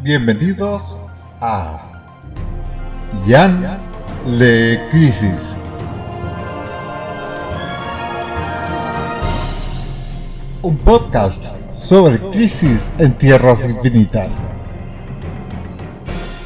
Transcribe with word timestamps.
Bienvenidos 0.00 0.96
a 1.40 1.90
Jan 3.26 3.80
Le 4.38 4.80
Crisis. 4.92 5.56
Un 10.62 10.78
podcast 10.78 11.42
sobre 11.76 12.20
crisis 12.30 12.92
en 12.98 13.18
tierras 13.18 13.68
infinitas. 13.68 14.48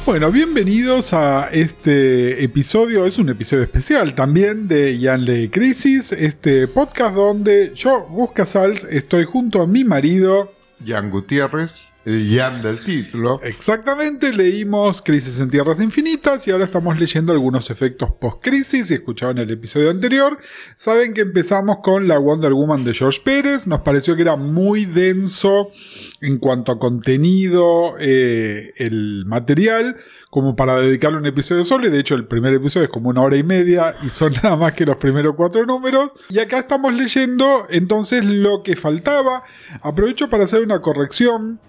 Bueno, 0.03 0.31
bienvenidos 0.31 1.13
a 1.13 1.47
este 1.51 2.43
episodio, 2.43 3.05
es 3.05 3.19
un 3.19 3.29
episodio 3.29 3.61
especial 3.61 4.15
también 4.15 4.67
de 4.67 4.93
Le 4.95 5.51
Crisis, 5.51 6.11
este 6.11 6.67
podcast 6.67 7.13
donde 7.13 7.71
yo, 7.75 8.07
Gus 8.09 8.31
Casals, 8.31 8.83
estoy 8.85 9.25
junto 9.25 9.61
a 9.61 9.67
mi 9.67 9.83
marido, 9.83 10.51
Jan 10.83 11.11
Gutiérrez, 11.11 11.92
el 12.05 12.37
Jan 12.37 12.61
del 12.61 12.79
título. 12.79 13.39
Exactamente, 13.43 14.33
leímos 14.33 15.01
Crisis 15.01 15.39
en 15.39 15.49
Tierras 15.49 15.79
Infinitas 15.79 16.47
y 16.47 16.51
ahora 16.51 16.65
estamos 16.65 16.99
leyendo 16.99 17.31
algunos 17.31 17.69
efectos 17.69 18.11
post-crisis. 18.19 18.87
Si 18.87 18.93
escuchaban 18.93 19.37
el 19.37 19.49
episodio 19.49 19.89
anterior, 19.89 20.37
saben 20.75 21.13
que 21.13 21.21
empezamos 21.21 21.77
con 21.81 22.07
la 22.07 22.17
Wonder 22.17 22.53
Woman 22.53 22.83
de 22.83 22.93
George 22.93 23.21
Pérez. 23.23 23.67
Nos 23.67 23.81
pareció 23.81 24.15
que 24.15 24.23
era 24.23 24.35
muy 24.35 24.85
denso 24.85 25.71
en 26.19 26.39
cuanto 26.39 26.73
a 26.73 26.79
contenido, 26.79 27.95
eh, 27.99 28.71
el 28.77 29.25
material, 29.25 29.95
como 30.29 30.55
para 30.55 30.77
dedicarle 30.77 31.17
un 31.17 31.25
episodio 31.25 31.63
solo. 31.63 31.87
Y 31.87 31.89
de 31.89 31.99
hecho, 31.99 32.15
el 32.15 32.27
primer 32.27 32.53
episodio 32.53 32.85
es 32.85 32.91
como 32.91 33.09
una 33.09 33.21
hora 33.21 33.37
y 33.37 33.43
media 33.43 33.95
y 34.05 34.09
son 34.09 34.33
nada 34.43 34.57
más 34.57 34.73
que 34.73 34.85
los 34.85 34.97
primeros 34.97 35.35
cuatro 35.35 35.65
números. 35.65 36.11
Y 36.29 36.39
acá 36.39 36.59
estamos 36.59 36.93
leyendo 36.93 37.65
entonces 37.69 38.25
lo 38.25 38.61
que 38.61 38.75
faltaba. 38.75 39.43
Aprovecho 39.81 40.29
para 40.29 40.43
hacer 40.43 40.63
una 40.63 40.81
corrección 40.81 41.59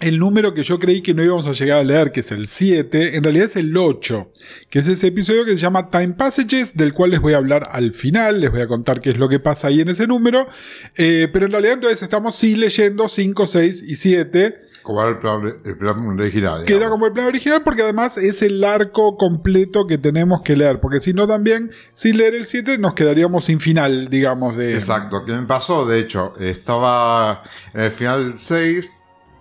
el 0.00 0.18
número 0.18 0.52
que 0.52 0.62
yo 0.62 0.78
creí 0.78 1.00
que 1.00 1.14
no 1.14 1.24
íbamos 1.24 1.46
a 1.46 1.52
llegar 1.52 1.78
a 1.78 1.84
leer, 1.84 2.12
que 2.12 2.20
es 2.20 2.30
el 2.30 2.46
7, 2.46 3.16
en 3.16 3.22
realidad 3.22 3.46
es 3.46 3.56
el 3.56 3.74
8, 3.74 4.30
que 4.68 4.80
es 4.80 4.88
ese 4.88 5.06
episodio 5.06 5.44
que 5.44 5.52
se 5.52 5.56
llama 5.56 5.90
Time 5.90 6.14
Passages, 6.14 6.76
del 6.76 6.92
cual 6.92 7.12
les 7.12 7.20
voy 7.20 7.32
a 7.32 7.38
hablar 7.38 7.68
al 7.72 7.92
final, 7.92 8.40
les 8.40 8.50
voy 8.50 8.60
a 8.60 8.66
contar 8.66 9.00
qué 9.00 9.10
es 9.10 9.16
lo 9.16 9.28
que 9.28 9.40
pasa 9.40 9.68
ahí 9.68 9.80
en 9.80 9.88
ese 9.88 10.06
número, 10.06 10.46
eh, 10.96 11.28
pero 11.32 11.46
en 11.46 11.52
realidad 11.52 11.74
entonces 11.74 12.02
estamos 12.02 12.36
sí 12.36 12.56
leyendo 12.56 13.08
5, 13.08 13.46
6 13.46 13.84
y 13.86 13.96
7. 13.96 14.62
Como 14.82 15.00
era 15.00 15.10
el 15.10 15.18
plan, 15.78 16.06
original. 16.20 16.64
Que 16.64 16.74
era 16.74 16.88
como 16.88 17.06
el 17.06 17.12
plan 17.12 17.26
original 17.26 17.62
porque 17.64 17.82
además 17.82 18.18
es 18.18 18.42
el 18.42 18.62
arco 18.62 19.16
completo 19.16 19.86
que 19.86 19.98
tenemos 19.98 20.42
que 20.42 20.56
leer, 20.56 20.78
porque 20.78 21.00
si 21.00 21.14
no 21.14 21.26
también, 21.26 21.70
sin 21.94 22.18
leer 22.18 22.34
el 22.34 22.46
7 22.46 22.76
nos 22.78 22.92
quedaríamos 22.92 23.46
sin 23.46 23.60
final, 23.60 24.10
digamos, 24.10 24.56
de... 24.56 24.74
Exacto, 24.74 25.24
¿qué 25.24 25.32
me 25.32 25.46
pasó? 25.46 25.86
De 25.86 25.98
hecho, 25.98 26.34
estaba 26.38 27.42
en 27.72 27.80
el 27.80 27.90
final 27.90 28.32
del 28.32 28.40
6 28.40 28.90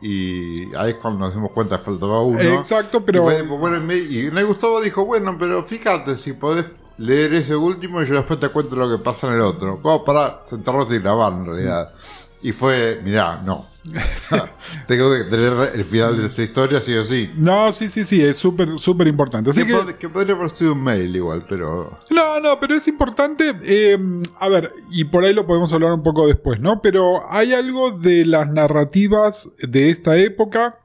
y 0.02 0.74
ahí 0.76 0.92
es 0.92 0.98
cuando 0.98 1.26
nos 1.26 1.34
dimos 1.34 1.52
cuenta 1.52 1.80
que 1.80 1.86
faltaba 1.86 2.22
uno. 2.22 2.40
Exacto, 2.40 3.04
pero. 3.04 3.32
Y, 3.32 3.42
bueno, 3.44 3.94
y 3.94 4.30
me 4.32 4.44
gustó, 4.44 4.82
dijo, 4.82 5.06
bueno, 5.06 5.36
pero 5.40 5.64
fíjate, 5.64 6.18
si 6.18 6.34
podés 6.34 6.80
leer 6.98 7.34
ese 7.34 7.56
último 7.56 8.02
y 8.02 8.08
yo 8.08 8.16
después 8.16 8.40
te 8.40 8.50
cuento 8.50 8.76
lo 8.76 8.90
que 8.90 9.04
pasa 9.04 9.28
en 9.28 9.34
el 9.34 9.42
otro. 9.42 9.82
Como 9.82 10.04
para 10.04 10.44
sentarnos 10.50 10.92
y 10.92 11.00
grabar 11.00 11.34
en 11.34 11.46
realidad. 11.46 11.94
Y 12.42 12.52
fue, 12.52 13.02
mirá, 13.04 13.42
no. 13.44 13.75
Tengo 14.88 15.12
que 15.12 15.24
tener 15.26 15.54
el 15.74 15.84
final 15.84 16.18
de 16.18 16.28
esta 16.28 16.44
historia, 16.44 16.82
sí 16.82 16.94
o 16.96 17.06
sí. 17.06 17.32
No, 17.36 17.72
sí, 17.74 17.88
sí, 17.88 18.04
sí, 18.04 18.22
es 18.22 18.38
súper, 18.38 18.80
súper 18.80 19.08
importante. 19.08 19.50
Así 19.50 19.64
que, 20.00 20.10
podría 20.10 20.36
haber 20.36 20.50
sido 20.50 20.74
un 20.74 20.84
mail 20.84 21.16
igual, 21.16 21.46
pero. 21.48 21.98
No, 22.10 22.40
no, 22.40 22.60
pero 22.60 22.76
es 22.76 22.88
importante. 22.88 23.56
Eh, 23.64 23.98
a 24.40 24.50
ver, 24.50 24.74
y 24.92 25.06
por 25.06 25.24
ahí 25.24 25.34
lo 25.34 25.46
podemos 25.46 25.72
hablar 25.74 25.94
un 25.94 26.04
poco 26.04 26.28
después, 26.28 26.60
¿no? 26.60 26.82
Pero 26.82 27.32
hay 27.32 27.54
algo 27.54 27.92
de 27.92 28.26
las 28.26 28.50
narrativas 28.50 29.50
de 29.60 29.90
esta 29.90 30.18
época 30.18 30.80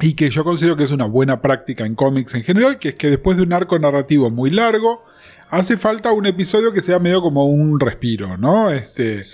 y 0.00 0.14
que 0.14 0.30
yo 0.30 0.44
considero 0.44 0.76
que 0.76 0.84
es 0.84 0.92
una 0.92 1.06
buena 1.06 1.42
práctica 1.42 1.84
en 1.84 1.94
cómics 1.94 2.34
en 2.34 2.42
general, 2.42 2.78
que 2.78 2.90
es 2.90 2.94
que 2.94 3.10
después 3.10 3.36
de 3.36 3.42
un 3.42 3.52
arco 3.52 3.78
narrativo 3.78 4.30
muy 4.30 4.50
largo, 4.50 5.04
hace 5.48 5.76
falta 5.76 6.12
un 6.12 6.26
episodio 6.26 6.72
que 6.72 6.82
sea 6.82 6.98
medio 6.98 7.20
como 7.20 7.46
un 7.46 7.80
respiro, 7.80 8.36
¿no? 8.36 8.70
Este. 8.70 9.24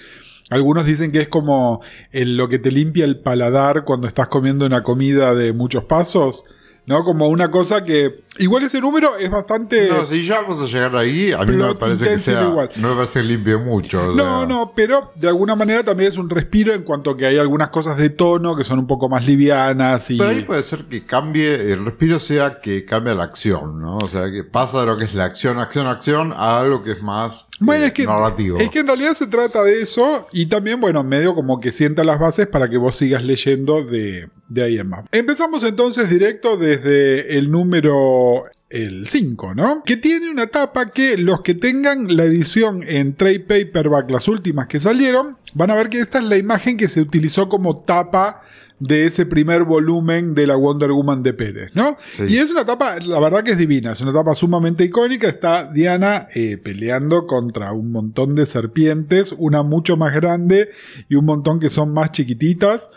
Algunos 0.50 0.86
dicen 0.86 1.10
que 1.10 1.20
es 1.22 1.28
como 1.28 1.80
lo 2.12 2.48
que 2.48 2.58
te 2.58 2.70
limpia 2.70 3.04
el 3.04 3.18
paladar 3.18 3.84
cuando 3.84 4.06
estás 4.06 4.28
comiendo 4.28 4.64
una 4.64 4.82
comida 4.82 5.34
de 5.34 5.52
muchos 5.52 5.84
pasos. 5.84 6.44
¿No? 6.86 7.04
Como 7.04 7.28
una 7.28 7.50
cosa 7.50 7.84
que. 7.84 8.24
Igual 8.38 8.64
ese 8.64 8.80
número 8.80 9.16
es 9.16 9.30
bastante. 9.30 9.88
No, 9.88 10.06
si 10.06 10.24
ya 10.24 10.42
vamos 10.42 10.62
a 10.62 10.66
llegar 10.66 10.94
ahí, 10.96 11.32
a 11.32 11.38
mí 11.38 11.56
no 11.56 11.68
me 11.68 11.74
parece 11.74 12.04
que 12.04 12.18
sea. 12.18 12.44
Igual. 12.44 12.70
No 12.76 12.90
me 12.90 12.96
parece 12.96 13.22
limpio 13.22 13.58
mucho. 13.60 14.14
No, 14.14 14.46
no, 14.46 14.72
pero 14.74 15.12
de 15.14 15.28
alguna 15.28 15.56
manera 15.56 15.82
también 15.82 16.10
es 16.10 16.18
un 16.18 16.28
respiro 16.28 16.74
en 16.74 16.82
cuanto 16.82 17.12
a 17.12 17.16
que 17.16 17.26
hay 17.26 17.38
algunas 17.38 17.70
cosas 17.70 17.96
de 17.96 18.10
tono 18.10 18.56
que 18.56 18.64
son 18.64 18.78
un 18.78 18.86
poco 18.86 19.08
más 19.08 19.26
livianas. 19.26 20.10
Y... 20.10 20.18
Pero 20.18 20.30
ahí 20.30 20.42
puede 20.42 20.62
ser 20.62 20.84
que 20.84 21.04
cambie, 21.04 21.72
el 21.72 21.84
respiro 21.84 22.20
sea 22.20 22.60
que 22.60 22.84
cambie 22.84 23.14
la 23.14 23.24
acción, 23.24 23.80
¿no? 23.80 23.96
O 23.96 24.08
sea, 24.08 24.30
que 24.30 24.44
pasa 24.44 24.80
de 24.80 24.86
lo 24.86 24.96
que 24.96 25.04
es 25.04 25.14
la 25.14 25.24
acción, 25.24 25.58
acción, 25.58 25.86
acción 25.86 26.32
a 26.36 26.60
algo 26.60 26.82
que 26.82 26.92
es 26.92 27.02
más 27.02 27.48
bueno, 27.60 27.84
es 27.84 27.90
eh, 27.90 27.94
que, 27.94 28.06
narrativo. 28.06 28.58
Es 28.58 28.68
que 28.68 28.80
en 28.80 28.86
realidad 28.86 29.14
se 29.14 29.26
trata 29.26 29.62
de 29.62 29.80
eso 29.80 30.26
y 30.32 30.46
también, 30.46 30.80
bueno, 30.80 31.02
medio 31.04 31.34
como 31.34 31.58
que 31.60 31.72
sienta 31.72 32.04
las 32.04 32.18
bases 32.18 32.46
para 32.46 32.68
que 32.68 32.76
vos 32.76 32.96
sigas 32.96 33.24
leyendo 33.24 33.82
de, 33.82 34.28
de 34.48 34.62
ahí 34.62 34.78
en 34.78 34.88
más. 34.88 35.04
Empezamos 35.12 35.62
entonces 35.64 36.10
directo 36.10 36.56
desde 36.56 37.38
el 37.38 37.50
número 37.50 38.44
el 38.68 39.06
5, 39.06 39.54
¿no? 39.54 39.82
Que 39.84 39.96
tiene 39.96 40.30
una 40.30 40.48
tapa 40.48 40.90
que 40.90 41.16
los 41.16 41.42
que 41.42 41.54
tengan 41.54 42.16
la 42.16 42.24
edición 42.24 42.82
en 42.86 43.14
trade 43.14 43.40
paperback, 43.40 44.10
las 44.10 44.26
últimas 44.28 44.66
que 44.66 44.80
salieron, 44.80 45.36
van 45.54 45.70
a 45.70 45.76
ver 45.76 45.88
que 45.88 46.00
esta 46.00 46.18
es 46.18 46.24
la 46.24 46.36
imagen 46.36 46.76
que 46.76 46.88
se 46.88 47.00
utilizó 47.00 47.48
como 47.48 47.76
tapa 47.76 48.42
de 48.78 49.06
ese 49.06 49.24
primer 49.24 49.64
volumen 49.64 50.34
de 50.34 50.46
la 50.46 50.56
Wonder 50.56 50.92
Woman 50.92 51.22
de 51.22 51.32
Pérez, 51.32 51.74
¿no? 51.74 51.96
Y 52.28 52.36
es 52.36 52.50
una 52.50 52.66
tapa, 52.66 52.98
la 52.98 53.18
verdad 53.20 53.42
que 53.42 53.52
es 53.52 53.58
divina, 53.58 53.92
es 53.92 54.00
una 54.02 54.12
tapa 54.12 54.34
sumamente 54.34 54.84
icónica, 54.84 55.28
está 55.28 55.70
Diana 55.72 56.28
eh, 56.34 56.58
peleando 56.58 57.26
contra 57.26 57.72
un 57.72 57.90
montón 57.90 58.34
de 58.34 58.44
serpientes, 58.44 59.34
una 59.38 59.62
mucho 59.62 59.96
más 59.96 60.14
grande 60.14 60.68
y 61.08 61.14
un 61.14 61.24
montón 61.24 61.58
que 61.58 61.70
son 61.70 61.92
más 61.92 62.12
chiquititas. 62.12 62.90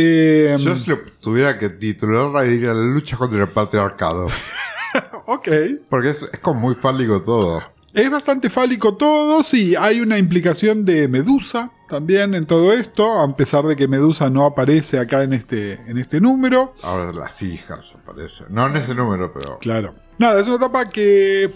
Eh, 0.00 0.56
Yo 0.60 0.76
si 0.78 0.90
lo 0.90 1.00
tuviera 1.20 1.58
que 1.58 1.70
titular, 1.70 2.46
diría 2.46 2.72
la 2.72 2.82
lucha 2.82 3.16
contra 3.16 3.40
el 3.40 3.48
patriarcado. 3.48 4.28
ok. 5.26 5.48
Porque 5.90 6.10
es, 6.10 6.30
como 6.40 6.60
muy 6.60 6.76
fálico 6.76 7.20
todo. 7.20 7.62
Es 7.94 8.08
bastante 8.08 8.48
fálico 8.48 8.96
todo, 8.96 9.42
sí, 9.42 9.74
hay 9.74 10.00
una 10.00 10.18
implicación 10.18 10.84
de 10.84 11.08
Medusa 11.08 11.72
también 11.88 12.34
en 12.34 12.44
todo 12.44 12.72
esto, 12.72 13.18
a 13.18 13.34
pesar 13.34 13.64
de 13.64 13.76
que 13.76 13.88
Medusa 13.88 14.28
no 14.28 14.44
aparece 14.44 14.98
acá 14.98 15.22
en 15.22 15.32
este, 15.32 15.72
en 15.90 15.96
este 15.96 16.20
número. 16.20 16.74
Ahora 16.82 17.12
las 17.12 17.42
hijas 17.42 17.94
aparecen, 18.00 18.48
no 18.50 18.66
en 18.66 18.76
este 18.76 18.94
número, 18.94 19.32
pero... 19.32 19.58
Claro. 19.58 19.94
Nada, 20.18 20.38
es 20.38 20.46
una 20.46 20.56
etapa 20.56 20.88
que 20.90 21.50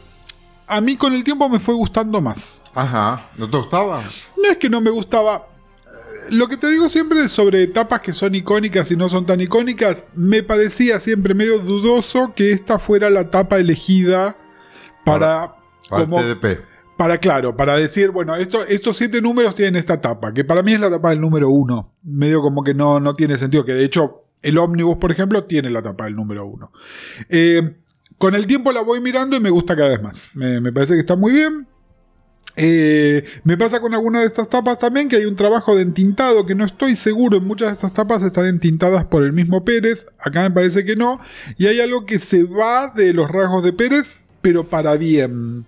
a 0.66 0.80
mí 0.80 0.97
con 0.97 1.12
el 1.12 1.22
tiempo 1.22 1.48
me 1.50 1.60
fue 1.60 1.74
gustando 1.74 2.20
más. 2.20 2.64
Ajá, 2.74 3.28
¿no 3.36 3.48
te 3.48 3.59
gustaba? 3.59 4.03
No 4.42 4.50
es 4.50 4.56
que 4.56 4.70
no 4.70 4.80
me 4.80 4.91
gustaba, 4.91 5.47
lo 6.31 6.49
que 6.49 6.56
te 6.56 6.69
digo 6.69 6.88
siempre 6.88 7.28
sobre 7.28 7.62
etapas 7.62 8.00
que 8.00 8.12
son 8.12 8.34
icónicas 8.34 8.91
y 8.91 8.97
no 8.97 9.09
son 9.09 9.27
tan 9.27 9.41
icónicas, 9.41 10.06
me 10.15 10.43
parecía 10.43 11.00
siempre 11.00 11.34
medio 11.34 11.59
dudoso 11.59 12.34
que 12.34 12.53
esta 12.53 12.78
fuera 12.78 13.10
la 13.10 13.22
etapa 13.22 13.59
elegida 13.59 14.37
para... 15.05 15.56
para, 15.88 16.05
como, 16.05 16.21
TDP. 16.21 16.60
Para, 16.97 17.19
claro, 17.19 17.56
para 17.56 17.77
decir, 17.77 18.10
bueno, 18.10 18.37
esto, 18.37 18.65
estos 18.66 18.97
siete 18.97 19.21
números 19.21 19.55
tienen 19.55 19.77
esta 19.77 19.94
etapa, 19.94 20.33
que 20.33 20.44
para 20.44 20.62
mí 20.62 20.72
es 20.72 20.81
la 20.81 20.88
etapa 20.88 21.10
del 21.10 21.21
número 21.21 21.50
uno. 21.50 21.94
Medio 22.03 22.43
como 22.43 22.62
que 22.62 22.75
no, 22.75 23.00
no 23.00 23.15
tiene 23.15 23.39
sentido, 23.39 23.65
que 23.65 23.72
de 23.72 23.84
hecho 23.84 24.25
el 24.43 24.59
ómnibus, 24.59 24.99
por 24.99 25.10
ejemplo, 25.10 25.44
tiene 25.44 25.71
la 25.71 25.81
etapa 25.81 26.04
del 26.04 26.16
número 26.16 26.44
uno. 26.44 26.72
Eh, 27.28 27.77
con 28.19 28.34
el 28.34 28.47
tiempo 28.47 28.72
la 28.72 28.83
voy 28.83 29.00
mirando 29.00 29.37
y 29.37 29.41
me 29.41 29.50
gusta 29.50 29.75
cada 29.75 29.91
vez 29.91 30.03
más. 30.03 30.28
Me, 30.34 30.60
me 30.60 30.72
parece 30.72 30.94
que 30.94 31.00
está 31.00 31.16
muy 31.16 31.33
bien. 31.33 31.66
Eh, 32.57 33.25
me 33.45 33.57
pasa 33.57 33.81
con 33.81 33.95
alguna 33.95 34.21
de 34.21 34.27
estas 34.27 34.49
tapas 34.49 34.79
también 34.79 35.09
que 35.09 35.17
hay 35.17 35.25
un 35.25 35.37
trabajo 35.37 35.75
de 35.75 35.83
entintado 35.83 36.45
que 36.45 36.55
no 36.55 36.65
estoy 36.65 36.97
seguro. 36.97 37.39
En 37.39 37.45
muchas 37.45 37.69
de 37.69 37.72
estas 37.75 37.95
tapas 37.95 38.22
están 38.22 38.47
entintadas 38.47 39.04
por 39.04 39.22
el 39.22 39.33
mismo 39.33 39.65
Pérez. 39.65 40.07
Acá 40.19 40.43
me 40.43 40.51
parece 40.51 40.84
que 40.84 40.97
no. 40.97 41.19
Y 41.57 41.66
hay 41.66 41.81
algo 41.81 42.04
que 42.04 42.19
se 42.19 42.45
va 42.45 42.93
de 42.95 43.13
los 43.15 43.31
rasgos 43.31 43.63
de 43.63 43.72
Pérez, 43.72 44.16
pero 44.41 44.69
para 44.69 44.97
bien. 44.97 45.66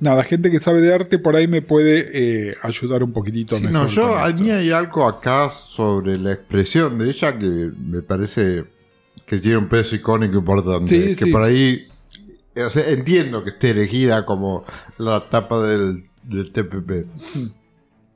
Nada, 0.00 0.24
gente 0.24 0.50
que 0.50 0.58
sabe 0.58 0.80
de 0.80 0.92
arte 0.92 1.18
por 1.18 1.36
ahí 1.36 1.46
me 1.46 1.62
puede 1.62 2.10
eh, 2.12 2.56
ayudar 2.62 3.04
un 3.04 3.12
poquitito. 3.12 3.56
Sí, 3.56 3.66
no, 3.70 3.86
yo 3.86 4.18
a 4.18 4.30
mí 4.32 4.50
hay 4.50 4.72
algo 4.72 5.06
acá 5.06 5.48
sobre 5.50 6.18
la 6.18 6.32
expresión 6.32 6.98
de 6.98 7.08
ella 7.08 7.38
que 7.38 7.70
me 7.78 8.02
parece 8.02 8.64
que 9.24 9.38
tiene 9.38 9.58
un 9.58 9.68
peso 9.68 9.94
icónico 9.94 10.38
importante. 10.38 11.14
que 11.14 11.26
por 11.28 11.42
ahí 11.44 11.86
entiendo 12.54 13.44
que 13.44 13.50
esté 13.50 13.70
elegida 13.70 14.26
como 14.26 14.64
la 14.98 15.28
tapa 15.30 15.62
del, 15.62 16.08
TPP. 16.28 17.06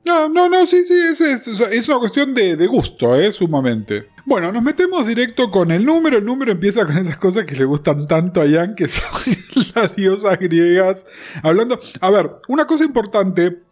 No, 0.05 0.29
no, 0.29 0.47
no, 0.47 0.65
sí, 0.65 0.83
sí, 0.83 0.93
es, 0.93 1.19
es, 1.21 1.89
una 1.89 1.99
cuestión 1.99 2.33
de, 2.33 2.67
gusto, 2.67 3.15
¿eh? 3.15 3.31
Sumamente. 3.33 4.09
Bueno, 4.25 4.51
nos 4.51 4.63
metemos 4.63 5.05
directo 5.05 5.51
con 5.51 5.71
el 5.71 5.85
número. 5.85 6.17
El 6.17 6.25
número 6.25 6.51
empieza 6.51 6.85
con 6.85 6.97
esas 6.97 7.17
cosas 7.17 7.45
que 7.45 7.55
le 7.55 7.65
gustan 7.65 8.07
tanto 8.07 8.41
a 8.41 8.47
Jan, 8.47 8.75
que 8.75 8.87
son 8.87 9.03
las 9.75 9.95
diosas 9.95 10.39
griegas. 10.39 11.05
Hablando. 11.43 11.79
A 11.99 12.09
ver, 12.09 12.31
una 12.47 12.65
cosa 12.65 12.85
importante 12.85 13.66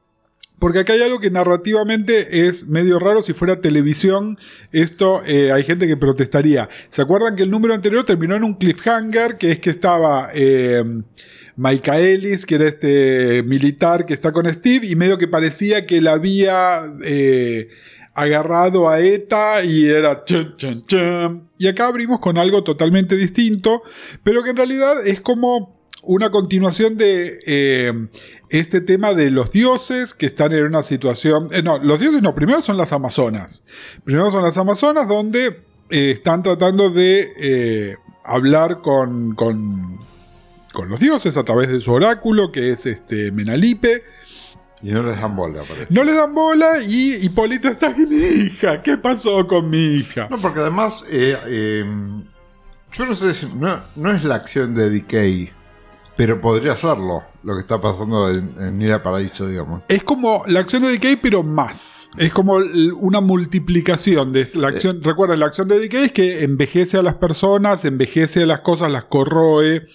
Porque 0.59 0.79
acá 0.79 0.93
hay 0.93 1.01
algo 1.01 1.19
que 1.19 1.31
narrativamente 1.31 2.47
es 2.47 2.67
medio 2.67 2.97
raro. 2.97 3.21
Si 3.21 3.33
fuera 3.33 3.61
televisión, 3.61 4.37
esto 4.71 5.21
eh, 5.25 5.51
hay 5.51 5.63
gente 5.63 5.87
que 5.87 5.97
protestaría. 5.97 6.69
¿Se 6.89 7.01
acuerdan 7.01 7.35
que 7.35 7.43
el 7.43 7.51
número 7.51 7.73
anterior 7.73 8.05
terminó 8.05 8.35
en 8.35 8.43
un 8.43 8.55
cliffhanger? 8.55 9.37
Que 9.37 9.51
es 9.51 9.59
que 9.59 9.69
estaba 9.69 10.29
eh, 10.33 10.83
Michaelis, 11.57 12.45
que 12.45 12.55
era 12.55 12.67
este 12.67 13.43
militar 13.43 14.05
que 14.05 14.13
está 14.13 14.31
con 14.31 14.51
Steve, 14.53 14.87
y 14.87 14.95
medio 14.95 15.17
que 15.17 15.27
parecía 15.27 15.85
que 15.85 15.97
él 15.97 16.07
había 16.07 16.81
eh, 17.03 17.69
agarrado 18.13 18.87
a 18.87 19.01
ETA 19.01 19.63
y 19.65 19.85
era 19.85 20.23
chun, 20.23 20.55
chun, 20.57 20.85
chun. 20.85 21.49
Y 21.57 21.67
acá 21.67 21.87
abrimos 21.87 22.19
con 22.19 22.37
algo 22.37 22.63
totalmente 22.63 23.15
distinto, 23.15 23.81
pero 24.23 24.41
que 24.43 24.51
en 24.51 24.57
realidad 24.57 25.05
es 25.05 25.19
como 25.19 25.74
una 26.05 26.29
continuación 26.29 26.97
de 26.97 27.39
eh, 27.45 27.93
este 28.49 28.81
tema 28.81 29.13
de 29.13 29.31
los 29.31 29.51
dioses 29.51 30.13
que 30.13 30.25
están 30.25 30.51
en 30.53 30.65
una 30.65 30.83
situación... 30.83 31.47
eh, 31.51 31.61
no, 31.63 31.77
los 31.79 31.99
dioses 31.99 32.21
no, 32.21 32.35
primero 32.35 32.61
son 32.61 32.77
las 32.77 32.93
amazonas. 32.93 33.63
Primero 34.03 34.31
son 34.31 34.43
las 34.43 34.57
amazonas 34.57 35.07
donde 35.07 35.61
eh, 35.89 36.11
están 36.11 36.43
tratando 36.43 36.89
de 36.89 37.97
hablar 38.23 38.81
con, 38.81 39.35
con, 39.35 39.99
con 40.73 40.89
los 40.89 40.99
dioses 40.99 41.37
a 41.37 41.43
través 41.43 41.69
de 41.69 41.81
su 41.81 41.91
oráculo, 41.91 42.51
que 42.51 42.71
es 42.71 42.85
este 42.85 43.31
Menalipe. 43.31 44.03
Y 44.81 44.91
no 44.91 45.01
les 45.01 45.19
dan 45.19 45.35
bola, 45.35 45.63
parece. 45.63 45.87
No 45.89 46.03
le 46.03 46.13
dan 46.13 46.35
bola 46.35 46.81
y 46.85 47.15
Hipólita 47.25 47.69
está 47.69 47.89
mi 47.95 48.15
hija. 48.15 48.83
¿Qué 48.83 48.97
pasó 48.97 49.47
con 49.47 49.69
mi 49.69 49.97
hija? 49.97 50.27
No, 50.29 50.37
porque 50.37 50.59
además, 50.59 51.03
yo 51.09 53.05
no 53.05 53.15
sé 53.15 53.33
si. 53.33 53.47
No, 53.47 53.81
no 53.95 54.11
es 54.11 54.23
la 54.23 54.35
acción 54.35 54.75
de 54.75 54.89
Decay, 54.89 55.51
pero 56.15 56.39
podría 56.39 56.77
serlo, 56.77 57.23
lo 57.43 57.53
que 57.55 57.61
está 57.61 57.79
pasando 57.81 58.29
en, 58.29 58.81
en 58.81 59.03
Paraíso, 59.03 59.47
digamos. 59.47 59.83
Es 59.87 60.03
como 60.03 60.43
la 60.47 60.61
acción 60.61 60.83
de 60.83 60.89
Decay, 60.89 61.17
pero 61.17 61.43
más. 61.43 62.09
Es 62.17 62.31
como 62.31 62.55
una 62.55 63.21
multiplicación 63.21 64.31
de 64.31 64.49
la 64.55 64.69
acción. 64.69 65.01
Recuerden, 65.03 65.39
la 65.39 65.47
acción 65.47 65.67
de 65.67 65.79
Decay 65.79 66.05
es 66.05 66.11
que 66.11 66.43
envejece 66.43 66.97
a 66.97 67.03
las 67.03 67.15
personas, 67.15 67.85
envejece 67.85 68.43
a 68.43 68.45
las 68.45 68.61
cosas, 68.61 68.91
las 68.91 69.05
corroe. 69.05 69.87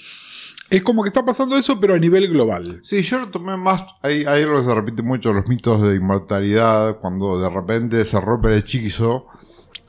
Es 0.68 0.82
como 0.82 1.02
que 1.02 1.08
está 1.08 1.24
pasando 1.24 1.56
eso, 1.56 1.80
pero 1.80 1.94
a 1.94 1.98
nivel 1.98 2.28
global. 2.28 2.78
Sí, 2.82 3.02
yo 3.02 3.18
lo 3.18 3.28
tomé 3.28 3.56
más. 3.56 3.84
Hay, 4.02 4.24
hay 4.24 4.44
algo 4.44 4.60
que 4.60 4.68
se 4.68 4.74
repite 4.74 5.02
mucho 5.02 5.32
los 5.32 5.48
mitos 5.48 5.82
de 5.82 5.96
inmortalidad, 5.96 6.98
cuando 7.00 7.40
de 7.40 7.50
repente 7.50 8.04
se 8.04 8.20
rompe 8.20 8.48
el 8.52 8.58
hechizo, 8.58 9.26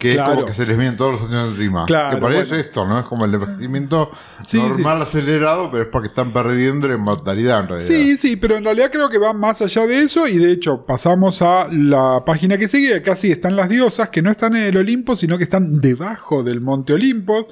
que 0.01 0.15
Claro. 0.15 0.31
es 0.31 0.35
como 0.35 0.47
que 0.47 0.53
se 0.55 0.65
les 0.65 0.75
vienen 0.75 0.97
todos 0.97 1.21
los 1.21 1.29
años 1.29 1.51
encima. 1.51 1.85
Claro, 1.85 2.15
que 2.15 2.21
parece 2.23 2.47
bueno. 2.47 2.61
esto, 2.61 2.87
¿no? 2.87 2.97
Es 2.99 3.05
como 3.05 3.25
el 3.25 3.33
envejecimiento 3.35 4.11
Sí, 4.43 4.57
normal 4.57 5.03
acelerado, 5.03 5.69
pero 5.69 5.83
es 5.83 5.89
porque 5.89 6.07
están 6.07 6.33
perdiendo 6.33 6.87
la 6.87 6.95
inmortalidad 6.95 7.59
en 7.59 7.67
realidad. 7.67 7.87
Sí, 7.87 8.17
sí, 8.17 8.35
pero 8.35 8.57
en 8.57 8.63
realidad 8.63 8.89
creo 8.91 9.09
que 9.11 9.19
va 9.19 9.33
más 9.33 9.61
allá 9.61 9.85
de 9.85 10.01
eso 10.01 10.27
y 10.27 10.37
de 10.39 10.51
hecho 10.51 10.87
pasamos 10.87 11.43
a 11.43 11.67
la 11.71 12.23
página 12.25 12.57
que 12.57 12.67
sigue, 12.67 12.95
acá 12.95 13.15
sí 13.15 13.31
están 13.31 13.55
las 13.55 13.69
diosas 13.69 14.09
que 14.09 14.23
no 14.23 14.31
están 14.31 14.55
en 14.55 14.63
el 14.63 14.77
Olimpo, 14.77 15.15
sino 15.15 15.37
que 15.37 15.43
están 15.43 15.79
debajo 15.81 16.41
del 16.41 16.61
monte 16.61 16.93
Olimpo, 16.93 17.47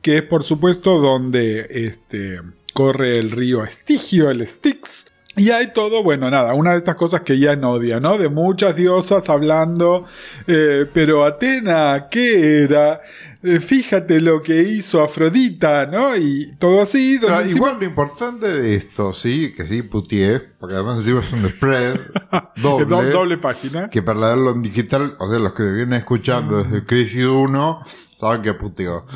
que 0.00 0.18
es 0.18 0.22
por 0.22 0.44
supuesto 0.44 1.00
donde 1.00 1.66
este, 1.68 2.40
corre 2.74 3.18
el 3.18 3.32
río 3.32 3.64
Estigio, 3.64 4.30
el 4.30 4.46
Styx. 4.46 5.06
Y 5.38 5.50
hay 5.50 5.72
todo, 5.72 6.02
bueno, 6.02 6.30
nada, 6.30 6.52
una 6.54 6.72
de 6.72 6.78
estas 6.78 6.96
cosas 6.96 7.20
que 7.22 7.38
ya 7.38 7.52
odia, 7.54 8.00
¿no? 8.00 8.18
De 8.18 8.28
muchas 8.28 8.76
diosas 8.76 9.28
hablando, 9.28 10.04
eh, 10.46 10.84
pero 10.92 11.24
Atena, 11.24 12.08
¿qué 12.10 12.62
era? 12.64 13.00
Eh, 13.42 13.60
fíjate 13.60 14.20
lo 14.20 14.40
que 14.42 14.62
hizo 14.62 15.00
Afrodita, 15.02 15.86
¿no? 15.86 16.16
Y 16.16 16.52
todo 16.58 16.82
así. 16.82 17.18
Pero 17.20 17.36
encima- 17.40 17.56
igual 17.56 17.76
lo 17.78 17.84
importante 17.86 18.48
de 18.48 18.74
esto, 18.74 19.14
sí, 19.14 19.54
que 19.56 19.64
sí, 19.64 19.82
putié, 19.82 20.40
porque 20.58 20.74
además 20.74 20.98
encima 20.98 21.20
es 21.20 21.32
un 21.32 21.48
spread 21.48 22.00
doble, 22.56 22.84
Do- 22.86 23.02
doble 23.10 23.38
página. 23.38 23.88
que 23.90 24.02
para 24.02 24.18
leerlo 24.20 24.50
en 24.50 24.62
digital, 24.62 25.14
o 25.20 25.30
sea, 25.30 25.38
los 25.38 25.52
que 25.52 25.62
me 25.62 25.72
vienen 25.72 25.94
escuchando 26.00 26.64
desde 26.64 26.84
Crisis 26.84 27.26
1, 27.26 27.84
saben 28.20 28.42
que 28.42 28.54
puteo. 28.54 29.06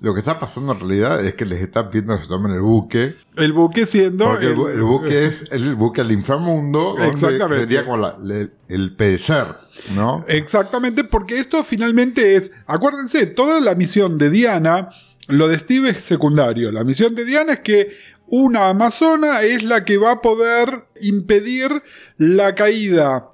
Lo 0.00 0.12
que 0.12 0.20
está 0.20 0.38
pasando 0.40 0.72
en 0.72 0.80
realidad 0.80 1.24
es 1.24 1.34
que 1.34 1.44
les 1.46 1.62
están 1.62 1.88
pidiendo 1.88 2.16
que 2.16 2.22
se 2.24 2.28
tomen 2.28 2.52
el 2.52 2.60
buque, 2.60 3.14
El 3.36 3.52
buque 3.52 3.86
siendo. 3.86 4.38
el, 4.38 4.56
bu- 4.56 4.70
el 4.70 4.82
buque 4.82 5.26
es 5.26 5.50
el 5.52 5.74
buque 5.76 6.00
al 6.00 6.10
inframundo, 6.12 6.96
Exactamente. 7.00 7.60
sería 7.60 7.84
como 7.84 7.96
la- 7.98 8.18
le- 8.22 8.50
el 8.68 8.94
perecer, 8.96 9.46
¿no? 9.94 10.24
Exactamente, 10.28 11.04
porque 11.04 11.38
esto 11.38 11.62
finalmente 11.64 12.36
es. 12.36 12.50
Acuérdense, 12.66 13.26
toda 13.26 13.60
la 13.60 13.74
misión 13.76 14.18
de 14.18 14.30
Diana, 14.30 14.90
lo 15.28 15.48
de 15.48 15.58
Steve 15.58 15.90
es 15.90 16.04
secundario. 16.04 16.70
La 16.72 16.84
misión 16.84 17.14
de 17.14 17.24
Diana 17.24 17.54
es 17.54 17.60
que 17.60 17.96
una 18.26 18.68
amazona 18.68 19.42
es 19.42 19.62
la 19.62 19.84
que 19.84 19.96
va 19.96 20.12
a 20.12 20.20
poder 20.22 20.86
impedir 21.02 21.82
la 22.16 22.54
caída 22.54 23.30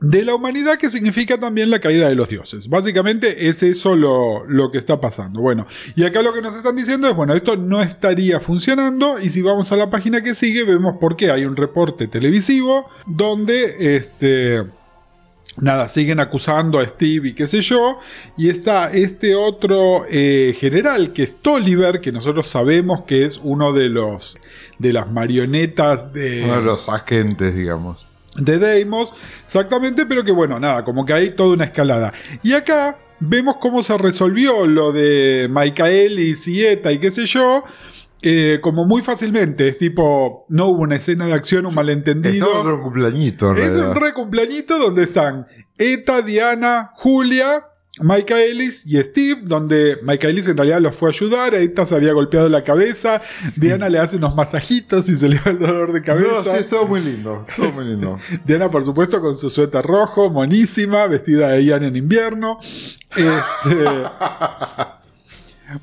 de 0.00 0.22
la 0.22 0.34
humanidad, 0.34 0.78
que 0.78 0.90
significa 0.90 1.38
también 1.38 1.70
la 1.70 1.78
caída 1.78 2.08
de 2.08 2.14
los 2.14 2.28
dioses. 2.28 2.68
Básicamente 2.68 3.48
es 3.48 3.62
eso 3.62 3.96
lo, 3.96 4.44
lo 4.46 4.70
que 4.70 4.78
está 4.78 5.00
pasando. 5.00 5.40
Bueno, 5.40 5.66
y 5.94 6.04
acá 6.04 6.22
lo 6.22 6.32
que 6.32 6.42
nos 6.42 6.54
están 6.54 6.76
diciendo 6.76 7.08
es, 7.08 7.14
bueno, 7.14 7.34
esto 7.34 7.56
no 7.56 7.82
estaría 7.82 8.40
funcionando, 8.40 9.18
y 9.18 9.30
si 9.30 9.42
vamos 9.42 9.72
a 9.72 9.76
la 9.76 9.90
página 9.90 10.22
que 10.22 10.34
sigue, 10.34 10.64
vemos 10.64 10.94
por 11.00 11.16
qué 11.16 11.30
hay 11.30 11.44
un 11.44 11.56
reporte 11.56 12.08
televisivo 12.08 12.86
donde 13.06 13.96
este 13.96 14.64
nada, 15.58 15.88
siguen 15.88 16.20
acusando 16.20 16.78
a 16.78 16.86
Steve 16.86 17.28
y 17.28 17.32
qué 17.34 17.46
sé 17.46 17.60
yo. 17.60 17.98
Y 18.36 18.48
está 18.48 18.90
este 18.90 19.34
otro 19.34 20.04
eh, 20.08 20.56
general 20.58 21.12
que 21.12 21.22
es 21.22 21.36
Tolliver, 21.36 22.00
que 22.00 22.12
nosotros 22.12 22.48
sabemos 22.48 23.02
que 23.02 23.24
es 23.24 23.38
uno 23.42 23.72
de 23.72 23.88
los 23.88 24.38
de 24.78 24.92
las 24.92 25.10
marionetas 25.10 26.12
de, 26.12 26.44
Uno 26.44 26.56
de 26.56 26.62
los 26.62 26.88
agentes, 26.88 27.54
digamos. 27.54 28.09
De 28.36 28.58
Deimos. 28.58 29.14
Exactamente, 29.44 30.06
pero 30.06 30.24
que 30.24 30.32
bueno, 30.32 30.58
nada, 30.60 30.84
como 30.84 31.04
que 31.04 31.12
hay 31.12 31.30
toda 31.30 31.54
una 31.54 31.64
escalada. 31.64 32.12
Y 32.42 32.52
acá 32.52 32.98
vemos 33.20 33.56
cómo 33.60 33.82
se 33.82 33.96
resolvió 33.98 34.66
lo 34.66 34.92
de 34.92 35.48
Michaelis 35.50 36.46
y 36.48 36.64
ETA 36.64 36.92
y 36.92 36.98
qué 36.98 37.10
sé 37.10 37.26
yo. 37.26 37.62
eh, 38.22 38.58
como 38.60 38.84
muy 38.84 39.00
fácilmente, 39.00 39.66
es 39.66 39.78
tipo, 39.78 40.44
no 40.50 40.66
hubo 40.66 40.82
una 40.82 40.96
escena 40.96 41.24
de 41.26 41.32
acción, 41.32 41.64
un 41.64 41.74
malentendido. 41.74 42.60
En 42.60 42.66
un 42.66 42.82
cumpleañito, 42.82 43.54
Es 43.56 43.64
un 43.76 43.82
realidad. 43.82 43.94
re 43.96 44.12
cumpleañito 44.12 44.78
donde 44.78 45.04
están 45.04 45.46
Eta, 45.78 46.20
Diana, 46.20 46.90
Julia, 46.96 47.64
Michaelis 48.00 48.86
y 48.86 49.02
Steve, 49.02 49.40
donde 49.42 49.98
Michaelis 50.02 50.46
en 50.46 50.56
realidad 50.56 50.80
los 50.80 50.94
fue 50.94 51.08
a 51.08 51.12
ayudar, 51.12 51.54
Eta 51.54 51.84
se 51.84 51.96
había 51.96 52.12
golpeado 52.12 52.48
la 52.48 52.62
cabeza, 52.62 53.20
Diana 53.56 53.88
le 53.88 53.98
hace 53.98 54.16
unos 54.16 54.36
masajitos 54.36 55.08
y 55.08 55.16
se 55.16 55.28
le 55.28 55.40
va 55.40 55.50
el 55.50 55.58
dolor 55.58 55.92
de 55.92 55.98
No, 55.98 56.04
cabeza. 56.06 56.42
sí, 56.54 56.60
es 56.60 56.68
todo 56.68 56.86
muy 56.86 57.00
lindo, 57.00 57.44
todo 57.56 57.72
muy 57.72 57.84
lindo. 57.86 58.18
Diana, 58.46 58.70
por 58.70 58.84
supuesto, 58.84 59.20
con 59.20 59.36
su 59.36 59.50
suéter 59.50 59.84
rojo, 59.84 60.30
monísima, 60.30 61.06
vestida 61.08 61.48
de 61.50 61.64
Ian 61.64 61.82
en 61.82 61.96
invierno. 61.96 62.58
Este, 63.10 63.84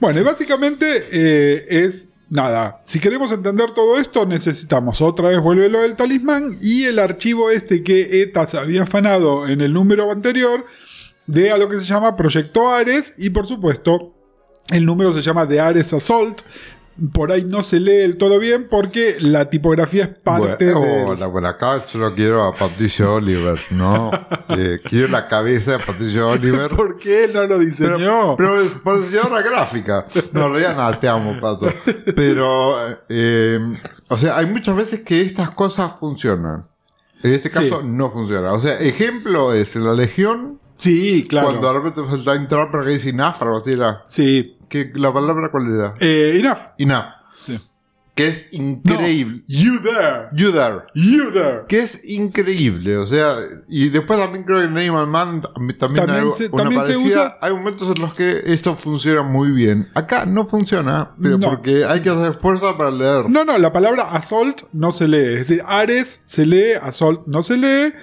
Bueno, 0.02 0.20
y 0.20 0.24
básicamente 0.24 1.08
eh, 1.12 1.66
es 1.86 2.10
nada. 2.30 2.80
Si 2.86 3.00
queremos 3.00 3.32
entender 3.32 3.72
todo 3.74 3.98
esto, 3.98 4.26
necesitamos 4.26 5.00
otra 5.02 5.30
vez 5.30 5.40
vuelve 5.42 5.70
lo 5.70 5.82
del 5.82 5.96
talismán 5.96 6.52
y 6.62 6.84
el 6.84 7.00
archivo 7.00 7.52
este 7.52 7.82
que 7.82 8.22
ETA 8.22 8.48
se 8.48 8.58
había 8.58 8.84
afanado 8.84 9.48
en 9.48 9.62
el 9.62 9.72
número 9.72 10.12
anterior 10.12 10.66
de 11.28 11.52
a 11.52 11.58
lo 11.58 11.68
que 11.68 11.80
se 11.80 11.86
llama 11.86 12.16
Proyecto 12.16 12.70
Ares 12.70 13.14
y 13.18 13.30
por 13.30 13.46
supuesto 13.46 14.14
el 14.70 14.86
número 14.86 15.14
se 15.14 15.22
llama 15.22 15.46
de 15.46 15.60
Ares 15.60 15.94
Assault. 15.94 16.42
Por 17.14 17.32
ahí 17.32 17.44
no 17.44 17.62
se 17.62 17.80
lee 17.80 17.98
el 18.02 18.18
todo 18.18 18.40
bien 18.40 18.68
porque 18.70 19.18
la 19.20 19.52
tipografía 19.52 20.06
es 20.06 20.10
parte 20.18 20.74
bueno, 20.74 20.82
de. 20.82 21.04
hola, 21.06 21.28
bueno, 21.28 21.48
acá 21.48 21.86
yo 21.86 22.00
no 22.00 22.16
quiero 22.16 22.44
a 22.44 22.56
Patricio 22.56 23.14
Oliver, 23.16 23.60
¿no? 23.72 24.10
Eh, 24.58 24.80
quiero 24.84 25.10
la 25.10 25.28
cabeza 25.28 25.74
de 25.74 25.80
Patricio 25.80 26.30
Oliver. 26.30 26.70
¿Por 26.70 26.98
qué 26.98 27.26
él 27.26 27.34
no 27.34 27.46
lo 27.46 27.60
diseñó? 27.60 28.36
Pero 28.38 28.62
es 28.62 28.72
por 28.84 29.00
diseñadora 29.02 29.42
gráfica. 29.44 30.08
No, 30.32 30.46
en 30.48 30.52
realidad 30.54 30.76
nada, 30.78 31.00
te 31.00 31.08
amo, 31.10 31.38
Pato. 31.40 31.68
Pero, 32.16 32.78
eh, 33.10 33.60
o 34.08 34.18
sea, 34.18 34.38
hay 34.38 34.46
muchas 34.48 34.76
veces 34.76 35.02
que 35.02 35.22
estas 35.22 35.52
cosas 35.52 35.92
funcionan. 36.00 36.66
En 37.22 37.34
este 37.34 37.50
Sí. 37.52 37.70
caso 37.70 37.84
no 37.84 38.10
funciona. 38.10 38.54
O 38.54 38.60
sea, 38.60 38.80
ejemplo 38.80 39.54
es 39.54 39.76
en 39.76 39.84
la 39.86 39.94
Legión, 39.94 40.60
sí, 40.78 41.26
claro. 41.28 41.48
cuando 41.50 41.68
de 41.68 41.80
repente 41.80 42.02
fue 42.04 42.18
el 42.18 42.24
time 42.24 42.48
trapper 42.48 42.84
que 42.84 42.90
dice 42.92 43.10
enough, 43.10 43.36
algo 43.42 43.58
así 43.58 43.72
era. 43.72 44.04
Sí. 44.08 44.58
¿Qué, 44.70 44.92
¿La 44.96 45.14
palabra 45.14 45.50
cuál 45.50 45.74
era? 45.74 45.96
Eh, 46.00 46.40
enough. 46.40 46.58
Enough. 46.78 47.17
Que 48.18 48.28
es 48.28 48.52
increíble. 48.54 49.44
You 49.48 49.80
there. 49.82 50.28
You 50.34 50.52
there. 50.52 50.86
You 50.96 51.32
there. 51.32 51.62
Que 51.68 51.80
es 51.80 52.02
increíble, 52.04 52.98
o 52.98 53.06
sea, 53.08 53.36
y 53.68 53.90
después 53.90 54.20
también 54.20 54.44
creo 54.44 54.60
que 54.60 54.66
en 54.66 54.78
Animal 54.78 55.08
Man 55.08 55.42
también, 55.42 55.78
También 55.78 56.10
hay 56.10 56.34
se- 56.34 56.48
una 56.52 56.64
también 56.64 56.84
se 56.84 56.98
usa- 56.98 57.38
Hay 57.42 57.54
momentos 57.54 57.96
en 57.96 58.02
los 58.02 58.14
que 58.14 58.42
esto 58.46 58.76
funciona 58.76 59.22
muy 59.24 59.52
bien. 59.52 59.88
Acá 59.94 60.26
no 60.26 60.46
funciona, 60.48 61.12
pero 61.22 61.38
No. 61.38 61.50
porque 61.50 61.86
hay 61.86 62.02
que 62.02 62.10
hacer 62.10 62.32
esfuerzo 62.32 62.76
para 62.76 62.92
leer. 62.92 63.30
No, 63.30 63.46
no, 63.46 63.58
la 63.58 63.72
palabra 63.72 64.04
assault 64.12 64.64
no 64.74 64.92
se 64.92 65.08
lee. 65.08 65.34
Es 65.40 65.48
decir, 65.48 65.64
Ares 65.66 66.20
se 66.24 66.46
lee, 66.46 66.74
assault 66.82 67.22
no 67.28 67.44
se 67.44 67.58
lee. 67.58 67.94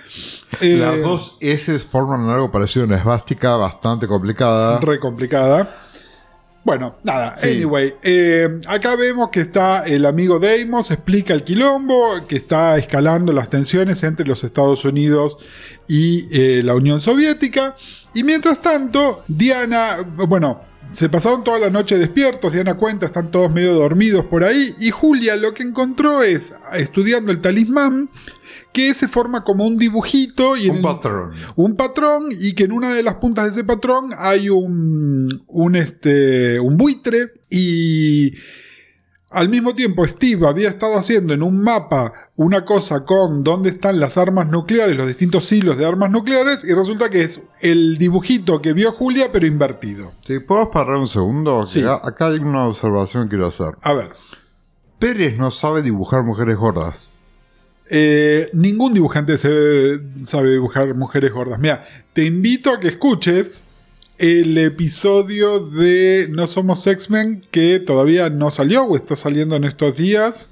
Eh, 0.61 0.77
Las 0.79 1.03
dos 1.03 1.39
S 1.41 1.79
forman 1.81 2.29
algo 2.29 2.51
parecido 2.53 2.85
a 2.85 2.87
una 2.87 2.97
esvástica 2.97 3.57
bastante 3.57 4.07
complicada. 4.07 4.79
Re 4.81 5.01
complicada. 5.01 5.81
Bueno, 6.65 6.97
nada, 7.05 7.37
Sí. 7.37 7.51
anyway, 7.51 7.95
eh, 8.03 8.59
acá 8.67 8.97
vemos 8.97 9.29
que 9.29 9.41
está 9.41 9.85
el 9.85 10.07
amigo 10.07 10.39
Deimos, 10.39 10.91
explica 10.91 11.35
el 11.35 11.45
quilombo, 11.45 12.27
que 12.27 12.37
está 12.37 12.79
escalando 12.79 13.35
las 13.35 13.51
tensiones 13.51 14.03
entre 14.03 14.27
los 14.27 14.45
Estados 14.45 14.85
Unidos 14.87 15.37
y 15.87 16.27
eh, 16.33 16.63
la 16.63 16.75
Unión 16.75 17.01
Soviética. 17.01 17.77
Y 18.15 18.25
mientras 18.25 18.63
tanto, 18.63 19.25
Diana, 19.29 19.99
bueno, 20.27 20.63
se 20.93 21.09
pasaron 21.09 21.43
toda 21.45 21.59
la 21.59 21.71
noche 21.71 21.97
despiertos, 21.99 22.53
Diana 22.53 22.75
cuenta, 22.75 23.07
están 23.07 23.31
todos 23.31 23.53
medio 23.53 23.73
dormidos 23.75 24.25
por 24.27 24.45
ahí, 24.45 24.75
y 24.81 24.91
Julia 24.91 25.37
lo 25.37 25.53
que 25.55 25.63
encontró 25.63 26.23
es, 26.23 26.55
estudiando 26.75 27.33
el 27.33 27.41
talismán, 27.41 28.11
que 28.73 28.93
se 28.95 29.09
forma 29.09 29.45
como 29.45 29.67
un 29.67 29.77
dibujito 29.77 30.57
y 30.57 30.65
en 30.65 30.71
Un 30.73 30.77
el- 30.79 30.83
patrón. 30.83 31.33
un 31.57 31.77
patrón 31.77 32.25
y 32.31 32.55
que 32.55 32.65
en 32.65 32.73
una 32.73 32.93
de 32.93 33.03
las 33.03 33.15
puntas 33.15 33.45
de 33.45 33.51
ese 33.53 33.65
patrón 33.65 34.11
hay 34.19 34.49
un, 34.51 35.29
un, 35.47 35.77
este, 35.77 36.59
un 36.61 36.77
buitre 36.77 37.33
y 37.51 38.35
al 39.35 39.49
mismo 39.49 39.75
tiempo 39.75 40.07
Steve 40.07 40.47
había 40.47 40.69
estado 40.69 40.97
haciendo 40.97 41.35
en 41.35 41.43
un 41.43 41.61
mapa 41.63 42.13
una 42.37 42.65
cosa 42.65 43.05
con 43.05 43.43
dónde 43.45 43.71
están 43.71 43.99
las 44.01 44.17
armas 44.17 44.49
nucleares, 44.49 44.97
los 44.97 45.07
distintos 45.07 45.51
hilos 45.53 45.77
de 45.77 45.85
armas 45.85 46.11
nucleares 46.11 46.65
y 46.65 46.73
resulta 46.73 47.11
que 47.11 47.23
es 47.23 47.41
el 47.61 47.99
dibujito 47.99 48.63
que 48.63 48.73
vio 48.73 48.93
Julia 48.93 49.31
pero 49.33 49.47
invertido. 49.47 50.13
¿Sí? 50.27 50.39
¿Puedo 50.39 50.71
parar 50.71 50.97
un 50.97 51.09
segundo? 51.09 51.67
Sí. 51.67 51.83
Acá 51.83 52.29
hay 52.29 52.39
una 52.39 52.67
observación 52.67 53.25
que 53.25 53.31
quiero 53.31 53.47
hacer. 53.49 53.75
A 53.83 53.93
ver, 53.93 54.11
Pérez 54.99 55.37
no 55.37 55.51
sabe 55.51 55.83
dibujar 55.83 56.23
mujeres 56.23 56.57
gordas. 56.57 57.09
eh, 57.91 58.49
ningún 58.55 58.95
dibujante 58.95 59.37
sabe 59.37 60.51
dibujar 60.51 60.95
mujeres 60.95 61.33
gordas. 61.33 61.59
Mira, 61.59 61.83
te 62.13 62.25
invito 62.25 62.71
a 62.71 62.81
que 62.81 62.89
escuches 62.89 63.64
el 64.19 64.57
episodio 64.59 65.61
de 65.61 66.29
No 66.31 66.47
Somos 66.47 66.87
X-Men 66.87 67.47
que 67.51 67.81
todavía 67.81 68.31
no 68.31 68.51
salió 68.51 68.85
o 68.85 68.97
está 68.97 69.17
saliendo 69.17 69.57
en 69.57 69.65
estos 69.65 69.97
días 69.97 70.51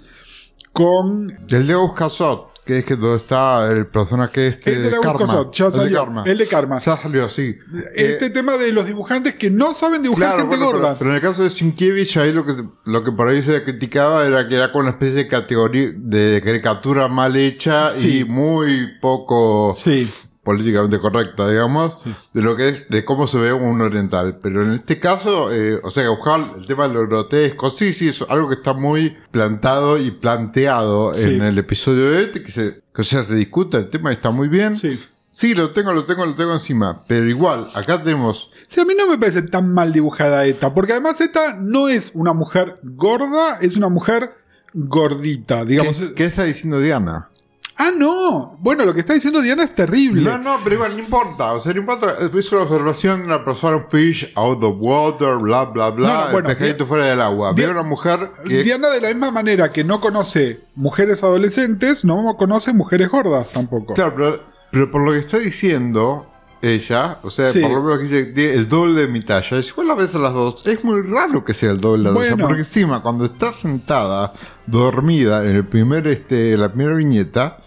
con... 0.72 1.30
El 1.50 1.66
de 1.66 1.76
Casot, 1.96 2.48
que 2.64 2.78
es 2.78 2.84
que 2.84 2.96
donde 2.96 3.18
está 3.18 3.70
el 3.70 3.86
personaje 3.86 4.46
este 4.48 4.72
Ese 4.72 4.82
de 4.82 4.88
era 4.88 5.00
Karma. 5.00 5.26
Ya 5.52 5.66
el 5.66 5.72
de 5.72 5.78
salió. 5.78 5.98
Karma. 5.98 6.22
El 6.26 6.38
de 6.38 6.46
Karma. 6.46 6.78
Ya 6.80 6.96
salió, 6.96 7.28
sí. 7.28 7.54
Este 7.94 8.26
Eh, 8.26 8.30
tema 8.30 8.56
de 8.56 8.72
los 8.72 8.86
dibujantes 8.86 9.34
que 9.34 9.50
no 9.50 9.74
saben 9.74 10.02
dibujar 10.02 10.28
Claro, 10.34 10.48
gente 10.48 10.56
bueno, 10.56 10.66
gorda. 10.72 10.88
pero, 10.94 10.98
pero 10.98 11.10
en 11.10 11.16
el 11.16 11.22
caso 11.22 11.42
de 11.42 11.50
Sienkiewicz, 11.50 12.16
ahí 12.16 12.32
lo 12.32 12.46
que, 12.46 12.52
lo 12.86 13.04
que 13.04 13.12
por 13.12 13.28
ahí 13.28 13.42
se 13.42 13.62
criticaba 13.64 14.26
era 14.26 14.48
que 14.48 14.54
era 14.56 14.72
como 14.72 14.82
una 14.82 14.90
especie 14.90 15.14
de 15.16 15.28
categoría 15.28 15.92
de 15.94 16.40
caricatura 16.44 17.08
mal 17.08 17.36
hecha 17.36 17.92
Sí. 17.92 18.20
y 18.20 18.24
muy 18.24 18.98
poco 19.00 19.72
Sí, 19.74 20.10
políticamente 20.42 20.98
correcta, 20.98 21.48
digamos, 21.48 22.02
de 22.32 22.42
lo 22.42 22.56
que 22.56 22.68
es, 22.70 22.88
de 22.88 23.04
cómo 23.04 23.26
se 23.26 23.38
ve 23.38 23.52
un 23.52 23.80
oriental. 23.80 24.38
Pero 24.42 24.62
en 24.64 24.72
este 24.72 24.98
caso, 24.98 25.52
eh, 25.52 25.78
o 25.82 25.90
sea, 25.90 26.08
buscar 26.10 26.40
el 26.58 26.66
tema 26.66 26.88
de 26.88 26.94
lo 26.94 27.06
grotesco, 27.06 27.70
sí, 27.70 27.92
sí, 27.92 28.08
es 28.08 28.22
algo 28.28 28.48
que 28.48 28.54
está 28.56 28.72
muy 28.74 29.16
plantado 29.30 29.98
y 29.98 30.10
planteado 30.10 31.14
Sí. 31.14 31.34
en 31.34 31.42
el 31.42 31.58
episodio 31.58 32.10
de 32.10 32.22
este, 32.24 32.42
que 32.42 32.50
se, 32.52 32.82
que, 32.94 33.02
o 33.02 33.04
sea, 33.04 33.22
se 33.22 33.34
discute 33.36 33.76
el 33.76 33.88
tema 33.90 34.10
y 34.10 34.14
está 34.14 34.30
muy 34.30 34.48
bien. 34.48 34.74
sí. 34.76 34.98
Sí, 35.34 35.54
lo 35.54 35.70
tengo, 35.70 35.92
lo 35.92 36.04
tengo, 36.04 36.26
lo 36.26 36.34
tengo 36.34 36.52
encima. 36.52 37.04
Pero 37.08 37.26
igual, 37.26 37.70
acá 37.72 38.02
tenemos 38.02 38.50
Sí, 38.68 38.82
a 38.82 38.84
mí 38.84 38.92
no 38.94 39.06
me 39.06 39.16
parece 39.16 39.40
tan 39.40 39.72
mal 39.72 39.90
dibujada 39.90 40.44
Eta, 40.44 40.74
porque 40.74 40.92
además 40.92 41.18
Eta 41.22 41.56
no 41.58 41.88
es 41.88 42.10
una 42.12 42.34
mujer 42.34 42.78
gorda, 42.82 43.56
es 43.62 43.78
una 43.78 43.88
mujer 43.88 44.32
gordita, 44.74 45.64
digamos. 45.64 45.98
¿Qué, 45.98 46.12
qué 46.14 46.24
está 46.26 46.44
diciendo 46.44 46.78
Diana? 46.80 47.30
Ah, 47.76 47.90
no. 47.96 48.56
Bueno, 48.60 48.84
lo 48.84 48.92
que 48.94 49.00
está 49.00 49.14
diciendo 49.14 49.40
Diana 49.40 49.64
es 49.64 49.74
terrible. 49.74 50.22
No, 50.30 50.38
no, 50.38 50.58
pero 50.62 50.76
igual 50.76 50.96
no 50.96 51.02
importa. 51.02 51.52
O 51.52 51.60
sea, 51.60 51.72
no 51.72 51.80
importa. 51.80 52.14
Es 52.20 52.52
una 52.52 52.62
observación 52.62 53.20
de 53.20 53.26
una 53.26 53.44
persona, 53.44 53.76
un 53.78 53.88
fish 53.88 54.30
out 54.36 54.62
of 54.62 54.76
water, 54.78 55.36
bla, 55.38 55.64
bla, 55.64 55.90
bla. 55.90 56.06
No, 56.08 56.24
no, 56.26 56.32
bueno, 56.32 56.48
pescadito 56.48 56.84
Di- 56.84 56.88
fuera 56.88 57.06
del 57.06 57.20
agua. 57.20 57.52
Veo 57.54 57.70
una 57.70 57.82
mujer 57.82 58.30
que. 58.46 58.62
Diana, 58.62 58.88
de 58.90 59.00
la 59.00 59.08
misma 59.08 59.30
manera 59.30 59.72
que 59.72 59.84
no 59.84 60.00
conoce 60.00 60.60
mujeres 60.74 61.22
adolescentes, 61.24 62.04
no 62.04 62.36
conoce 62.36 62.72
mujeres 62.72 63.08
gordas 63.08 63.50
tampoco. 63.50 63.94
Claro, 63.94 64.12
pero, 64.16 64.40
pero 64.70 64.90
por 64.90 65.02
lo 65.04 65.12
que 65.12 65.18
está 65.18 65.38
diciendo 65.38 66.26
ella, 66.60 67.18
o 67.24 67.30
sea, 67.30 67.46
Sí. 67.50 67.60
por 67.60 67.72
lo 67.72 67.82
menos 67.82 67.98
que 67.98 68.04
dice 68.04 68.54
el 68.54 68.68
doble 68.68 69.00
de 69.00 69.08
mi 69.08 69.20
talla, 69.24 69.58
es 69.58 69.68
igual 69.70 69.90
a 69.90 69.94
veces 69.94 70.14
las 70.14 70.32
dos. 70.32 70.64
Es 70.64 70.84
muy 70.84 71.02
raro 71.02 71.44
que 71.44 71.54
sea 71.54 71.72
el 71.72 71.80
doble 71.80 72.04
de 72.04 72.14
la 72.14 72.20
talla, 72.20 72.36
porque 72.46 72.60
encima, 72.60 73.02
cuando 73.02 73.24
está 73.24 73.52
sentada, 73.52 74.32
dormida, 74.66 75.42
en 75.48 75.56
el 75.56 75.66
primer, 75.66 76.06
este, 76.06 76.56
la 76.56 76.72
primera 76.72 76.94
viñeta, 76.96 77.58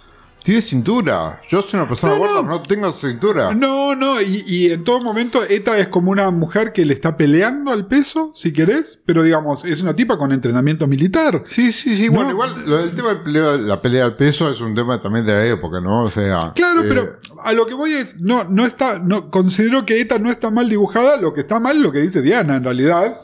tiene 0.45 0.61
cintura. 0.61 1.41
Yo 1.49 1.59
soy 1.63 1.79
una 1.79 1.89
persona 1.89 2.13
No, 2.13 2.19
gorda, 2.19 2.41
no. 2.43 2.49
no 2.49 2.61
tengo 2.61 2.91
cintura. 2.93 3.53
No, 3.55 3.95
no, 3.95 4.21
y, 4.21 4.43
y 4.47 4.65
en 4.71 4.83
todo 4.83 5.01
momento 5.01 5.43
Eta 5.43 5.77
es 5.79 5.87
como 5.87 6.11
una 6.11 6.29
mujer 6.29 6.71
que 6.71 6.85
le 6.85 6.93
está 6.93 7.17
peleando 7.17 7.71
al 7.71 7.87
peso, 7.87 8.31
si 8.35 8.53
querés, 8.53 9.01
pero 9.07 9.23
digamos, 9.23 9.65
es 9.65 9.81
una 9.81 9.95
tipa 9.95 10.17
con 10.19 10.31
entrenamiento 10.31 10.85
militar. 10.85 11.41
Sí, 11.45 11.71
sí, 11.71 11.97
sí. 11.97 12.05
No. 12.09 12.13
Bueno, 12.17 12.29
igual 12.29 12.63
lo 12.67 12.77
del 12.77 12.91
tema 12.95 13.09
del 13.09 13.23
pelea- 13.23 13.57
la 13.57 13.81
pelea 13.81 14.05
al 14.05 14.15
peso 14.15 14.47
es 14.51 14.61
un 14.61 14.75
tema 14.75 15.01
también 15.01 15.25
de 15.25 15.33
la 15.33 15.45
época, 15.47 15.81
¿no? 15.81 16.03
O 16.03 16.11
sea. 16.11 16.53
Claro, 16.55 16.81
eh, 16.83 16.85
pero 16.87 17.19
a 17.43 17.51
lo 17.53 17.65
que 17.65 17.73
voy 17.73 17.93
es, 17.93 18.21
no, 18.21 18.43
no 18.43 18.67
está, 18.67 18.99
no, 18.99 19.31
considero 19.31 19.83
que 19.85 19.99
Eta 19.99 20.19
no 20.19 20.29
está 20.29 20.51
mal 20.51 20.69
dibujada, 20.69 21.17
lo 21.17 21.33
que 21.33 21.41
está 21.41 21.59
mal 21.59 21.77
es 21.77 21.81
lo 21.81 21.91
que 21.91 21.99
dice 22.01 22.21
Diana 22.21 22.57
en 22.57 22.63
realidad, 22.63 23.19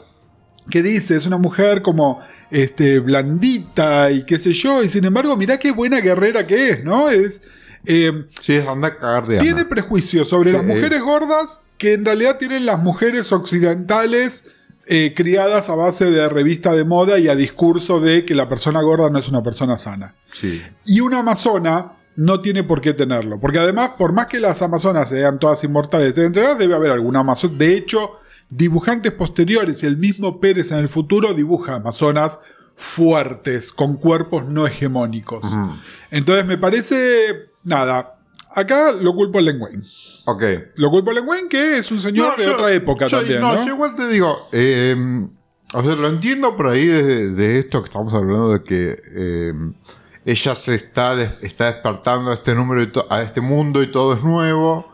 que 0.70 0.82
dice, 0.82 1.16
es 1.16 1.26
una 1.26 1.38
mujer 1.38 1.82
como 1.82 2.20
este, 2.50 2.98
blandita 3.00 4.10
y 4.10 4.24
qué 4.24 4.38
sé 4.38 4.52
yo, 4.52 4.82
y 4.82 4.88
sin 4.88 5.04
embargo, 5.04 5.36
mirá 5.36 5.58
qué 5.58 5.72
buena 5.72 6.00
guerrera 6.00 6.46
que 6.46 6.70
es, 6.70 6.84
¿no? 6.84 7.10
Es, 7.10 7.42
eh, 7.86 8.26
Sí, 8.42 8.54
es 8.54 8.66
anda 8.66 8.88
a 8.88 8.96
cagar 8.96 9.26
de 9.26 9.38
tiene 9.38 9.64
prejuicios 9.64 10.28
sobre 10.28 10.50
Sí, 10.50 10.56
las 10.56 10.64
mujeres 10.64 11.00
gordas 11.00 11.60
que 11.78 11.94
en 11.94 12.04
realidad 12.04 12.38
tienen 12.38 12.64
las 12.64 12.78
mujeres 12.80 13.32
occidentales 13.32 14.54
eh, 14.86 15.14
criadas 15.16 15.68
a 15.68 15.74
base 15.74 16.10
de 16.10 16.28
revista 16.28 16.72
de 16.72 16.84
moda 16.84 17.18
y 17.18 17.28
a 17.28 17.34
discurso 17.34 18.00
de 18.00 18.24
que 18.24 18.34
la 18.34 18.48
persona 18.48 18.82
gorda 18.82 19.10
no 19.10 19.18
es 19.18 19.28
una 19.28 19.42
persona 19.42 19.78
sana. 19.78 20.14
Sí. 20.32 20.62
Y 20.86 21.00
una 21.00 21.20
amazona 21.20 21.92
no 22.16 22.40
tiene 22.40 22.64
por 22.64 22.80
qué 22.80 22.92
tenerlo. 22.92 23.38
Porque 23.40 23.58
además, 23.58 23.92
por 23.96 24.12
más 24.12 24.26
que 24.26 24.40
las 24.40 24.60
amazonas 24.62 25.08
sean 25.08 25.38
todas 25.38 25.62
inmortales, 25.64 26.14
debe 26.14 26.74
haber 26.74 26.90
alguna 26.90 27.20
amazona. 27.20 27.54
De 27.56 27.76
hecho, 27.76 28.16
dibujantes 28.54 29.12
posteriores 29.12 29.82
y 29.82 29.86
el 29.86 29.96
mismo 29.96 30.38
Pérez 30.40 30.72
en 30.72 30.78
el 30.78 30.88
futuro 30.88 31.32
dibuja 31.32 31.76
amazonas 31.76 32.38
fuertes, 32.76 33.72
con 33.72 33.96
cuerpos 33.96 34.46
no 34.46 34.66
hegemónicos. 34.66 35.44
Entonces 36.10 36.44
me 36.44 36.58
parece, 36.58 37.50
nada, 37.64 38.18
acá 38.54 38.92
lo 38.92 39.14
culpo 39.14 39.38
a 39.38 39.42
Len 39.42 39.60
Wayne. 39.60 39.82
Ok. 40.26 40.42
Lo 40.76 40.90
culpo 40.90 41.10
a 41.10 41.14
Len 41.14 41.26
Wayne, 41.26 41.48
que 41.48 41.78
es 41.78 41.90
un 41.90 42.00
señor 42.00 42.32
No, 42.32 42.36
de 42.36 42.44
yo- 42.44 42.54
otra 42.54 42.72
época 42.72 43.06
yo- 43.06 43.18
también, 43.18 43.40
no, 43.40 43.54
¿no? 43.54 43.66
yo 43.66 43.74
igual 43.74 43.94
te 43.94 44.08
digo, 44.08 44.48
eh, 44.52 44.96
o 45.74 45.82
sea, 45.82 45.96
lo 45.96 46.08
entiendo 46.08 46.54
por 46.56 46.66
ahí 46.68 46.86
de, 46.86 47.30
de 47.30 47.58
esto 47.58 47.80
que 47.82 47.86
estamos 47.86 48.12
hablando 48.12 48.50
de 48.52 48.62
que 48.62 49.00
eh, 49.14 49.52
ella 50.26 50.54
se 50.54 50.74
está, 50.74 51.20
está 51.40 51.72
despertando 51.72 52.30
a 52.30 52.34
este 52.34 52.54
número, 52.54 52.82
y 52.82 52.92
a 53.08 53.22
este 53.22 53.40
mundo 53.40 53.82
y 53.82 53.86
todo 53.90 54.14
es 54.14 54.22
nuevo. 54.22 54.91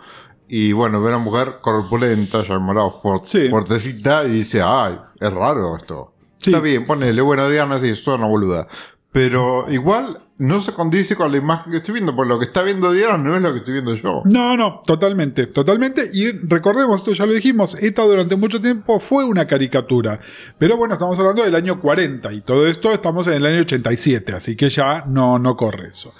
Y 0.48 0.72
bueno, 0.72 1.00
ve 1.02 1.08
a 1.12 1.16
una 1.16 1.18
mujer 1.24 1.56
corpulenta, 1.60 2.42
llamada 2.42 2.82
fuert- 2.88 3.26
Sí. 3.26 3.48
fuertecita, 3.48 4.24
y 4.24 4.30
dice, 4.30 4.62
ay, 4.62 4.98
es 5.20 5.32
raro 5.32 5.76
esto. 5.76 6.12
Sí. 6.38 6.50
Está 6.50 6.60
bien, 6.62 6.84
ponele, 6.84 7.20
bueno, 7.20 7.48
Diana, 7.48 7.78
sí, 7.78 7.88
es 7.90 8.06
una 8.06 8.26
boluda. 8.26 8.66
Pero 9.12 9.66
igual 9.70 10.20
no 10.38 10.62
se 10.62 10.72
condice 10.72 11.16
con 11.16 11.32
la 11.32 11.38
imagen 11.38 11.72
que 11.72 11.78
estoy 11.78 11.94
viendo, 11.94 12.14
porque 12.14 12.28
lo 12.28 12.38
que 12.38 12.44
está 12.44 12.62
viendo 12.62 12.92
Diana 12.92 13.18
no 13.18 13.34
es 13.36 13.42
lo 13.42 13.50
que 13.52 13.58
estoy 13.58 13.72
viendo 13.74 13.94
yo. 13.96 14.22
No, 14.24 14.56
no, 14.56 14.80
totalmente, 14.86 15.46
totalmente. 15.48 16.08
Y 16.14 16.30
recordemos, 16.30 17.00
esto 17.00 17.12
ya 17.12 17.26
lo 17.26 17.32
dijimos, 17.32 17.74
ETA 17.82 18.02
durante 18.04 18.36
mucho 18.36 18.60
tiempo 18.60 19.00
fue 19.00 19.24
una 19.24 19.46
caricatura. 19.46 20.20
Pero 20.58 20.76
bueno, 20.76 20.94
estamos 20.94 21.18
hablando 21.18 21.42
del 21.42 21.54
año 21.56 21.80
40 21.80 22.32
y 22.32 22.40
todo 22.42 22.66
esto 22.68 22.92
estamos 22.92 23.26
en 23.26 23.34
el 23.34 23.46
año 23.46 23.60
87, 23.62 24.32
así 24.32 24.54
que 24.54 24.68
ya 24.70 25.04
no, 25.08 25.38
no 25.40 25.56
corre 25.56 25.88
eso. 25.88 26.14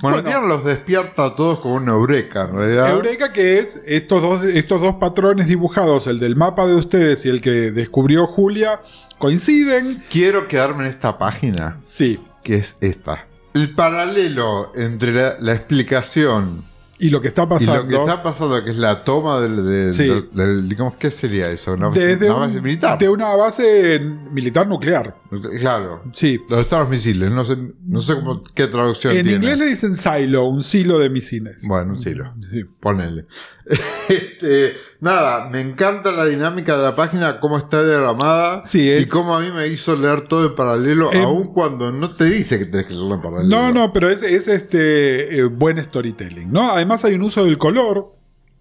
Bueno, 0.00 0.16
Bueno. 0.18 0.28
Diana 0.30 0.46
los 0.46 0.64
despierta 0.64 1.26
a 1.26 1.36
todos 1.36 1.58
como 1.60 1.74
una 1.74 1.92
eureka, 1.92 2.44
en 2.44 2.56
realidad. 2.56 2.90
Eureka 2.90 3.32
que 3.34 3.58
es 3.58 3.82
estos 3.86 4.22
dos, 4.22 4.44
estos 4.44 4.80
dos 4.80 4.96
patrones 4.96 5.46
dibujados, 5.46 6.06
el 6.06 6.18
del 6.20 6.36
mapa 6.36 6.66
de 6.66 6.74
ustedes 6.74 7.26
y 7.26 7.28
el 7.28 7.42
que 7.42 7.70
descubrió 7.70 8.26
Julia, 8.26 8.80
coinciden. 9.18 10.02
Quiero 10.10 10.48
quedarme 10.48 10.84
en 10.84 10.90
esta 10.90 11.18
página, 11.18 11.76
Sí. 11.80 12.18
que 12.42 12.56
es 12.56 12.76
esta. 12.80 13.27
El 13.58 13.70
paralelo 13.74 14.72
entre 14.76 15.12
la, 15.12 15.36
la 15.40 15.52
explicación 15.54 16.64
Y 17.00 17.10
lo 17.10 17.20
que 17.20 17.28
está 17.28 17.44
y 17.44 17.46
pasando. 17.46 17.82
lo 17.84 17.88
que 17.88 17.94
está 17.96 18.22
pasando, 18.22 18.64
que 18.64 18.70
es 18.70 18.76
la 18.76 19.04
toma 19.04 19.40
del, 19.40 19.64
del- 19.64 19.92
Sí. 19.92 20.04
del- 20.08 20.30
del- 20.32 20.68
digamos, 20.68 20.94
¿qué 20.98 21.10
sería 21.12 21.48
eso? 21.50 21.74
Una 21.74 21.88
base, 21.88 22.06
desde 22.06 22.26
una 22.26 22.34
un- 22.34 22.40
base 22.40 22.60
militar. 22.60 22.98
de 22.98 23.08
una 23.08 23.36
base 23.36 24.00
militar 24.32 24.66
nuclear. 24.66 25.14
Claro. 25.60 26.02
Sí. 26.12 26.40
Donde 26.48 26.62
están 26.62 26.80
los 26.80 26.88
misiles, 26.88 27.30
no 27.30 27.44
sé, 27.44 27.56
no 27.86 28.00
sé 28.00 28.14
cómo, 28.16 28.42
qué 28.54 28.66
traducción 28.66 29.16
En 29.16 29.22
tiene. 29.22 29.36
inglés 29.36 29.58
le 29.58 29.66
dicen 29.66 29.94
silo, 29.94 30.44
un 30.46 30.62
silo 30.62 30.98
de 30.98 31.08
misiles. 31.10 31.62
Bueno, 31.68 31.92
un 31.92 31.98
silo. 31.98 32.32
Sí. 32.50 32.64
Ponele. 32.80 33.26
Este, 34.08 34.72
nada, 35.00 35.50
me 35.50 35.60
encanta 35.60 36.10
la 36.12 36.24
dinámica 36.24 36.76
de 36.78 36.82
la 36.82 36.96
página, 36.96 37.40
cómo 37.40 37.58
está 37.58 37.84
diagramada 37.84 38.64
Sí, 38.64 38.88
es- 38.90 39.02
y 39.02 39.06
cómo 39.06 39.36
a 39.36 39.40
mí 39.40 39.50
me 39.50 39.66
hizo 39.68 39.94
leer 39.96 40.22
todo 40.22 40.46
en 40.46 40.54
paralelo, 40.54 41.12
Em- 41.12 41.22
aun 41.24 41.52
cuando 41.52 41.92
no 41.92 42.10
te 42.10 42.24
dice 42.24 42.58
que 42.58 42.64
tenés 42.64 42.86
que 42.86 42.94
leerlo 42.94 43.16
en 43.16 43.20
paralelo. 43.22 43.48
No, 43.50 43.70
no, 43.72 43.92
pero 43.92 44.08
es, 44.08 44.22
es 44.22 44.48
este 44.48 45.38
eh, 45.38 45.44
buen 45.44 45.82
storytelling, 45.84 46.50
¿no? 46.50 46.70
Además 46.72 47.04
hay 47.04 47.14
un 47.14 47.22
uso 47.22 47.44
del 47.44 47.58
color 47.58 48.14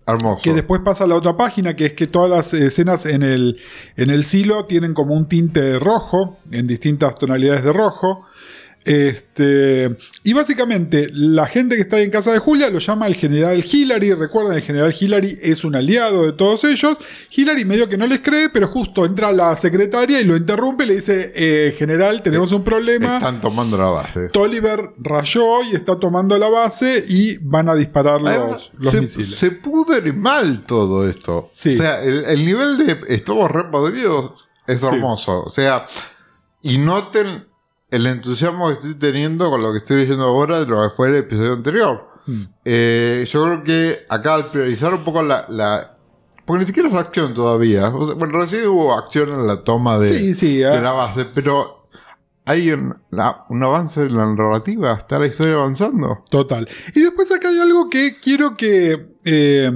Hermoso. 0.10 0.42
Que 0.42 0.54
después 0.54 0.80
pasa 0.86 1.04
a 1.04 1.08
la 1.08 1.16
otra 1.16 1.36
página, 1.36 1.76
que 1.76 1.86
es 1.88 1.94
que 1.94 2.08
todas 2.08 2.30
las 2.32 2.54
escenas 2.54 3.06
en 3.06 3.24
el, 3.24 3.60
en 3.98 4.10
el 4.10 4.24
silo 4.24 4.64
tienen 4.64 4.94
como 4.94 5.14
un 5.14 5.28
tinte 5.28 5.78
rojo, 5.80 6.38
en 6.52 6.66
distintas 6.66 7.16
tonalidades 7.16 7.66
de 7.66 7.74
rojo. 7.74 8.24
Este, 8.88 9.96
y 10.24 10.32
básicamente 10.34 11.10
la 11.12 11.46
gente 11.46 11.76
que 11.76 11.82
está 11.82 11.98
ahí 11.98 12.06
en 12.06 12.10
casa 12.12 12.32
de 12.32 12.40
Julia 12.40 12.70
lo 12.70 12.80
llama 12.80 13.06
el 13.08 13.16
general 13.16 13.64
Hillary. 13.70 14.14
Recuerden, 14.14 14.54
el 14.56 14.62
general 14.64 14.96
Hillary 14.98 15.38
es 15.42 15.64
un 15.66 15.76
aliado 15.76 16.26
de 16.26 16.32
todos 16.34 16.64
ellos. 16.64 16.98
Hillary 17.36 17.66
medio 17.66 17.90
que 17.90 17.98
no 17.98 18.08
les 18.08 18.22
cree, 18.22 18.50
pero 18.50 18.68
justo 18.70 19.06
entra 19.06 19.32
la 19.34 19.56
secretaria 19.58 20.22
y 20.22 20.24
lo 20.24 20.38
interrumpe 20.38 20.86
y 20.86 20.88
le 20.88 20.96
dice, 20.96 21.34
eh, 21.36 21.76
general, 21.78 22.24
tenemos 22.24 22.52
un 22.54 22.64
problema. 22.64 23.18
Están 23.18 23.42
tomando 23.42 23.78
la 23.78 23.86
base. 23.90 24.30
Tolliver 24.30 24.92
rayó 25.00 25.64
y 25.64 25.76
está 25.76 26.00
tomando 26.00 26.38
la 26.38 26.48
base 26.50 27.04
y 27.08 27.38
van 27.40 27.68
a 27.70 27.76
disparar 27.76 28.22
los, 28.22 28.30
Además, 28.32 28.72
los 28.80 28.92
se, 28.92 29.02
misiles. 29.02 29.36
se 29.36 29.52
pudre 29.52 30.14
mal 30.14 30.64
todo 30.66 31.10
esto. 31.10 31.50
Sí. 31.52 31.74
O 31.74 31.78
sea, 31.78 32.02
el, 32.04 32.24
el 32.26 32.46
nivel 32.46 32.78
de 32.78 32.98
estamos 33.10 33.52
re 33.52 33.66
podridos 33.66 34.50
es 34.66 34.80
Sí. 34.80 34.86
hermoso. 34.88 35.44
O 35.44 35.50
sea, 35.50 35.88
y 36.62 36.78
noten 36.78 37.46
el 37.92 38.06
entusiasmo 38.08 38.68
que 38.68 38.74
estoy 38.74 38.96
teniendo 38.96 39.50
con 39.50 39.62
lo 39.64 39.72
que 39.72 39.78
estoy 39.80 39.98
leyendo 39.98 40.26
ahora 40.26 40.60
de 40.60 40.66
lo 40.66 40.82
que 40.84 40.90
fue 40.96 41.10
el 41.10 41.16
episodio 41.16 41.54
anterior. 41.54 42.08
Mm. 42.26 42.42
Eh, 42.66 43.28
yo 43.32 43.44
creo 43.44 43.64
que 43.64 44.00
acá 44.10 44.36
al 44.36 44.52
priorizar 44.52 44.94
un 44.94 45.04
poco 45.04 45.24
la, 45.24 45.46
la- 45.50 45.98
porque 46.46 46.62
ni 46.62 46.66
siquiera 46.66 46.90
es 46.90 46.96
acción 46.96 47.34
todavía. 47.34 47.88
O 47.90 48.06
sea, 48.06 48.16
bueno, 48.16 48.40
recién 48.40 48.68
hubo 48.68 48.94
acción 48.94 49.32
en 49.34 49.48
la 49.48 49.64
toma 49.64 49.98
de, 50.00 50.08
Sí, 50.18 50.36
sí, 50.36 50.58
de 50.58 50.68
ah. 50.68 50.82
la 50.82 50.92
base, 50.92 51.26
pero 51.34 51.88
hay 52.46 52.72
un, 52.72 52.96
la- 53.12 53.46
un 53.50 53.64
avance 53.64 54.02
en 54.02 54.16
la 54.16 54.26
narrativa. 54.34 54.94
Está 54.94 55.20
la 55.20 55.28
historia 55.28 55.56
avanzando. 55.56 56.24
Total. 56.30 56.68
Y 56.96 57.02
después 57.02 57.32
acá 57.32 57.50
hay 57.50 57.60
algo 57.60 57.90
que 57.90 58.18
quiero 58.22 58.56
que. 58.58 59.16
eh, 59.26 59.72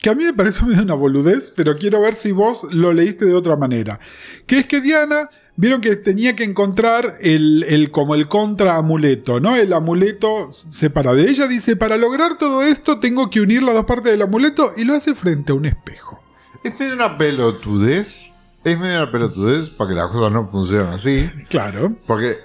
que 0.00 0.10
a 0.10 0.14
mí 0.14 0.24
me 0.24 0.32
parece 0.32 0.64
medio 0.64 0.82
una 0.82 0.94
boludez, 0.94 1.52
pero 1.54 1.76
quiero 1.76 2.00
ver 2.00 2.14
si 2.14 2.32
vos 2.32 2.66
lo 2.72 2.92
leíste 2.92 3.26
de 3.26 3.34
otra 3.34 3.56
manera. 3.56 4.00
Que 4.46 4.58
es 4.58 4.66
que 4.66 4.80
Diana, 4.80 5.28
vieron 5.56 5.82
que 5.82 5.94
tenía 5.96 6.34
que 6.34 6.44
encontrar 6.44 7.18
el, 7.20 7.64
el 7.68 7.90
como 7.90 8.14
el 8.14 8.26
contra 8.26 8.76
amuleto, 8.76 9.40
¿no? 9.40 9.56
El 9.56 9.74
amuleto 9.74 10.50
separa 10.50 11.12
de 11.12 11.28
ella. 11.28 11.46
Dice, 11.46 11.76
para 11.76 11.98
lograr 11.98 12.38
todo 12.38 12.62
esto 12.62 12.98
tengo 12.98 13.28
que 13.28 13.42
unir 13.42 13.62
las 13.62 13.74
dos 13.74 13.84
partes 13.84 14.12
del 14.12 14.22
amuleto 14.22 14.72
y 14.76 14.84
lo 14.84 14.94
hace 14.94 15.14
frente 15.14 15.52
a 15.52 15.54
un 15.54 15.66
espejo. 15.66 16.18
Es 16.64 16.78
medio 16.80 16.94
una 16.94 17.18
pelotudez. 17.18 18.16
Es 18.64 18.78
medio 18.78 19.02
una 19.02 19.12
pelotudez 19.12 19.68
porque 19.68 19.94
las 19.94 20.06
cosas 20.08 20.32
no 20.32 20.48
funcionan 20.48 20.94
así. 20.94 21.30
Claro. 21.50 21.94
Porque, 22.06 22.36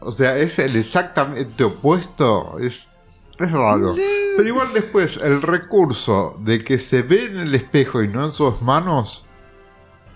o 0.00 0.10
sea, 0.10 0.36
es 0.36 0.58
el 0.58 0.74
exactamente 0.74 1.62
opuesto. 1.62 2.58
Es, 2.58 2.88
es 3.46 3.52
raro. 3.52 3.94
Pero 4.36 4.48
igual 4.48 4.68
después, 4.74 5.18
el 5.22 5.42
recurso 5.42 6.38
de 6.40 6.62
que 6.64 6.78
se 6.78 7.02
ve 7.02 7.26
en 7.26 7.38
el 7.38 7.54
espejo 7.54 8.02
y 8.02 8.08
no 8.08 8.26
en 8.26 8.32
sus 8.32 8.60
manos. 8.62 9.24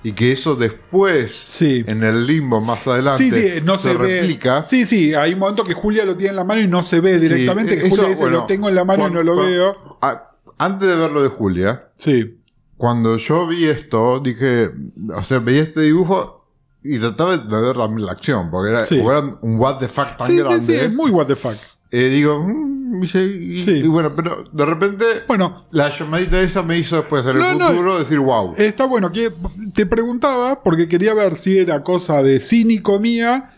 Y 0.02 0.12
que 0.12 0.32
eso 0.32 0.54
después, 0.54 1.34
Sí. 1.34 1.82
en 1.86 2.02
el 2.04 2.26
limbo 2.26 2.60
más 2.60 2.86
adelante, 2.86 3.22
Sí, 3.24 3.30
sí, 3.30 3.60
no 3.64 3.78
se, 3.78 3.94
ve. 3.96 4.20
replica. 4.20 4.62
Sí, 4.64 4.86
sí, 4.86 5.14
hay 5.14 5.32
un 5.32 5.38
momento 5.38 5.64
que 5.64 5.72
Julia 5.72 6.04
lo 6.04 6.14
tiene 6.16 6.30
en 6.30 6.36
la 6.36 6.44
mano 6.44 6.60
y 6.60 6.68
no 6.68 6.84
se 6.84 7.00
ve 7.00 7.18
directamente. 7.18 7.74
Que 7.76 7.88
Julia 7.88 8.02
eso, 8.02 8.08
dice, 8.10 8.22
bueno, 8.24 8.38
lo 8.40 8.44
tengo 8.46 8.68
en 8.68 8.74
la 8.74 8.84
mano 8.84 9.04
cuando- 9.04 9.20
y 9.22 9.24
no 9.24 9.30
lo 9.30 9.36
cuando- 9.36 9.52
veo. 9.56 9.98
a- 10.02 10.30
antes 10.58 10.88
de 10.88 10.96
ver 10.96 11.10
lo 11.10 11.22
de 11.22 11.28
Julia, 11.30 11.88
Sí. 11.96 12.38
cuando 12.76 13.16
yo 13.16 13.46
vi 13.46 13.64
esto, 13.64 14.20
dije, 14.20 14.70
o 15.16 15.22
sea, 15.22 15.38
veía 15.38 15.62
este 15.62 15.80
dibujo 15.80 16.44
y 16.82 16.98
trataba 16.98 17.38
de 17.38 17.60
ver 17.62 17.74
también 17.74 18.04
la 18.04 18.12
acción, 18.12 18.50
porque 18.50 18.72
era, 18.72 18.84
era 18.84 19.20
un 19.40 19.58
what 19.58 19.78
the 19.78 19.88
fuck 19.88 20.18
tan 20.18 20.26
Sí, 20.26 20.34
sí, 20.34 20.38
grande. 20.40 20.66
sí, 20.66 20.74
es 20.74 20.92
muy 20.92 21.10
what 21.10 21.26
the 21.26 21.34
fuck. 21.36 21.56
Eh, 21.96 22.08
digo, 22.08 22.42
mm, 22.42 23.02
y, 23.04 23.18
y- 23.54 23.58
Sí. 23.60 23.70
y 23.72 23.86
bueno, 23.86 24.12
pero 24.16 24.44
de 24.50 24.64
repente 24.66 25.04
Bueno, 25.28 25.60
la 25.70 25.90
llamadita 25.96 26.40
esa 26.40 26.62
me 26.62 26.76
hizo 26.78 26.96
después 26.96 27.24
en 27.26 27.38
No, 27.38 27.50
el 27.52 27.58
no. 27.58 27.68
futuro 27.68 27.98
decir, 27.98 28.18
wow. 28.18 28.54
está 28.58 28.86
bueno 28.86 29.12
que 29.12 29.32
te 29.74 29.86
preguntaba 29.86 30.62
porque 30.62 30.88
quería 30.88 31.14
ver 31.14 31.36
si 31.36 31.58
era 31.58 31.82
cosa 31.82 32.22
de 32.22 32.40
cínico 32.40 32.98
mía. 32.98 33.50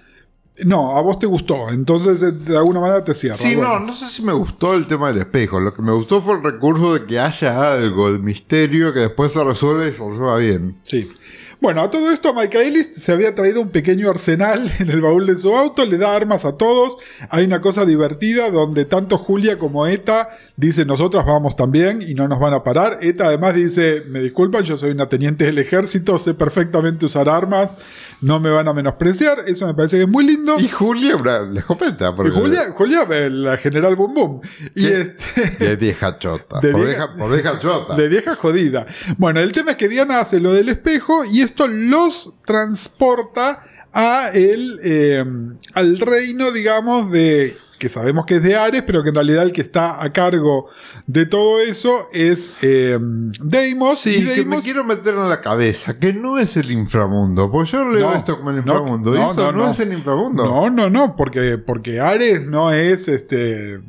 No, 0.65 0.97
a 0.97 1.03
vos 1.03 1.19
te 1.19 1.27
gustó, 1.27 1.69
entonces 1.71 2.23
eh, 2.23 2.33
de 2.33 2.57
alguna 2.57 2.81
manera 2.81 3.05
te 3.05 3.15
cierra. 3.15 3.37
Sí, 3.37 3.55
Bueno. 3.57 3.79
no, 3.79 3.87
no 3.87 3.95
sé 3.95 4.09
si 4.09 4.23
me 4.23 4.33
gustó 4.33 4.73
el 4.75 4.87
tema 4.87 5.09
del 5.09 5.19
espejo. 5.19 5.61
Lo 5.61 5.75
que 5.75 5.83
me 5.83 5.93
gustó 5.93 6.23
fue 6.23 6.35
el 6.35 6.43
recurso 6.43 6.95
de 6.95 7.05
que 7.05 7.19
haya 7.21 7.75
algo 7.75 8.11
de 8.13 8.19
misterio 8.19 8.93
que 8.95 9.01
después 9.01 9.33
se 9.33 9.45
resuelve 9.45 9.89
y 9.89 9.93
se 9.93 9.99
resuelva 9.99 10.37
bien. 10.39 10.79
Sí. 10.83 11.11
Bueno, 11.61 11.81
a 11.83 11.91
todo 11.91 12.11
esto 12.11 12.35
Michaelis 12.35 12.91
se 12.97 13.13
había 13.13 13.35
traído 13.35 13.61
un 13.63 13.71
pequeño 13.71 14.11
arsenal 14.11 14.71
en 14.79 14.91
el 14.91 15.01
baúl 15.01 15.27
de 15.27 15.37
su 15.37 15.57
auto, 15.57 15.85
le 15.87 15.97
da 15.97 16.15
armas 16.15 16.45
a 16.45 16.57
todos. 16.57 16.97
Hay 17.31 17.45
una 17.45 17.61
cosa 17.61 17.85
divertida 17.85 18.51
donde 18.51 18.85
tanto 18.85 19.17
Julia 19.19 19.59
como 19.59 19.87
Eta 19.87 20.29
dicen 20.57 20.87
nosotras 20.87 21.25
vamos 21.25 21.57
también 21.57 22.03
y 22.03 22.15
no 22.15 22.29
nos 22.29 22.39
van 22.41 22.53
a 22.55 22.63
parar. 22.63 22.99
Eta 23.01 23.27
además 23.29 23.55
dice, 23.55 24.05
me 24.09 24.21
disculpan, 24.21 24.65
yo 24.65 24.77
soy 24.77 24.91
una 24.91 25.07
teniente 25.09 25.45
del 25.47 25.59
ejército, 25.59 26.19
sé 26.19 26.35
perfectamente 26.35 27.07
usar 27.07 27.29
armas, 27.29 27.77
no 28.21 28.39
me 28.39 28.51
van 28.51 28.69
a 28.69 28.73
menospreciar. 28.75 29.45
Eso 29.47 29.67
me 29.67 29.75
parece 29.75 29.97
que 29.97 30.03
es 30.05 30.09
muy 30.09 30.27
lindo. 30.27 30.57
Y 30.59 30.69
Julia, 30.69 31.17
una- 31.17 31.41
la 31.41 31.61
escopeta. 31.61 32.11
Y 32.11 32.13
Porque 32.15 32.33
Julia, 32.33 32.73
Julia, 32.77 33.07
eh, 33.11 33.31
la 33.31 33.57
general 33.57 33.97
Boom 33.97 34.15
Boom. 34.15 34.41
Y 34.75 34.83
¿Qué? 34.87 35.01
este... 35.01 35.65
De 35.67 35.77
vieja 35.77 36.19
chota. 36.19 36.61
De 36.61 36.71
por, 36.73 36.85
vieja- 36.85 37.07
vieja, 37.07 37.19
por 37.19 37.33
vieja 37.33 37.59
chota. 37.59 37.95
De 37.97 38.09
vieja 38.09 38.35
jodida. 38.37 38.87
Bueno, 39.17 39.41
el 39.41 39.53
tema 39.53 39.71
es 39.73 39.77
que 39.79 39.89
Diana 39.89 40.21
hace 40.21 40.39
lo 40.39 40.53
del 40.53 40.69
espejo 40.69 41.25
y 41.25 41.46
esto 41.47 41.67
los 41.69 42.35
transporta 42.45 43.61
a 43.93 44.29
el, 44.35 44.79
eh, 44.85 45.25
al 45.73 45.99
reino, 45.99 46.51
digamos, 46.53 47.11
de 47.11 47.57
que 47.79 47.89
sabemos 47.91 48.25
que 48.25 48.37
es 48.37 48.43
de 48.43 48.57
Ares, 48.57 48.83
pero 48.87 49.03
que 49.03 49.11
en 49.11 49.15
realidad 49.17 49.43
el 49.43 49.53
que 49.53 49.61
está 49.61 50.03
a 50.03 50.11
cargo 50.13 50.67
de 51.07 51.27
todo 51.27 51.61
eso 51.61 52.09
es 52.13 52.51
eh, 52.63 52.99
Deimos. 53.43 53.99
Sí, 54.01 54.11
y 54.11 54.15
que 54.21 54.25
me 54.25 54.31
Deimos 54.35 54.65
quiero 54.65 54.83
meter 54.85 55.15
en 55.15 55.29
la 55.29 55.41
cabeza 55.43 55.99
que 55.99 56.13
no 56.15 56.39
es 56.39 56.57
el 56.57 56.71
inframundo. 56.71 57.51
Porque 57.51 57.73
yo 57.73 57.85
leo 57.91 58.11
No, 58.11 58.17
esto 58.17 58.39
como 58.39 58.51
el 58.51 58.57
no, 58.65 58.79
inframundo. 58.79 59.15
y 59.15 59.19
no, 59.19 59.31
eso 59.31 59.41
no, 59.41 59.53
no, 59.53 59.65
no. 59.67 59.71
es 59.73 59.81
el 59.81 59.93
inframundo. 59.93 60.45
No, 60.45 60.71
no, 60.71 60.89
no, 60.91 61.17
porque, 61.17 61.59
porque 61.59 62.01
Ares 62.01 62.47
no 62.47 62.73
es 62.73 63.09
este. 63.09 63.81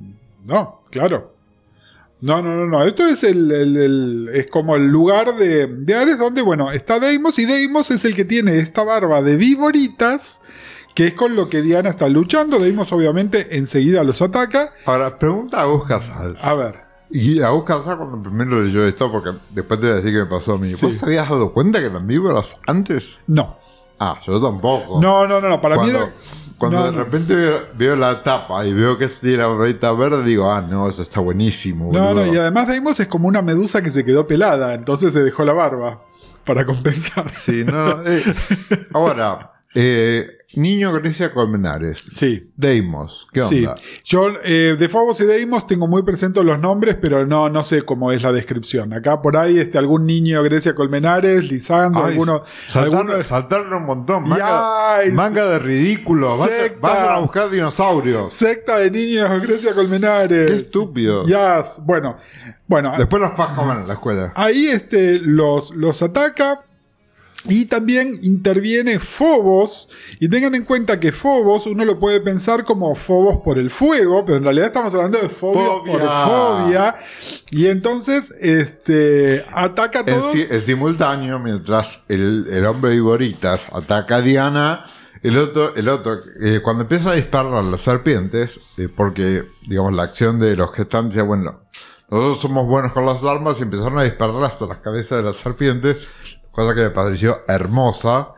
No, 0.46 0.82
claro. 0.92 1.37
No, 2.22 2.42
no, 2.42 2.56
no, 2.56 2.66
no. 2.66 2.84
Esto 2.84 3.06
es 3.06 3.24
el, 3.24 3.52
el- 3.52 3.78
el- 3.78 4.30
es 4.34 4.48
como 4.50 4.76
el 4.76 4.88
lugar 4.88 5.36
de, 5.36 5.68
de 5.68 5.94
Ares 5.96 6.18
donde, 6.18 6.42
bueno, 6.42 6.72
está 6.72 7.00
Deimos 7.00 7.38
y 7.40 7.46
Deimos 7.46 7.92
es 7.92 8.06
el 8.06 8.16
que 8.16 8.26
tiene 8.26 8.58
esta 8.58 8.84
barba 8.84 9.22
de 9.22 9.36
víboritas, 9.38 10.42
que 10.96 11.08
es 11.08 11.14
con 11.14 11.36
lo 11.36 11.48
que 11.50 11.62
Diana 11.62 11.90
está 11.90 12.10
luchando. 12.10 12.58
Deimos 12.58 12.92
obviamente 12.92 13.58
enseguida 13.58 14.04
los 14.04 14.22
ataca. 14.24 14.72
Ahora, 14.86 15.20
pregunta 15.20 15.62
a 15.62 15.66
Gus 15.66 15.86
Casal. 15.86 16.36
A 16.42 16.54
ver. 16.56 16.80
Y 17.12 17.42
a 17.42 17.50
Gus 17.50 17.66
Casal 17.66 17.98
cuando 18.00 18.22
primero 18.22 18.62
leyó 18.64 18.84
esto, 18.86 19.12
porque 19.12 19.32
después 19.52 19.80
te 19.80 19.86
voy 19.86 19.94
a 19.94 19.98
decir 19.98 20.12
que 20.12 20.18
me 20.20 20.26
pasó 20.26 20.54
a 20.54 20.58
mí. 20.58 20.74
Sí. 20.74 20.88
¿Vos 20.88 20.98
te 21.00 21.06
habías 21.06 21.30
dado 21.30 21.54
cuenta 21.54 21.80
que 21.80 21.86
eran 21.86 22.08
víboras 22.08 22.56
antes? 22.66 23.20
No. 23.28 23.58
Ah, 24.00 24.20
yo 24.26 24.42
tampoco. 24.42 25.00
No, 25.02 25.28
no, 25.28 25.40
no, 25.40 25.50
no. 25.50 25.62
Para 25.62 25.76
cuando 25.76 25.94
mí 25.94 26.00
era- 26.00 26.14
cuando 26.58 26.80
no, 26.80 26.86
de 26.88 26.92
no. 26.92 27.04
repente 27.04 27.36
veo, 27.36 27.60
veo 27.76 27.96
la 27.96 28.24
tapa 28.24 28.66
y 28.66 28.74
veo 28.74 28.98
que 28.98 29.08
tiene 29.08 29.38
la 29.38 29.48
barrita 29.48 29.92
verde, 29.92 30.24
digo, 30.24 30.52
ah, 30.52 30.62
no, 30.62 30.90
eso 30.90 31.04
está 31.04 31.20
buenísimo. 31.20 31.92
No, 31.94 32.08
boludo. 32.08 32.26
no, 32.26 32.34
y 32.34 32.38
además 32.38 32.68
Deimos 32.68 33.00
es 33.00 33.08
como 33.08 33.28
una 33.28 33.42
medusa 33.42 33.82
que 33.82 33.92
se 33.92 34.04
quedó 34.04 34.26
pelada, 34.28 34.74
entonces 34.74 35.14
se 35.14 35.24
dejó 35.24 35.46
la 35.46 35.54
barba 35.54 36.04
para 36.46 36.66
compensar. 36.66 37.32
Sí, 37.38 37.64
no, 37.64 37.98
no, 37.98 38.04
eh. 38.06 38.24
Ahora, 38.94 39.52
eh, 39.76 40.37
Niño 40.56 40.94
Grecia 40.94 41.34
Colmenares. 41.34 41.98
Sí. 42.00 42.52
Deimos, 42.56 43.28
¿qué 43.34 43.44
Sí, 43.44 43.66
onda? 43.66 43.76
yo 44.06 44.30
eh, 44.46 44.78
de 44.80 44.88
Fobos 44.90 45.20
y 45.20 45.26
Deimos 45.26 45.68
tengo 45.68 45.88
muy 45.88 46.04
presentes 46.04 46.44
los 46.46 46.58
nombres, 46.58 46.96
pero 47.02 47.26
no, 47.26 47.50
no 47.50 47.66
sé 47.66 47.82
cómo 47.82 48.14
es 48.14 48.24
la 48.24 48.32
descripción. 48.32 48.94
Acá 48.94 49.22
por 49.22 49.36
ahí 49.36 49.60
este, 49.60 49.78
algún 49.78 50.06
niño 50.06 50.42
Grecia 50.44 50.74
Colmenares, 50.74 51.44
Lisandro, 51.52 52.06
Ay, 52.06 52.12
alguno, 52.14 52.44
saltaron, 52.70 53.10
alguno- 53.12 53.24
saltaron 53.24 53.74
un 53.74 53.86
montón. 53.86 54.24
Manga, 54.30 54.96
ay, 54.96 55.12
manga 55.12 55.46
de 55.48 55.60
ridículo. 55.60 56.38
Secta. 56.46 56.80
vayan 56.80 57.10
a 57.14 57.18
buscar 57.20 57.50
dinosaurios. 57.50 58.32
secta 58.32 58.78
de 58.78 58.90
niños 58.90 59.42
Grecia 59.42 59.76
Colmenares. 59.76 60.50
Qué 60.50 60.56
estúpido. 60.58 61.26
Yes. 61.26 61.80
Bueno, 61.84 62.16
bueno, 62.68 62.94
Después 62.98 63.22
los 63.22 63.34
faz 63.34 63.50
comer 63.50 63.80
en 63.80 63.88
la 63.88 63.94
escuela. 63.96 64.32
ahí 64.34 64.68
este, 64.68 65.20
los, 65.20 65.72
los 65.76 66.02
ataca. 66.02 66.64
Y 67.50 67.66
también 67.66 68.18
interviene 68.24 69.00
Fobos. 69.00 69.90
Y 70.20 70.30
tengan 70.30 70.56
en 70.56 70.66
cuenta 70.66 71.00
que 71.00 71.12
Fobos 71.12 71.66
uno 71.68 71.86
lo 71.86 72.00
puede 72.00 72.20
pensar 72.20 72.64
como 72.64 72.96
Fobos 72.96 73.42
por 73.44 73.58
el 73.58 73.70
fuego, 73.70 74.26
pero 74.26 74.38
en 74.38 74.44
realidad 74.44 74.68
estamos 74.68 74.94
hablando 74.96 75.20
de 75.20 75.30
Fobos 75.30 75.88
por 75.88 76.00
Fobia. 76.02 76.26
fobia. 76.26 76.96
Y 77.52 77.68
entonces 77.68 78.32
este, 78.40 79.46
ataca 79.52 80.00
a 80.00 80.06
todos. 80.06 80.36
en 80.36 80.62
simultáneo, 80.62 81.40
mientras 81.40 82.02
el, 82.08 82.48
el 82.52 82.66
hombre 82.66 82.92
Viboritas 82.92 83.68
ataca 83.72 84.18
a 84.18 84.22
Diana, 84.22 84.86
el 85.24 85.38
otro, 85.38 85.76
el 85.76 85.90
otro 85.90 86.20
eh, 86.42 86.60
cuando 86.64 86.84
empiezan 86.84 87.10
a 87.10 87.14
disparar 87.14 87.54
a 87.54 87.62
las 87.62 87.82
serpientes, 87.82 88.60
eh, 88.78 88.88
porque, 88.88 89.46
digamos, 89.68 89.94
la 89.94 90.04
acción 90.04 90.40
de 90.40 90.56
los 90.56 90.72
gestantes, 90.74 91.16
decía, 91.16 91.24
bueno, 91.24 91.62
nosotros 92.10 92.40
somos 92.40 92.66
buenos 92.66 92.94
con 92.94 93.06
las 93.06 93.24
armas 93.24 93.60
y 93.60 93.64
empezaron 93.64 94.00
a 94.00 94.04
disparar 94.04 94.42
hasta 94.44 94.66
las 94.68 94.78
cabezas 94.78 95.18
de 95.18 95.24
las 95.24 95.38
serpientes, 95.38 95.98
cosa 96.64 96.76
que 96.76 96.82
me 96.82 96.90
pareció 96.90 97.42
hermosa. 97.48 98.34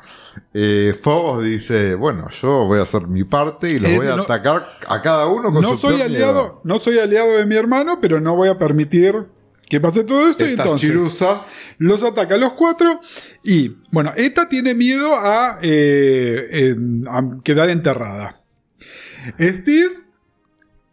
Eh, 0.54 0.94
Phobos 1.02 1.44
dice, 1.44 1.96
bueno, 1.96 2.30
yo 2.42 2.66
voy 2.66 2.80
a 2.80 2.84
hacer 2.84 3.08
mi 3.08 3.24
parte 3.24 3.70
y 3.70 3.80
los 3.80 3.90
Ese 3.90 3.98
voy 3.98 4.08
a 4.08 4.16
no- 4.18 4.24
atacar 4.24 4.68
a 4.88 5.02
cada 5.02 5.28
uno 5.28 5.52
con 5.52 5.62
no 5.62 5.72
su 5.72 5.78
soy 5.90 6.02
aliado, 6.02 6.34
miedo". 6.44 6.62
no 6.64 6.80
soy 6.80 7.00
aliado 7.00 7.38
de 7.38 7.46
mi 7.46 7.56
hermano, 7.56 8.00
pero 8.02 8.20
no 8.22 8.36
voy 8.36 8.50
a 8.50 8.58
permitir 8.58 9.26
que 9.68 9.80
pase 9.80 10.04
todo 10.04 10.30
esto 10.30 10.46
y 10.46 10.50
Estas 10.52 10.66
entonces 10.66 10.90
chiruzas. 10.90 11.48
los 11.78 12.04
ataca 12.04 12.36
a 12.36 12.38
los 12.38 12.54
cuatro 12.54 13.00
y, 13.44 13.76
bueno, 13.92 14.12
Eta 14.16 14.50
tiene 14.50 14.74
miedo 14.76 15.14
a, 15.16 15.60
eh, 15.62 16.76
a 17.10 17.24
quedar 17.44 17.70
enterrada. 17.70 18.42
Steve, 19.40 19.92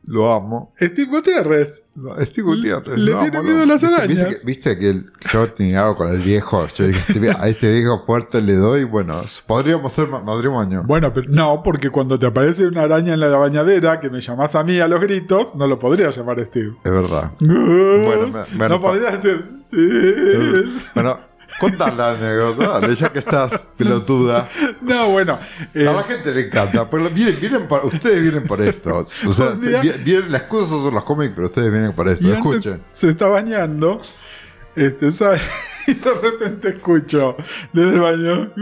Lo 0.07 0.33
amo. 0.33 0.73
Steve 0.81 1.11
Gutiérrez, 1.11 1.83
Estoy 2.19 2.45
Gutiérrez, 2.45 2.97
Le 2.99 3.13
tiene 3.15 3.39
amo, 3.39 3.43
miedo 3.43 3.63
a 3.63 3.67
las 3.67 3.83
arañas. 3.83 4.09
Viste 4.09 4.25
que, 4.41 4.47
viste 4.47 4.79
que 4.79 4.91
el- 4.91 5.05
yo 5.33 5.47
tenía 5.53 5.83
algo 5.83 5.97
con 5.97 6.13
el 6.13 6.21
viejo. 6.21 6.67
Yo 6.77 6.87
dije, 6.87 7.01
este 7.13 7.31
a 7.31 7.49
este 7.49 7.73
viejo 7.73 8.03
fuerte 8.05 8.41
le 8.41 8.55
doy. 8.55 8.85
Bueno, 8.85 9.21
podríamos 9.47 9.93
ser 9.93 10.07
ma- 10.09 10.21
matrimonio. 10.21 10.85
Bueno, 10.87 11.13
pero 11.13 11.29
no, 11.31 11.63
porque 11.65 11.91
cuando 11.91 12.19
te 12.19 12.27
aparece 12.27 12.67
una 12.67 12.83
araña 12.83 13.15
en 13.15 13.21
la 13.21 13.29
bañadera 13.37 13.99
que 13.99 14.09
me 14.11 14.21
llamás 14.21 14.55
a 14.55 14.63
mí 14.63 14.79
a 14.79 14.87
los 14.89 15.01
gritos, 15.01 15.55
no 15.57 15.67
lo 15.67 15.79
podría 15.79 16.11
llamar 16.11 16.39
Steve. 16.45 16.77
Es 16.85 16.93
verdad. 16.93 17.33
Bueno, 17.41 18.47
me- 18.57 18.69
no 18.69 18.81
podría 18.81 19.11
decir 19.11 19.47
Steve. 19.51 20.69
Bueno, 20.95 21.19
la 21.97 22.11
anécdota, 22.11 22.81
dale, 22.81 22.95
ya 22.95 23.13
que 23.13 23.19
estás 23.21 23.63
pelotuda. 23.77 24.49
No, 24.83 25.11
bueno. 25.11 25.39
eh, 25.75 25.87
A 25.89 25.93
la 25.93 26.03
gente 26.03 26.33
le 26.35 26.47
encanta. 26.49 26.89
Pero 26.91 27.09
vienen, 27.11 27.37
vienen 27.41 27.69
por- 27.69 27.85
ustedes 27.87 28.21
vienen 28.23 28.45
por 28.47 28.61
esto. 28.61 29.07
O 29.27 29.33
sea, 29.33 29.51
día- 29.61 29.81
vienen, 30.05 30.33
las 30.33 30.43
cosas 30.43 30.71
son 30.71 30.95
los 30.95 31.05
cómics, 31.05 31.33
pero 31.35 31.49
ustedes 31.49 31.71
vienen 31.71 31.93
por 31.93 32.09
esto. 32.09 32.27
Se, 32.27 32.33
Escuchen. 32.35 32.83
se 32.91 33.09
está 33.11 33.27
bañando. 33.29 34.01
Este, 34.75 35.11
¿sabes? 35.13 35.43
Y 35.87 35.95
de 35.95 36.13
repente 36.15 36.69
escucho 36.71 37.37
desde 37.73 37.95
el 37.95 38.01
baño. 38.01 38.53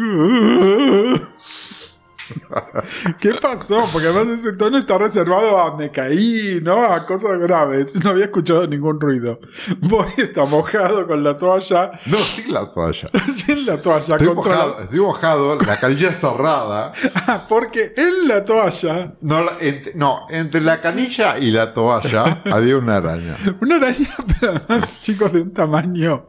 ¿Qué 3.20 3.32
pasó? 3.40 3.84
Porque 3.92 4.08
además 4.08 4.28
ese 4.38 4.52
tono 4.54 4.78
está 4.78 4.98
reservado 4.98 5.58
a 5.58 5.76
me 5.76 5.90
caí, 5.90 6.60
¿no? 6.62 6.82
A 6.82 7.04
cosas 7.06 7.38
graves. 7.38 7.94
No 8.02 8.10
había 8.10 8.24
escuchado 8.26 8.66
ningún 8.66 9.00
ruido. 9.00 9.38
Voy, 9.80 10.06
está 10.18 10.44
mojado 10.44 11.06
con 11.06 11.22
la 11.24 11.36
toalla. 11.36 11.90
No, 12.06 12.18
sí 12.18 12.44
la 12.48 12.70
toalla. 12.70 13.08
Sin 13.34 13.66
la 13.66 13.76
toalla 13.78 14.16
Estoy 14.16 14.34
contra 14.34 14.52
la- 14.52 14.64
mojado, 14.66 14.82
estoy 14.84 15.00
mojado, 15.00 15.58
la 15.66 15.80
canilla 15.80 16.12
cerrada. 16.12 16.92
Ah, 17.26 17.46
porque 17.48 17.92
en 17.96 18.28
la 18.28 18.44
toalla, 18.44 19.12
No, 19.20 19.42
la- 19.44 19.58
ent- 19.60 19.94
no, 19.94 20.26
entre 20.30 20.60
la 20.60 20.80
canilla 20.80 21.38
y 21.38 21.50
la 21.50 21.72
toalla 21.72 22.42
había 22.50 22.76
una 22.76 22.96
araña. 22.96 23.36
una 23.60 23.76
araña, 23.76 24.08
pero 24.40 24.52
además, 24.68 25.00
chicos, 25.02 25.32
de 25.32 25.42
un 25.42 25.52
tamaño. 25.52 26.26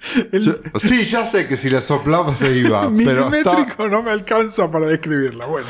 El 0.32 0.60
sí, 0.80 1.04
ya 1.04 1.26
sé 1.26 1.46
que 1.46 1.56
si 1.56 1.68
la 1.70 1.82
soplaba 1.82 2.34
se 2.34 2.56
iba, 2.56 2.90
pero 2.96 3.10
está- 3.10 3.30
milimétrico 3.30 3.88
no 3.88 4.02
me 4.02 4.10
alcanza 4.10 4.70
para 4.70 4.86
describirla. 4.86 5.46
Bueno, 5.46 5.68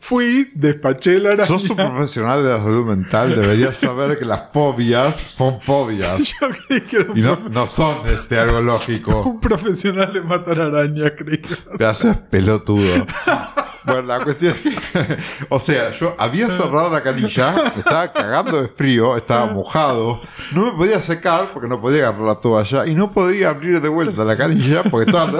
fui, 0.00 0.50
despaché 0.54 1.18
la 1.20 1.30
araña. 1.30 1.46
sos 1.46 1.68
un 1.70 1.76
profesional 1.76 2.42
de 2.42 2.48
la 2.50 2.58
salud 2.58 2.86
mental, 2.86 3.34
deberías 3.36 3.76
saber 3.76 4.18
que 4.18 4.24
las 4.24 4.50
fobias 4.52 5.14
son 5.20 5.60
fobias 5.60 6.18
Yo 6.40 6.48
creí 6.68 6.80
que 6.82 6.96
era 6.96 7.10
un, 7.12 7.18
y 7.18 7.20
no, 7.20 7.36
profe- 7.36 7.50
no 7.50 7.66
son 7.66 7.94
este, 8.08 8.38
algo 8.38 8.60
lógico. 8.60 9.22
un 9.22 9.40
profesional 9.40 10.12
de 10.12 10.22
matar 10.22 10.58
arañas, 10.60 11.12
creí 11.16 11.38
que 11.38 11.52
era- 11.52 11.76
Pedazo 11.78 12.10
es 12.10 12.16
pelotudo. 12.16 13.06
Bueno, 13.86 14.02
la 14.02 14.20
cuestión 14.20 14.56
es 14.56 14.60
que, 14.62 15.16
o 15.48 15.60
sea, 15.60 15.92
yo 15.92 16.14
había 16.18 16.48
cerrado 16.48 16.90
la 16.90 17.02
canilla, 17.02 17.72
estaba 17.76 18.12
cagando 18.12 18.60
de 18.60 18.68
frío, 18.68 19.16
estaba 19.16 19.46
mojado, 19.46 20.20
no 20.52 20.66
me 20.66 20.72
podía 20.72 21.00
secar 21.00 21.46
porque 21.52 21.68
no 21.68 21.80
podía 21.80 22.08
agarrar 22.08 22.26
la 22.26 22.34
toalla 22.36 22.86
y 22.86 22.94
no 22.94 23.12
podía 23.12 23.50
abrir 23.50 23.80
de 23.80 23.88
vuelta 23.88 24.24
la 24.24 24.36
canilla 24.36 24.82
porque 24.82 25.10
estaba. 25.10 25.30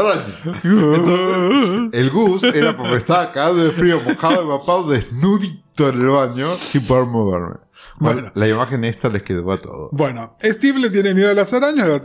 Entonces, 0.63 1.91
el 1.93 2.11
Gus 2.11 2.45
era 2.45 2.77
porque 2.77 2.97
estaba 2.97 3.33
cagando 3.33 3.65
de 3.65 3.71
frío, 3.71 4.01
mojado, 4.01 4.43
empapado, 4.43 4.89
desnudito 4.91 5.89
en 5.89 6.01
el 6.01 6.09
baño, 6.09 6.55
sin 6.55 6.87
poder 6.87 7.07
moverme. 7.07 7.66
Bueno, 7.99 8.21
Bueno. 8.23 8.33
la 8.35 8.49
imagen 8.49 8.85
esta 8.85 9.09
les 9.09 9.23
quedó 9.23 9.51
a 9.53 9.59
todos. 9.59 9.91
Bueno, 9.93 10.37
Steve 10.43 10.79
le 10.79 10.91
tiene 10.91 11.15
miedo 11.15 11.31
a 11.31 11.35
las 11.35 11.53
arañas, 11.53 11.87
lo, 11.89 12.03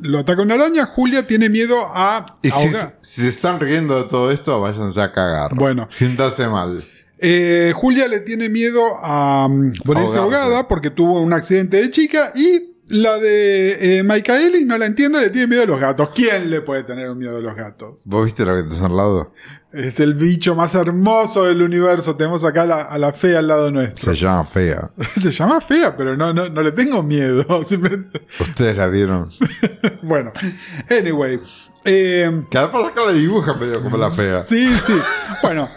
lo 0.00 0.18
ataca 0.20 0.42
una 0.42 0.54
araña. 0.54 0.86
Julia 0.86 1.26
tiene 1.26 1.48
miedo 1.48 1.76
a 1.92 2.24
Y 2.42 2.50
si, 2.50 2.70
se 3.00 3.28
están 3.28 3.60
riendo 3.60 3.96
de 4.02 4.08
todo 4.08 4.30
esto, 4.30 4.60
váyanse 4.60 5.00
a 5.00 5.12
cagar. 5.12 5.54
Bueno. 5.54 5.88
Siéntanse 5.90 6.48
mal. 6.48 6.84
Eh, 7.18 7.72
Julia 7.74 8.08
le 8.08 8.20
tiene 8.20 8.48
miedo 8.48 8.82
a 9.00 9.48
mm, 9.48 9.72
Ahogarse. 9.86 10.18
ahogada 10.18 10.68
porque 10.68 10.90
tuvo 10.90 11.20
un 11.20 11.32
accidente 11.32 11.78
de 11.78 11.88
chica 11.90 12.32
y 12.34 12.73
la 12.88 13.18
de 13.18 13.98
eh, 13.98 14.02
Michaelis 14.02 14.66
no 14.66 14.76
la 14.76 14.86
entiendo, 14.86 15.18
le 15.20 15.30
tiene 15.30 15.46
miedo 15.46 15.62
a 15.62 15.66
los 15.66 15.80
gatos. 15.80 16.10
¿Quién 16.14 16.50
le 16.50 16.60
puede 16.60 16.84
tener 16.84 17.08
un 17.08 17.18
miedo 17.18 17.38
a 17.38 17.40
los 17.40 17.54
gatos? 17.54 18.02
¿Vos 18.04 18.24
viste 18.24 18.44
lo 18.44 18.54
que 18.54 18.62
te 18.64 18.84
al 18.84 18.96
lado? 18.96 19.32
Es 19.72 19.98
el 19.98 20.14
bicho 20.14 20.54
más 20.54 20.74
hermoso 20.74 21.44
del 21.44 21.62
universo. 21.62 22.14
Tenemos 22.16 22.44
acá 22.44 22.62
a 22.62 22.66
la, 22.66 22.82
a 22.82 22.98
la 22.98 23.12
fea 23.12 23.40
al 23.40 23.48
lado 23.48 23.70
nuestro. 23.70 24.14
Se 24.14 24.20
llama 24.20 24.44
fea. 24.44 24.88
Se 25.20 25.30
llama 25.30 25.60
fea, 25.60 25.96
pero 25.96 26.16
no, 26.16 26.32
no, 26.32 26.48
no 26.48 26.62
le 26.62 26.72
tengo 26.72 27.02
miedo. 27.02 27.44
Ustedes 27.58 28.76
la 28.76 28.88
vieron. 28.88 29.28
Bueno, 30.02 30.32
anyway. 30.90 31.40
Eh, 31.84 32.42
Que 32.50 32.58
además 32.58 32.84
acá 32.84 33.02
la 33.06 33.12
dibuja 33.12 33.54
medio 33.54 33.82
como 33.82 33.96
la 33.98 34.10
fea. 34.10 34.42
Sí, 34.42 34.68
sí. 34.84 34.94
Bueno, 35.42 35.68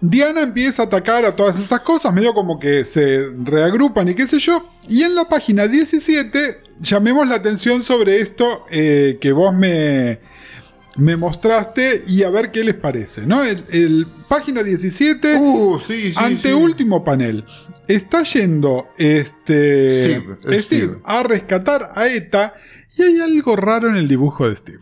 Diana 0.00 0.42
empieza 0.42 0.82
a 0.82 0.86
atacar 0.86 1.24
a 1.24 1.34
todas 1.34 1.58
estas 1.58 1.80
cosas, 1.80 2.12
medio 2.12 2.34
como 2.34 2.58
que 2.58 2.84
se 2.84 3.28
reagrupan 3.42 4.08
y 4.08 4.14
qué 4.14 4.26
sé 4.26 4.38
yo. 4.38 4.68
Y 4.88 5.02
en 5.02 5.14
la 5.14 5.28
página 5.28 5.66
17 5.66 6.60
llamemos 6.80 7.26
la 7.26 7.36
atención 7.36 7.82
sobre 7.82 8.20
esto 8.20 8.66
eh, 8.70 9.16
que 9.20 9.32
vos 9.32 9.54
me, 9.54 10.20
me 10.96 11.16
mostraste 11.16 12.02
y 12.08 12.22
a 12.24 12.30
ver 12.30 12.50
qué 12.50 12.62
les 12.62 12.74
parece, 12.74 13.22
¿no? 13.26 13.42
El, 13.42 13.64
el- 13.70 14.06
página 14.28 14.62
17, 14.62 15.36
Uh, 15.38 15.80
sí, 15.86 16.12
sí. 16.12 16.14
anteúltimo 16.16 17.02
panel. 17.04 17.44
Está 17.86 18.22
yendo 18.24 18.88
este 18.98 20.02
Steve, 20.18 20.34
es 20.34 20.40
Steve 20.40 20.62
Steve. 20.62 20.98
a 21.04 21.22
rescatar 21.22 21.90
a 21.94 22.06
Eta 22.08 22.54
y 22.96 23.02
hay 23.02 23.20
algo 23.20 23.54
raro 23.56 23.88
en 23.88 23.96
el 23.96 24.08
dibujo 24.08 24.48
de 24.48 24.56
Steve. 24.56 24.78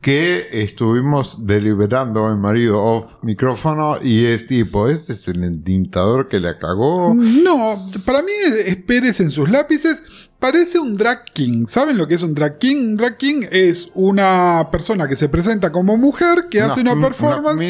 Que 0.00 0.48
estuvimos 0.52 1.46
deliberando 1.46 2.30
en 2.30 2.40
marido 2.40 2.82
off 2.82 3.22
micrófono 3.22 3.98
y 4.02 4.26
es 4.26 4.46
tipo, 4.46 4.88
este 4.88 5.12
es 5.12 5.28
el 5.28 5.44
entintador 5.44 6.28
que 6.28 6.40
le 6.40 6.56
cagó. 6.56 7.14
No, 7.14 7.90
para 8.04 8.22
mí 8.22 8.32
es 8.64 8.76
Pérez 8.78 9.20
en 9.20 9.30
sus 9.30 9.48
lápices. 9.48 10.02
Parece 10.38 10.78
un 10.78 10.96
drag 10.96 11.24
king. 11.34 11.66
¿Saben 11.66 11.96
lo 11.96 12.06
que 12.06 12.14
es 12.14 12.22
un 12.22 12.34
drag 12.34 12.58
king? 12.58 12.76
Un 12.76 12.96
drag 12.96 13.16
king 13.16 13.42
es 13.50 13.90
una 13.94 14.68
persona 14.70 15.08
que 15.08 15.16
se 15.16 15.28
presenta 15.28 15.72
como 15.72 15.96
mujer 15.96 16.46
que 16.50 16.60
hace 16.60 16.80
una 16.80 17.00
performance 17.00 17.64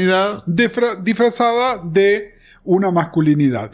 disfrazada 1.03 1.83
de 1.85 2.35
una 2.65 2.91
masculinidad. 2.91 3.73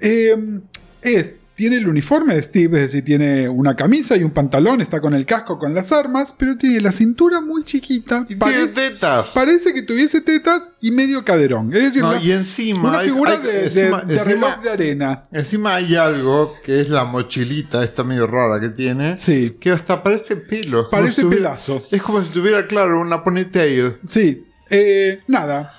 Eh, 0.00 0.60
es, 1.02 1.42
tiene 1.54 1.76
el 1.76 1.86
uniforme 1.86 2.34
de 2.34 2.42
Steve, 2.42 2.78
es 2.78 2.92
decir, 2.92 3.04
tiene 3.04 3.48
una 3.48 3.76
camisa 3.76 4.16
y 4.16 4.24
un 4.24 4.30
pantalón, 4.30 4.80
está 4.80 5.00
con 5.00 5.14
el 5.14 5.26
casco, 5.26 5.58
con 5.58 5.74
las 5.74 5.92
armas, 5.92 6.34
pero 6.36 6.56
tiene 6.56 6.80
la 6.80 6.90
cintura 6.92 7.40
muy 7.40 7.62
chiquita. 7.62 8.20
Y 8.28 8.36
tiene 8.36 8.38
Parece, 8.38 8.90
tetas. 8.90 9.28
parece 9.34 9.74
que 9.74 9.82
tuviese 9.82 10.20
tetas 10.22 10.70
y 10.80 10.90
medio 10.90 11.24
caderón. 11.24 11.72
Es 11.72 11.82
decir, 11.84 12.02
No, 12.02 12.14
la- 12.14 12.20
y 12.20 12.32
encima. 12.32 12.88
una 12.88 12.98
hay- 13.00 13.08
figura 13.08 13.32
hay- 13.32 13.38
de, 13.42 13.52
de- 13.52 13.64
encima- 13.66 14.00
de 14.02 14.14
encima- 14.14 14.24
reloj 14.24 14.62
de 14.62 14.70
arena. 14.70 15.28
Encima 15.32 15.74
hay 15.74 15.94
algo 15.96 16.54
que 16.64 16.80
es 16.80 16.88
la 16.88 17.04
mochilita, 17.04 17.84
esta 17.84 18.02
medio 18.02 18.26
rara 18.26 18.58
que 18.58 18.70
tiene. 18.70 19.18
Sí. 19.18 19.56
Que 19.60 19.70
hasta 19.72 20.02
parece 20.02 20.36
pelo. 20.36 20.88
Parece 20.88 21.14
si 21.16 21.20
tuviera- 21.22 21.50
pelazo. 21.50 21.82
Es 21.90 22.02
como 22.02 22.22
si 22.22 22.30
tuviera, 22.30 22.66
claro, 22.66 23.00
una 23.00 23.22
ponytail. 23.22 23.98
Sí. 24.06 24.46
Eh, 24.70 25.20
nada. 25.28 25.74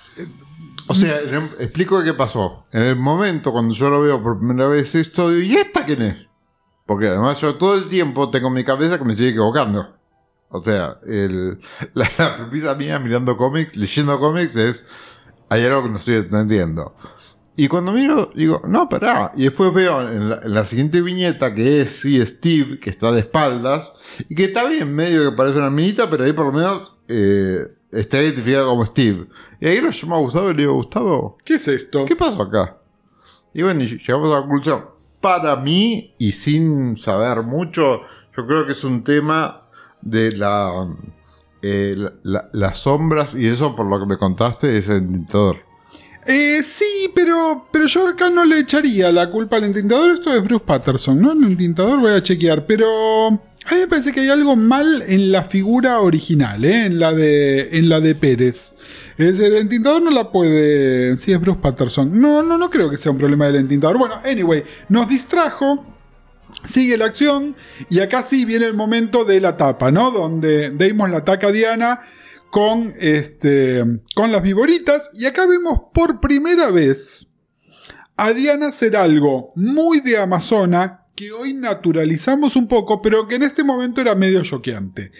O 0.87 0.95
sea, 0.95 1.21
le- 1.21 1.37
explico 1.63 2.03
qué 2.03 2.13
pasó. 2.13 2.65
En 2.71 2.81
el 2.83 2.95
momento 2.95 3.51
cuando 3.51 3.73
yo 3.73 3.89
lo 3.89 4.01
veo 4.01 4.21
por 4.21 4.37
primera 4.39 4.67
vez 4.67 4.93
esto, 4.95 5.29
digo, 5.29 5.41
¿y 5.41 5.55
esta 5.55 5.85
quién 5.85 6.01
es? 6.01 6.27
Porque 6.85 7.07
además 7.07 7.39
yo 7.39 7.55
todo 7.55 7.75
el 7.75 7.85
tiempo 7.85 8.29
tengo 8.29 8.49
en 8.49 8.53
mi 8.55 8.63
cabeza 8.63 8.97
que 8.97 9.05
me 9.05 9.13
estoy 9.13 9.27
equivocando. 9.27 9.95
O 10.49 10.63
sea, 10.63 10.97
el, 11.07 11.59
la, 11.93 12.09
la 12.17 12.37
premisa 12.37 12.75
mía 12.75 12.99
mirando 12.99 13.37
cómics, 13.37 13.75
leyendo 13.75 14.19
cómics 14.19 14.55
es, 14.55 14.85
hay 15.49 15.63
algo 15.65 15.83
que 15.83 15.89
no 15.89 15.97
estoy 15.97 16.15
entendiendo. 16.15 16.95
Y 17.55 17.67
cuando 17.67 17.91
miro, 17.91 18.31
digo, 18.35 18.61
no, 18.67 18.89
pará. 18.89 19.31
Y 19.35 19.43
después 19.43 19.71
veo 19.73 20.01
en 20.09 20.27
la, 20.29 20.39
en 20.43 20.53
la 20.53 20.65
siguiente 20.65 21.01
viñeta 21.01 21.53
que 21.53 21.81
es, 21.81 21.99
sí, 22.01 22.19
Steve, 22.25 22.79
que 22.79 22.89
está 22.89 23.11
de 23.11 23.19
espaldas, 23.19 23.91
y 24.27 24.33
que 24.35 24.45
está 24.45 24.65
bien, 24.67 24.93
medio 24.93 25.29
que 25.29 25.37
parece 25.37 25.59
una 25.59 25.69
minita, 25.69 26.09
pero 26.09 26.23
ahí 26.23 26.33
por 26.33 26.47
lo 26.47 26.51
menos 26.53 26.93
eh, 27.07 27.67
está 27.91 28.21
identificado 28.23 28.67
como 28.69 28.85
Steve. 28.87 29.27
Y 29.63 29.67
ahí 29.67 29.79
lo 29.79 29.91
llamo 29.91 30.15
a 30.17 30.19
Gustavo 30.19 30.49
y 30.49 30.53
le 30.55 30.63
digo, 30.63 30.73
Gustavo, 30.73 31.37
¿Qué 31.45 31.53
es 31.53 31.65
esto? 31.69 32.03
¿qué 32.05 32.17
pasó 32.17 32.41
acá? 32.41 32.79
Y 33.53 33.61
bueno, 33.61 33.79
llegamos 33.85 34.27
a 34.29 34.35
la 34.35 34.41
conclusión. 34.41 34.83
Para 35.21 35.55
mí, 35.55 36.13
y 36.17 36.33
sin 36.33 36.97
saber 36.97 37.43
mucho, 37.43 38.01
yo 38.35 38.45
creo 38.45 38.65
que 38.65 38.73
es 38.73 38.83
un 38.83 39.05
tema 39.05 39.61
de 40.01 40.33
la, 40.33 40.85
eh, 41.61 41.93
la- 41.95 42.11
la- 42.23 42.49
las 42.51 42.79
sombras 42.79 43.35
y 43.35 43.47
eso, 43.47 43.73
por 43.73 43.85
lo 43.85 44.01
que 44.01 44.05
me 44.05 44.17
contaste, 44.17 44.77
es 44.77 44.89
el 44.89 45.09
dictador. 45.13 45.59
Eh, 46.27 46.61
sí, 46.65 47.09
pero, 47.15 47.67
pero 47.71 47.85
yo 47.87 48.07
acá 48.09 48.29
no 48.29 48.43
le 48.43 48.59
echaría 48.59 49.13
la 49.13 49.29
culpa 49.29 49.55
al 49.55 49.63
entintador. 49.63 50.11
Esto 50.11 50.33
es 50.33 50.43
Bruce 50.43 50.65
Patterson, 50.65 51.21
¿no? 51.21 51.31
El 51.31 51.43
entintador 51.43 52.01
voy 52.01 52.11
a 52.11 52.21
chequear. 52.23 52.65
Pero 52.65 53.39
a 53.65 53.73
mí 53.73 53.79
me 53.81 53.87
parece 53.87 54.11
que 54.11 54.21
hay 54.21 54.29
algo 54.29 54.55
mal 54.55 55.03
en 55.07 55.31
la 55.31 55.43
figura 55.43 55.99
original, 56.01 56.63
¿eh? 56.65 56.85
En 56.85 56.99
la 56.99 57.13
de, 57.13 57.77
en 57.77 57.89
la 57.89 57.99
de 57.99 58.15
Pérez. 58.15 58.73
El 59.17 59.55
entintador 59.55 60.01
no 60.01 60.11
la 60.11 60.31
puede... 60.31 61.17
Sí, 61.19 61.31
es 61.31 61.39
Bruce 61.39 61.59
Patterson. 61.61 62.19
No, 62.19 62.43
no, 62.43 62.57
no 62.57 62.69
creo 62.69 62.89
que 62.89 62.97
sea 62.97 63.11
un 63.11 63.17
problema 63.17 63.47
del 63.47 63.57
entintador. 63.57 63.97
Bueno, 63.97 64.15
anyway, 64.25 64.63
nos 64.89 65.07
distrajo 65.07 65.85
Sigue 66.63 66.97
la 66.97 67.05
acción 67.05 67.55
y 67.89 67.99
acá 67.99 68.23
sí 68.23 68.45
viene 68.45 68.65
el 68.65 68.73
momento 68.73 69.25
de 69.25 69.41
la 69.41 69.57
tapa, 69.57 69.91
¿no? 69.91 70.11
Donde 70.11 70.69
Deimos 70.69 71.09
la 71.09 71.17
ataca 71.17 71.47
a 71.47 71.51
Diana 71.51 71.99
con, 72.51 72.93
este, 72.99 73.83
con 74.15 74.31
las 74.31 74.41
viboritas 74.41 75.09
y 75.13 75.25
acá 75.25 75.45
vemos 75.45 75.79
por 75.93 76.21
primera 76.21 76.71
vez 76.71 77.27
a 78.15 78.31
Diana 78.31 78.67
hacer 78.67 78.95
algo 78.95 79.51
muy 79.55 79.99
de 79.99 80.17
Amazona 80.17 81.02
que 81.15 81.31
hoy 81.31 81.53
naturalizamos 81.53 82.55
un 82.55 82.67
poco, 82.67 83.01
pero 83.01 83.27
que 83.27 83.35
en 83.35 83.43
este 83.43 83.63
momento 83.63 84.01
era 84.01 84.15
medio 84.15 84.41
choqueante. 84.41 85.11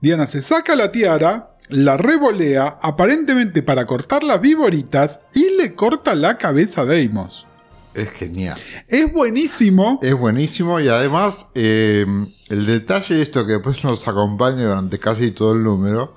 Diana 0.00 0.26
se 0.26 0.42
saca 0.42 0.76
la 0.76 0.92
tiara, 0.92 1.56
la 1.68 1.96
revolea, 1.96 2.78
aparentemente 2.80 3.62
para 3.62 3.86
cortar 3.86 4.22
las 4.22 4.40
viboritas, 4.40 5.20
y 5.34 5.56
le 5.56 5.74
corta 5.74 6.14
la 6.14 6.38
cabeza 6.38 6.82
a 6.82 6.86
Deimos. 6.86 7.46
Es 7.94 8.10
genial. 8.10 8.56
Es 8.86 9.12
buenísimo. 9.12 9.98
Es 10.00 10.14
buenísimo 10.14 10.78
y 10.78 10.86
además 10.86 11.48
eh, 11.56 12.06
el 12.48 12.66
detalle 12.66 13.20
esto 13.20 13.44
que 13.44 13.54
después 13.54 13.82
nos 13.82 14.06
acompaña 14.06 14.68
durante 14.68 15.00
casi 15.00 15.32
todo 15.32 15.54
el 15.54 15.64
número 15.64 16.14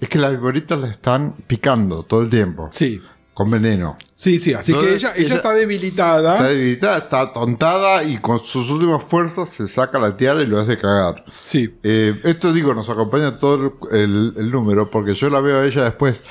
es 0.00 0.08
que 0.08 0.18
las 0.18 0.32
viboritas 0.32 0.80
la 0.80 0.88
están 0.88 1.36
picando 1.46 2.02
todo 2.02 2.22
el 2.22 2.30
tiempo. 2.30 2.68
Sí. 2.72 3.00
Con 3.34 3.50
veneno. 3.50 3.96
Sí, 4.12 4.38
sí, 4.38 4.52
así 4.52 4.74
que 4.74 4.94
ella, 4.94 5.14
ella, 5.16 5.36
está 5.36 5.54
debilitada. 5.54 6.34
Está 6.34 6.48
debilitada, 6.48 6.98
está 6.98 7.32
tontada 7.32 8.04
y 8.04 8.18
con 8.18 8.38
sus 8.38 8.70
últimas 8.70 9.02
fuerzas 9.02 9.48
se 9.48 9.68
saca 9.68 9.98
la 9.98 10.16
tiara 10.18 10.42
y 10.42 10.46
lo 10.46 10.60
hace 10.60 10.76
cagar. 10.76 11.24
Sí. 11.40 11.74
Eh, 11.82 12.20
esto 12.24 12.52
digo, 12.52 12.74
nos 12.74 12.90
acompaña 12.90 13.32
todo 13.32 13.78
el, 13.90 14.34
el, 14.36 14.50
número 14.50 14.90
porque 14.90 15.14
yo 15.14 15.30
la 15.30 15.40
veo 15.40 15.60
a 15.60 15.64
ella 15.64 15.84
después, 15.84 16.22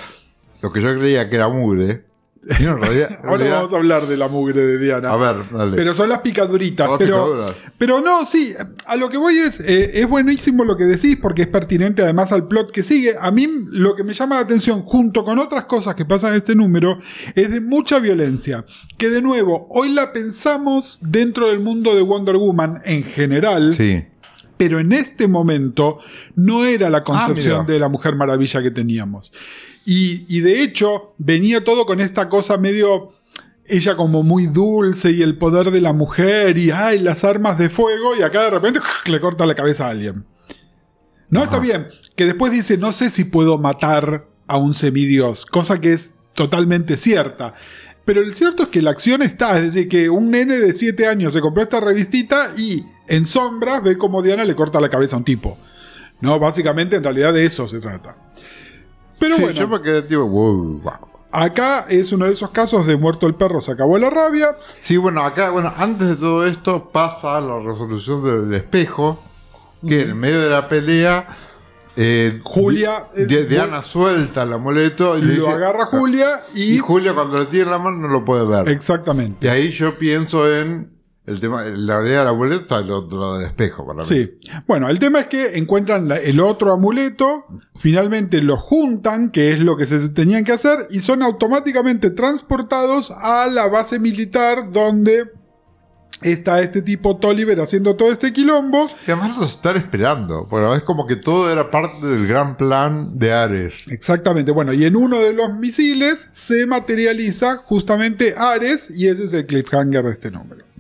lo 0.62 0.72
que 0.72 0.82
yo 0.82 0.96
creía 0.96 1.28
que 1.28 1.38
era 1.38 1.48
mugre, 1.48 2.06
Ahora 3.24 3.50
vamos 3.52 3.74
a 3.74 3.76
hablar 3.76 4.08
de 4.08 4.18
la 4.18 4.28
mugre 4.28 4.66
de 4.66 4.80
Diana. 4.80 5.12
A 5.12 5.18
ver, 5.18 5.36
dale. 5.52 5.78
Pero 5.78 5.94
son 5.94 6.10
las 6.10 6.20
picaduritas. 6.20 6.90
pero, 6.98 7.46
pero 7.78 8.02
no, 8.02 8.26
sí, 8.26 8.54
a 8.88 8.96
lo 8.96 9.10
que 9.10 9.18
voy 9.18 9.38
es, 9.38 9.60
eh, 9.60 9.92
es 10.02 10.08
buenísimo 10.08 10.64
lo 10.64 10.76
que 10.76 10.86
decís 10.86 11.18
porque 11.22 11.44
es 11.44 11.48
pertinente 11.48 12.02
además 12.02 12.32
al 12.32 12.48
plot 12.48 12.72
que 12.72 12.84
sigue. 12.84 13.16
A 13.20 13.30
mí 13.32 13.48
lo 13.70 13.96
que 13.96 14.04
me 14.04 14.14
llama 14.14 14.36
la 14.36 14.42
atención, 14.42 14.82
junto 14.82 15.24
con 15.24 15.38
otras 15.38 15.66
cosas 15.66 15.94
que 15.94 16.06
pasan 16.06 16.32
en 16.32 16.38
este 16.38 16.56
número, 16.56 16.98
es 17.36 17.52
de 17.52 17.62
mucha 17.62 18.00
violencia. 18.00 18.66
Que 18.98 19.10
de 19.10 19.22
nuevo, 19.22 19.68
hoy 19.70 19.92
la 19.92 20.12
pensamos 20.12 21.00
dentro 21.02 21.48
del 21.50 21.60
mundo 21.60 21.96
de 21.96 22.02
Wonder 22.02 22.38
Woman 22.38 22.82
en 22.86 23.04
general. 23.04 23.76
Sí 23.76 24.06
pero 24.62 24.80
en 24.80 24.92
este 24.92 25.28
momento 25.28 25.98
no 26.36 26.66
era 26.66 26.92
la 26.92 27.04
concepción 27.04 27.62
ah, 27.62 27.64
de 27.64 27.80
la 27.80 27.90
Mujer 27.90 28.16
Maravilla 28.16 28.62
que 28.62 28.70
teníamos. 28.70 29.32
Y, 29.86 30.42
de 30.42 30.62
hecho, 30.62 31.14
venía 31.18 31.64
todo 31.64 31.86
con 31.86 32.00
esta 32.00 32.30
cosa 32.30 32.58
medio 32.58 33.14
ella 33.66 33.96
como 33.96 34.24
muy 34.24 34.48
dulce 34.48 35.12
y 35.12 35.22
el 35.22 35.38
poder 35.38 35.72
de 35.72 35.82
la 35.82 35.94
mujer 35.94 36.58
y 36.58 36.72
ay, 36.72 37.00
las 37.00 37.24
armas 37.24 37.58
de 37.58 37.70
fuego 37.70 38.16
y 38.18 38.22
acá 38.22 38.44
de 38.44 38.50
repente 38.50 38.80
le 39.06 39.20
corta 39.20 39.46
la 39.46 39.56
cabeza 39.56 39.88
a 39.88 39.92
alguien. 39.92 40.26
No, 41.30 41.44
está 41.44 41.60
bien. 41.60 41.88
Que 42.16 42.26
después 42.26 42.52
dice, 42.52 42.78
no 42.78 42.92
sé 42.92 43.10
si 43.10 43.24
puedo 43.24 43.58
matar 43.58 44.28
a 44.48 44.58
un 44.58 44.74
semidios, 44.74 45.46
cosa 45.46 45.80
que 45.80 45.94
es 45.94 46.14
totalmente 46.34 46.98
cierta. 46.98 47.54
Pero 48.04 48.22
el 48.22 48.36
cierto 48.36 48.64
es 48.64 48.70
que 48.70 48.82
la 48.82 48.92
acción 48.92 49.22
está, 49.22 49.58
es 49.58 49.74
decir, 49.74 49.88
que 49.88 50.10
un 50.10 50.32
nene 50.32 50.58
de 50.58 50.76
7 50.76 51.08
años 51.08 51.34
se 51.34 51.40
compró 51.40 51.64
esta 51.64 51.80
revistita 51.80 52.52
y 52.58 52.84
en 53.08 53.26
sombras 53.26 53.84
ve 53.84 53.98
como 53.98 54.22
Diana 54.22 54.44
le 54.44 54.56
corta 54.56 54.82
la 54.82 54.90
cabeza 54.90 55.16
a 55.16 55.20
un 55.20 55.26
tipo. 55.26 55.58
No, 56.20 56.40
básicamente 56.40 56.98
en 56.98 57.04
realidad 57.04 57.34
de 57.34 57.46
eso 57.46 57.68
se 57.68 57.80
trata. 57.80 58.18
Pero 59.22 59.38
bueno. 59.38 59.54
Yo 59.54 59.68
me 59.68 59.82
quedé 59.82 60.02
tipo, 60.02 60.26
wow, 60.26 60.82
Acá 61.32 61.86
es 61.88 62.12
uno 62.12 62.26
de 62.26 62.34
esos 62.34 62.50
casos 62.50 62.86
de 62.86 62.98
muerto 62.98 63.26
el 63.26 63.36
perro, 63.36 63.62
se 63.62 63.72
acabó 63.72 63.98
la 63.98 64.10
rabia. 64.10 64.58
Sí, 64.82 64.98
bueno, 64.98 65.22
acá, 65.22 65.52
bueno, 65.52 65.72
antes 65.78 66.08
de 66.10 66.16
todo 66.18 66.46
esto 66.46 66.90
pasa 66.92 67.40
la 67.40 67.60
resolución 67.60 68.50
del 68.50 68.54
espejo, 68.54 69.24
que 69.88 70.02
en 70.02 70.20
medio 70.20 70.42
de 70.42 70.50
la 70.50 70.68
pelea, 70.68 71.28
eh, 71.96 72.40
Julia. 72.44 73.08
Diana 73.48 73.82
suelta 73.84 74.44
el 74.44 74.54
amuleto 74.54 75.18
y 75.18 75.22
lo 75.22 75.28
le 75.28 75.36
dice, 75.36 75.50
agarra 75.50 75.86
Julia 75.86 76.42
y. 76.54 76.76
Y 76.76 76.78
Julia 76.80 77.14
cuando 77.14 77.40
le 77.40 77.46
tiene 77.46 77.72
la 77.72 77.80
mano 77.80 77.98
no 77.98 78.08
lo 78.08 78.26
puede 78.26 78.46
ver. 78.46 78.68
Exactamente. 78.68 79.48
Y 79.48 79.50
ahí 79.50 79.70
yo 79.70 79.98
pienso 79.98 80.52
en 80.52 81.01
el 81.32 81.40
tema, 81.40 81.64
la 81.64 82.06
idea 82.06 82.20
del 82.20 82.28
amuleto 82.28 82.62
está 82.62 82.80
el 82.80 82.92
otro 82.92 83.20
lado 83.20 83.38
del 83.38 83.48
espejo, 83.48 83.86
para 83.86 84.04
Sí. 84.04 84.38
Bueno, 84.68 84.90
el 84.90 85.00
tema 85.00 85.22
es 85.22 85.28
que 85.28 85.58
encuentran 85.58 86.10
el 86.12 86.40
otro 86.40 86.74
amuleto, 86.74 87.46
finalmente 87.80 88.42
lo 88.42 88.58
juntan, 88.58 89.32
que 89.32 89.54
es 89.54 89.60
lo 89.60 89.78
que 89.78 89.88
se 89.88 90.10
tenían 90.10 90.44
que 90.44 90.52
hacer, 90.52 90.88
y 90.92 91.02
son 91.02 91.24
automáticamente 91.24 92.10
transportados 92.10 93.12
a 93.12 93.48
la 93.48 93.68
base 93.68 94.00
militar 94.00 94.72
donde 94.72 95.32
está 96.22 96.62
este 96.62 96.82
tipo 96.82 97.18
Tolliver 97.18 97.60
haciendo 97.62 97.96
todo 97.96 98.12
este 98.12 98.32
quilombo. 98.34 98.90
Y 99.08 99.12
además 99.12 99.38
los 99.38 99.56
están 99.56 99.78
esperando. 99.78 100.46
Bueno, 100.46 100.74
es 100.76 100.84
como 100.84 101.08
que 101.08 101.16
todo 101.16 101.52
era 101.52 101.72
parte 101.72 102.06
del 102.06 102.28
gran 102.28 102.58
plan 102.58 103.18
de 103.18 103.34
Ares. 103.34 103.84
Exactamente. 103.88 104.52
Bueno, 104.52 104.74
y 104.74 104.86
en 104.86 104.96
uno 104.96 105.20
de 105.20 105.34
los 105.34 105.54
misiles 105.54 106.30
se 106.32 106.66
materializa 106.68 107.58
justamente 107.58 108.36
Ares 108.38 108.92
y 108.96 109.08
ese 109.08 109.26
es 109.26 109.34
el 109.34 109.46
cliffhanger 109.46 110.04
de 110.04 110.12
este 110.12 110.32
número 110.32 110.71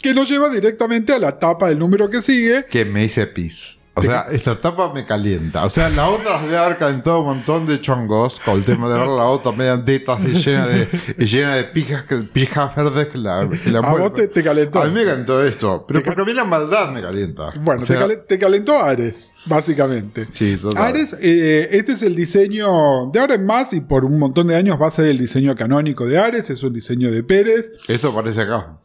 que 0.00 0.14
nos 0.14 0.28
lleva 0.28 0.48
directamente 0.48 1.12
a 1.12 1.18
la 1.18 1.38
tapa 1.38 1.68
del 1.68 1.78
número 1.78 2.08
que 2.10 2.22
sigue. 2.22 2.64
Que 2.66 2.84
me 2.84 3.04
hice 3.04 3.26
pis. 3.26 3.78
O 3.98 4.02
sea, 4.02 4.26
esta 4.30 4.60
tapa 4.60 4.92
me 4.92 5.04
calienta. 5.04 5.64
O 5.64 5.70
sea, 5.70 5.90
la 5.90 6.08
otra 6.08 6.40
debe 6.40 6.56
haber 6.56 6.78
calentado 6.78 7.20
un 7.20 7.26
montón 7.26 7.66
de 7.66 7.80
chongos 7.80 8.38
con 8.44 8.54
el 8.54 8.64
tema 8.64 8.88
de 8.88 8.96
ver 8.96 9.08
la 9.08 9.24
otra 9.24 9.50
media 9.50 9.84
tetas 9.84 10.20
y 10.20 10.34
llena 10.34 10.66
de, 10.66 10.86
llena 11.26 11.56
de 11.56 11.64
pijas, 11.64 12.04
pijas 12.32 12.76
verdes 12.76 13.08
que 13.08 13.18
la, 13.18 13.48
que 13.48 13.76
A 13.76 13.80
vos 13.80 14.12
te, 14.12 14.42
calentó. 14.42 14.82
A 14.82 14.86
mí 14.86 14.92
me 14.92 15.04
calentó 15.04 15.44
esto. 15.44 15.84
Pero 15.88 16.02
porque 16.04 16.20
a 16.20 16.24
mí 16.24 16.32
la 16.32 16.44
maldad 16.44 16.90
me 16.90 17.02
calienta. 17.02 17.50
Bueno, 17.60 17.84
te, 17.84 18.38
calentó 18.38 18.78
Ares, 18.78 19.34
básicamente. 19.46 20.28
Sí, 20.32 20.56
total. 20.56 20.80
Ares, 20.84 21.16
eh, 21.20 21.68
este 21.72 21.92
es 21.92 22.02
el 22.04 22.14
diseño 22.14 23.10
de 23.12 23.18
ahora 23.18 23.34
en 23.34 23.44
más 23.44 23.72
y 23.72 23.80
por 23.80 24.04
un 24.04 24.18
montón 24.18 24.46
de 24.46 24.54
años 24.54 24.80
va 24.80 24.86
a 24.86 24.90
ser 24.92 25.06
el 25.06 25.18
diseño 25.18 25.56
canónico 25.56 26.06
de 26.06 26.18
Ares. 26.18 26.50
Es 26.50 26.62
un 26.62 26.72
diseño 26.72 27.10
de 27.10 27.24
Pérez. 27.24 27.72
Esto 27.88 28.14
parece 28.14 28.42
acá. 28.42 28.78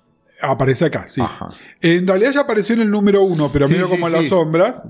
Aparece 0.45 0.85
acá, 0.85 1.05
sí. 1.07 1.21
En 1.81 2.05
realidad 2.05 2.31
ya 2.33 2.41
apareció 2.41 2.75
en 2.75 2.81
el 2.81 2.91
número 2.91 3.23
uno, 3.23 3.49
pero 3.51 3.69
medio 3.69 3.87
como 3.87 4.07
en 4.07 4.13
las 4.13 4.27
sombras. 4.27 4.83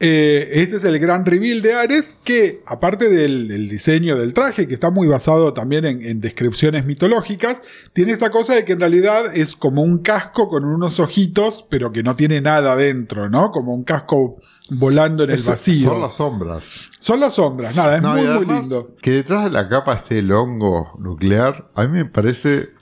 Eh, 0.00 0.48
este 0.54 0.76
es 0.76 0.84
el 0.84 0.98
gran 0.98 1.24
reveal 1.24 1.62
de 1.62 1.74
Ares, 1.74 2.16
que 2.24 2.60
aparte 2.66 3.08
del, 3.08 3.68
diseño 3.68 4.16
del 4.16 4.34
traje, 4.34 4.66
que 4.66 4.74
está 4.74 4.90
muy 4.90 5.06
basado 5.06 5.52
también 5.52 5.84
en, 5.84 6.20
descripciones 6.20 6.86
mitológicas, 6.86 7.62
tiene 7.92 8.10
esta 8.10 8.30
cosa 8.30 8.54
de 8.54 8.64
que 8.64 8.72
en 8.72 8.80
realidad 8.80 9.32
es 9.32 9.54
como 9.54 9.82
un 9.82 9.98
casco 9.98 10.48
con 10.48 10.64
unos 10.64 10.98
ojitos, 10.98 11.64
pero 11.70 11.92
que 11.92 12.02
no 12.02 12.16
tiene 12.16 12.40
nada 12.40 12.74
dentro, 12.74 13.30
¿no? 13.30 13.52
Como 13.52 13.72
un 13.72 13.84
casco 13.84 14.40
volando 14.70 15.22
en 15.22 15.30
el 15.30 15.42
vacío. 15.44 15.90
Son 15.90 16.00
las 16.00 16.14
sombras. 16.14 16.64
Son 16.98 17.20
las 17.20 17.34
sombras, 17.34 17.76
nada, 17.76 17.96
es 17.96 18.02
muy, 18.02 18.44
muy 18.44 18.56
lindo. 18.56 18.96
Que 19.00 19.12
detrás 19.12 19.44
de 19.44 19.50
la 19.50 19.68
capa 19.68 19.94
esté 19.94 20.18
el 20.18 20.32
hongo 20.32 20.96
nuclear, 20.98 21.70
a 21.76 21.84
mí 21.84 21.88
me 21.88 22.06
parece 22.06 22.79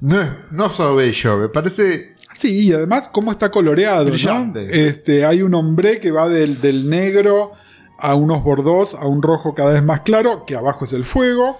no, 0.00 0.36
no 0.50 0.70
solo 0.70 0.96
bello, 0.96 1.38
me 1.38 1.48
parece. 1.48 2.14
Sí, 2.36 2.68
y 2.68 2.72
además 2.72 3.08
cómo 3.08 3.32
está 3.32 3.50
coloreado. 3.50 4.12
Este, 4.54 5.24
hay 5.24 5.42
un 5.42 5.54
hombre 5.54 5.98
que 5.98 6.10
va 6.12 6.28
del, 6.28 6.60
del 6.60 6.88
negro 6.88 7.52
a 7.98 8.14
unos 8.14 8.44
bordos, 8.44 8.94
a 8.94 9.06
un 9.06 9.22
rojo 9.22 9.54
cada 9.54 9.72
vez 9.72 9.82
más 9.82 10.02
claro, 10.02 10.46
que 10.46 10.54
abajo 10.54 10.84
es 10.84 10.92
el 10.92 11.04
fuego. 11.04 11.58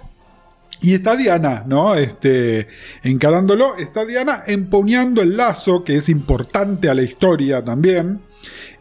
Y 0.81 0.93
está 0.93 1.17
Diana, 1.17 1.65
¿no? 1.67 1.95
Este, 1.95 2.69
encarándolo, 3.03 3.75
está 3.75 4.05
Diana 4.05 4.43
empuñando 4.47 5.21
el 5.21 5.35
lazo, 5.35 5.83
que 5.83 5.97
es 5.97 6.07
importante 6.07 6.87
a 6.89 6.93
la 6.93 7.01
historia 7.01 7.63
también. 7.65 8.21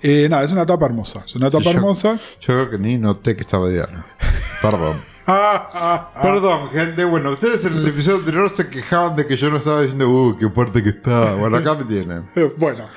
Eh, 0.00 0.28
nada, 0.30 0.44
es 0.44 0.52
una 0.52 0.64
tapa 0.64 0.86
hermosa. 0.86 1.24
Es 1.24 1.34
una 1.34 1.50
tapa 1.50 1.70
hermosa. 1.70 2.20
Yo 2.40 2.54
creo 2.54 2.70
que 2.70 2.78
ni 2.78 2.98
noté 2.98 3.34
que 3.34 3.42
estaba 3.42 3.68
Diana. 3.68 4.06
Perdón. 4.62 4.96
Perdón, 6.22 6.70
gente. 6.70 7.04
Bueno, 7.04 7.32
ustedes 7.32 7.64
en 7.66 7.74
el 7.74 7.86
episodio 7.86 8.18
anterior 8.18 8.50
se 8.54 8.68
quejaban 8.68 9.14
de 9.14 9.26
que 9.26 9.36
yo 9.36 9.50
no 9.50 9.58
estaba 9.58 9.82
diciendo, 9.82 10.08
uh, 10.08 10.38
qué 10.38 10.48
fuerte 10.48 10.82
que 10.82 10.90
está. 10.90 11.34
Bueno, 11.34 11.58
acá 11.58 11.74
me 11.74 11.84
tienen. 11.84 12.24
bueno. 12.56 12.88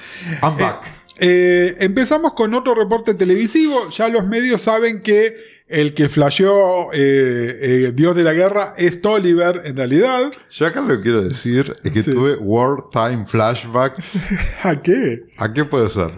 I'm 0.41 0.57
back. 0.57 0.81
Eh, 1.17 1.21
eh, 1.23 1.75
empezamos 1.79 2.33
con 2.33 2.53
otro 2.53 2.73
reporte 2.73 3.15
televisivo. 3.15 3.89
Ya 3.89 4.07
los 4.07 4.25
medios 4.27 4.61
saben 4.61 5.01
que 5.01 5.35
el 5.67 5.93
que 5.93 6.07
flasheó 6.07 6.91
eh, 6.93 7.91
Dios 7.93 8.15
de 8.15 8.23
la 8.23 8.33
Guerra 8.33 8.75
es 8.77 9.01
Tolliver, 9.01 9.63
en 9.65 9.75
realidad. 9.75 10.31
Yo 10.51 10.67
acá 10.67 10.79
lo 10.79 10.95
que 10.97 11.01
quiero 11.01 11.23
decir 11.23 11.75
es 11.83 11.91
que 11.91 12.01
tuve 12.01 12.35
wartime 12.37 13.25
flashbacks. 13.25 14.17
¿A 14.63 14.81
qué? 14.81 15.25
¿A 15.37 15.51
qué 15.51 15.65
puede 15.65 15.89
ser? 15.89 16.11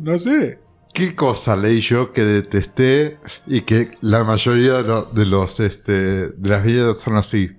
No 0.00 0.18
sé. 0.18 0.58
¿Qué 0.98 1.14
cosa 1.14 1.54
leí 1.54 1.80
yo 1.80 2.12
que 2.12 2.24
detesté 2.24 3.18
y 3.46 3.60
que 3.60 3.92
la 4.00 4.24
mayoría 4.24 4.82
de, 4.82 5.26
los 5.26 5.60
este, 5.60 5.92
de 5.92 6.48
las 6.50 6.64
vidas 6.64 7.00
son 7.00 7.14
así? 7.14 7.52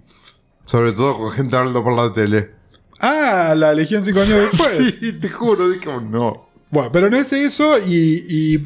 Sobre 0.66 0.92
todo 0.92 1.18
con 1.18 1.32
gente 1.32 1.56
hablando 1.56 1.82
por 1.82 1.96
la 1.96 2.12
tele. 2.12 2.52
Ah, 3.00 3.54
la 3.56 3.74
Legión 3.74 4.04
5 4.04 4.20
años 4.20 4.40
después. 4.52 4.94
sí, 5.00 5.14
te 5.14 5.30
juro, 5.30 5.70
dije, 5.70 5.90
no. 6.12 6.50
Bueno, 6.70 6.92
pero 6.92 7.10
no 7.10 7.16
es 7.16 7.32
eso 7.32 7.80
y, 7.80 8.26
y, 8.28 8.64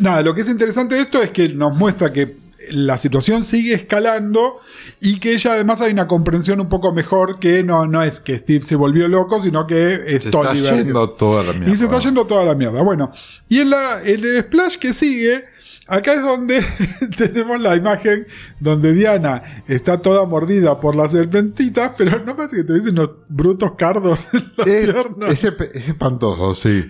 nada, 0.00 0.20
lo 0.22 0.34
que 0.34 0.40
es 0.40 0.48
interesante 0.48 0.96
de 0.96 1.02
esto 1.02 1.22
es 1.22 1.30
que 1.30 1.50
nos 1.50 1.76
muestra 1.76 2.12
que 2.12 2.38
la 2.70 2.98
situación 2.98 3.44
sigue 3.44 3.74
escalando 3.74 4.58
y 5.00 5.20
que 5.20 5.32
ella 5.32 5.52
además 5.52 5.80
hay 5.80 5.92
una 5.92 6.06
comprensión 6.06 6.60
un 6.60 6.68
poco 6.68 6.92
mejor 6.92 7.38
que 7.38 7.62
no, 7.64 7.86
no 7.86 8.02
es 8.02 8.20
que 8.20 8.36
Steve 8.38 8.62
se 8.64 8.76
volvió 8.76 9.08
loco, 9.08 9.40
sino 9.40 9.66
que 9.66 9.94
es 9.94 10.22
Se 10.22 10.28
está 10.28 10.30
Tolliver. 10.30 10.76
yendo 10.76 11.10
toda 11.10 11.42
la 11.44 11.52
mierda. 11.52 11.70
Y 11.72 11.76
se 11.76 11.84
está 11.84 11.98
yendo 11.98 12.26
toda 12.26 12.44
la 12.44 12.54
mierda. 12.54 12.82
Bueno, 12.82 13.12
y 13.48 13.60
en, 13.60 13.70
la, 13.70 14.02
en 14.04 14.24
el 14.24 14.42
splash 14.42 14.76
que 14.76 14.92
sigue, 14.92 15.44
acá 15.88 16.12
es 16.14 16.22
donde 16.22 16.64
tenemos 17.16 17.60
la 17.60 17.74
imagen 17.76 18.26
donde 18.60 18.92
Diana 18.92 19.42
está 19.66 20.00
toda 20.02 20.26
mordida 20.26 20.78
por 20.80 20.94
las 20.94 21.12
serpentitas, 21.12 21.92
pero 21.96 22.24
no 22.24 22.36
parece 22.36 22.56
que 22.56 22.64
tuviese 22.64 22.90
unos 22.90 23.10
brutos 23.28 23.72
cardos 23.76 24.28
en 24.34 24.40
Es, 24.58 24.64
pierna. 24.64 25.28
es 25.28 25.44
espe- 25.44 25.70
es 25.72 25.88
espantoso, 25.88 26.54
sí. 26.54 26.88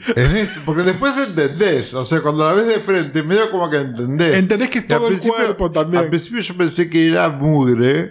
Porque 0.64 0.82
después 0.82 1.12
entendés. 1.28 1.94
O 1.94 2.04
sea, 2.04 2.20
cuando 2.20 2.46
la 2.46 2.54
ves 2.54 2.66
de 2.66 2.80
frente, 2.80 3.22
medio 3.22 3.50
como 3.50 3.70
que 3.70 3.78
entendés. 3.78 4.36
Entendés 4.36 4.70
que 4.70 4.78
es 4.80 4.86
todo 4.86 5.08
el 5.08 5.18
cuerpo 5.18 5.70
también. 5.70 6.04
Al 6.04 6.08
principio 6.10 6.40
yo 6.40 6.56
pensé 6.56 6.90
que 6.90 7.08
era 7.08 7.28
mugre. 7.30 8.10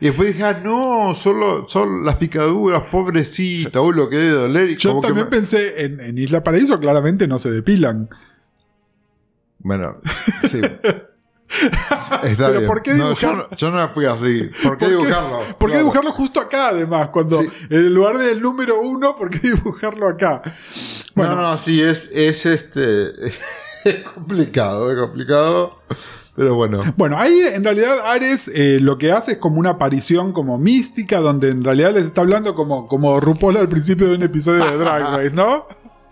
y 0.00 0.06
después 0.06 0.28
dije, 0.28 0.44
ah, 0.44 0.60
no, 0.62 1.14
solo 1.14 1.66
son 1.68 2.04
las 2.04 2.16
picaduras, 2.16 2.82
pobrecita, 2.90 3.80
uy, 3.80 3.94
lo 3.94 4.08
que 4.08 4.16
debe 4.16 4.30
doler. 4.32 4.70
Y 4.70 4.76
Yo 4.76 5.00
que 5.00 5.08
también 5.08 5.26
me- 5.26 5.30
pensé, 5.30 5.84
en, 5.84 6.00
en 6.00 6.18
Isla 6.18 6.42
Paraíso 6.42 6.78
claramente 6.80 7.26
no 7.28 7.38
se 7.38 7.50
depilan. 7.50 8.08
Bueno, 9.62 9.96
sí. 10.50 10.60
Está 12.24 12.46
Pero 12.46 12.52
bien. 12.52 12.66
¿por 12.66 12.82
qué 12.82 12.94
No, 12.94 13.10
dibujar- 13.10 13.20
yo, 13.20 13.34
no, 13.36 13.56
yo 13.56 13.70
no 13.70 13.76
me 13.82 13.88
fui 13.88 14.06
así. 14.06 14.50
¿Por 14.62 14.78
qué 14.78 14.88
dibujarlo? 14.88 15.40
¿Por 15.58 15.70
qué 15.70 15.78
dibujarlo 15.78 16.12
justo 16.12 16.40
acá 16.40 16.68
además? 16.68 17.08
Cuando 17.08 17.40
Sí. 17.42 17.48
en 17.70 17.92
lugar 17.94 18.16
del 18.18 18.40
número 18.40 18.80
uno, 18.80 19.14
¿por 19.14 19.28
qué 19.30 19.38
dibujarlo 19.50 20.08
acá? 20.08 20.42
Bueno, 21.14 21.34
No, 21.36 21.42
no, 21.42 21.58
sí, 21.58 21.82
es, 21.82 22.08
es 22.12 22.46
este. 22.46 23.12
Es 23.84 23.96
complicado, 24.04 24.92
es 24.92 24.96
complicado. 24.96 25.80
Pero 26.36 26.54
bueno. 26.54 26.80
Bueno, 26.96 27.18
ahí 27.18 27.40
en 27.52 27.64
realidad 27.64 27.98
Ares 28.06 28.48
eh, 28.54 28.78
lo 28.80 28.96
que 28.96 29.10
hace 29.10 29.32
es 29.32 29.38
como 29.38 29.58
una 29.58 29.70
aparición 29.70 30.32
como 30.32 30.56
mística, 30.56 31.18
donde 31.18 31.48
en 31.50 31.64
realidad 31.64 31.92
les 31.92 32.04
está 32.04 32.20
hablando 32.20 32.54
como, 32.54 32.86
como 32.86 33.18
RuPaul 33.18 33.56
al 33.56 33.68
principio 33.68 34.06
de 34.06 34.14
un 34.14 34.22
episodio 34.22 34.64
de 34.64 34.78
Drag 34.78 35.02
Race, 35.02 35.34
¿no? 35.34 35.66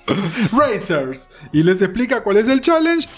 Racers. 0.52 1.30
Y 1.52 1.62
les 1.62 1.80
explica 1.80 2.22
cuál 2.24 2.38
es 2.38 2.48
el 2.48 2.60
challenge. 2.60 3.08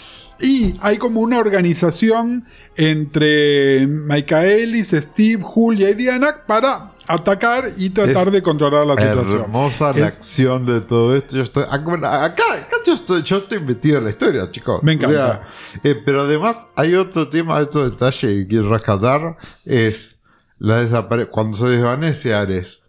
Y 0.43 0.75
hay 0.81 0.99
como 0.99 1.21
una 1.21 1.39
organización 1.39 2.45
entre 2.77 3.87
Michaelis, 3.87 4.91
Steve, 4.91 5.43
Julia 5.43 5.91
y 5.91 5.95
Diana 5.95 6.45
para 6.47 6.93
atacar 7.07 7.65
y 7.79 7.91
tratar 7.91 8.29
Es 8.29 8.33
de 8.33 8.43
controlar 8.43 8.87
la 8.87 8.97
situación. 8.97 9.43
Hermosa 9.43 9.91
Es- 9.91 9.97
reacción 9.97 10.67
de 10.67 10.81
todo 10.81 11.17
esto. 11.17 11.37
Yo 11.37 11.43
estoy, 11.43 11.63
acá, 11.65 11.79
bueno, 11.79 12.07
acá, 12.09 12.43
acá 12.55 12.77
yo, 12.85 12.95
estoy, 12.95 13.23
yo 13.23 13.39
estoy 13.39 13.61
metido 13.61 13.99
en 13.99 14.05
la 14.05 14.11
historia, 14.11 14.51
chicos. 14.51 14.83
Me 14.83 14.93
encanta. 14.93 15.43
eh, 15.85 16.01
pero 16.05 16.23
además 16.23 16.57
hay 16.75 16.95
otro 16.95 17.29
tema, 17.29 17.57
otro 17.57 17.89
detalle 17.89 18.29
que 18.29 18.47
quiero 18.49 18.71
rescatar. 18.73 19.37
Es 19.65 20.17
la 20.59 21.09
cuando 21.31 21.57
se 21.57 21.69
desvanece 21.69 22.35
Ares. 22.35 22.81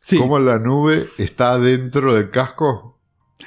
Sí, 0.00 0.16
Cómo 0.16 0.38
la 0.38 0.58
nube 0.58 1.06
está 1.18 1.58
dentro 1.58 2.14
del 2.14 2.30
casco. 2.30 2.99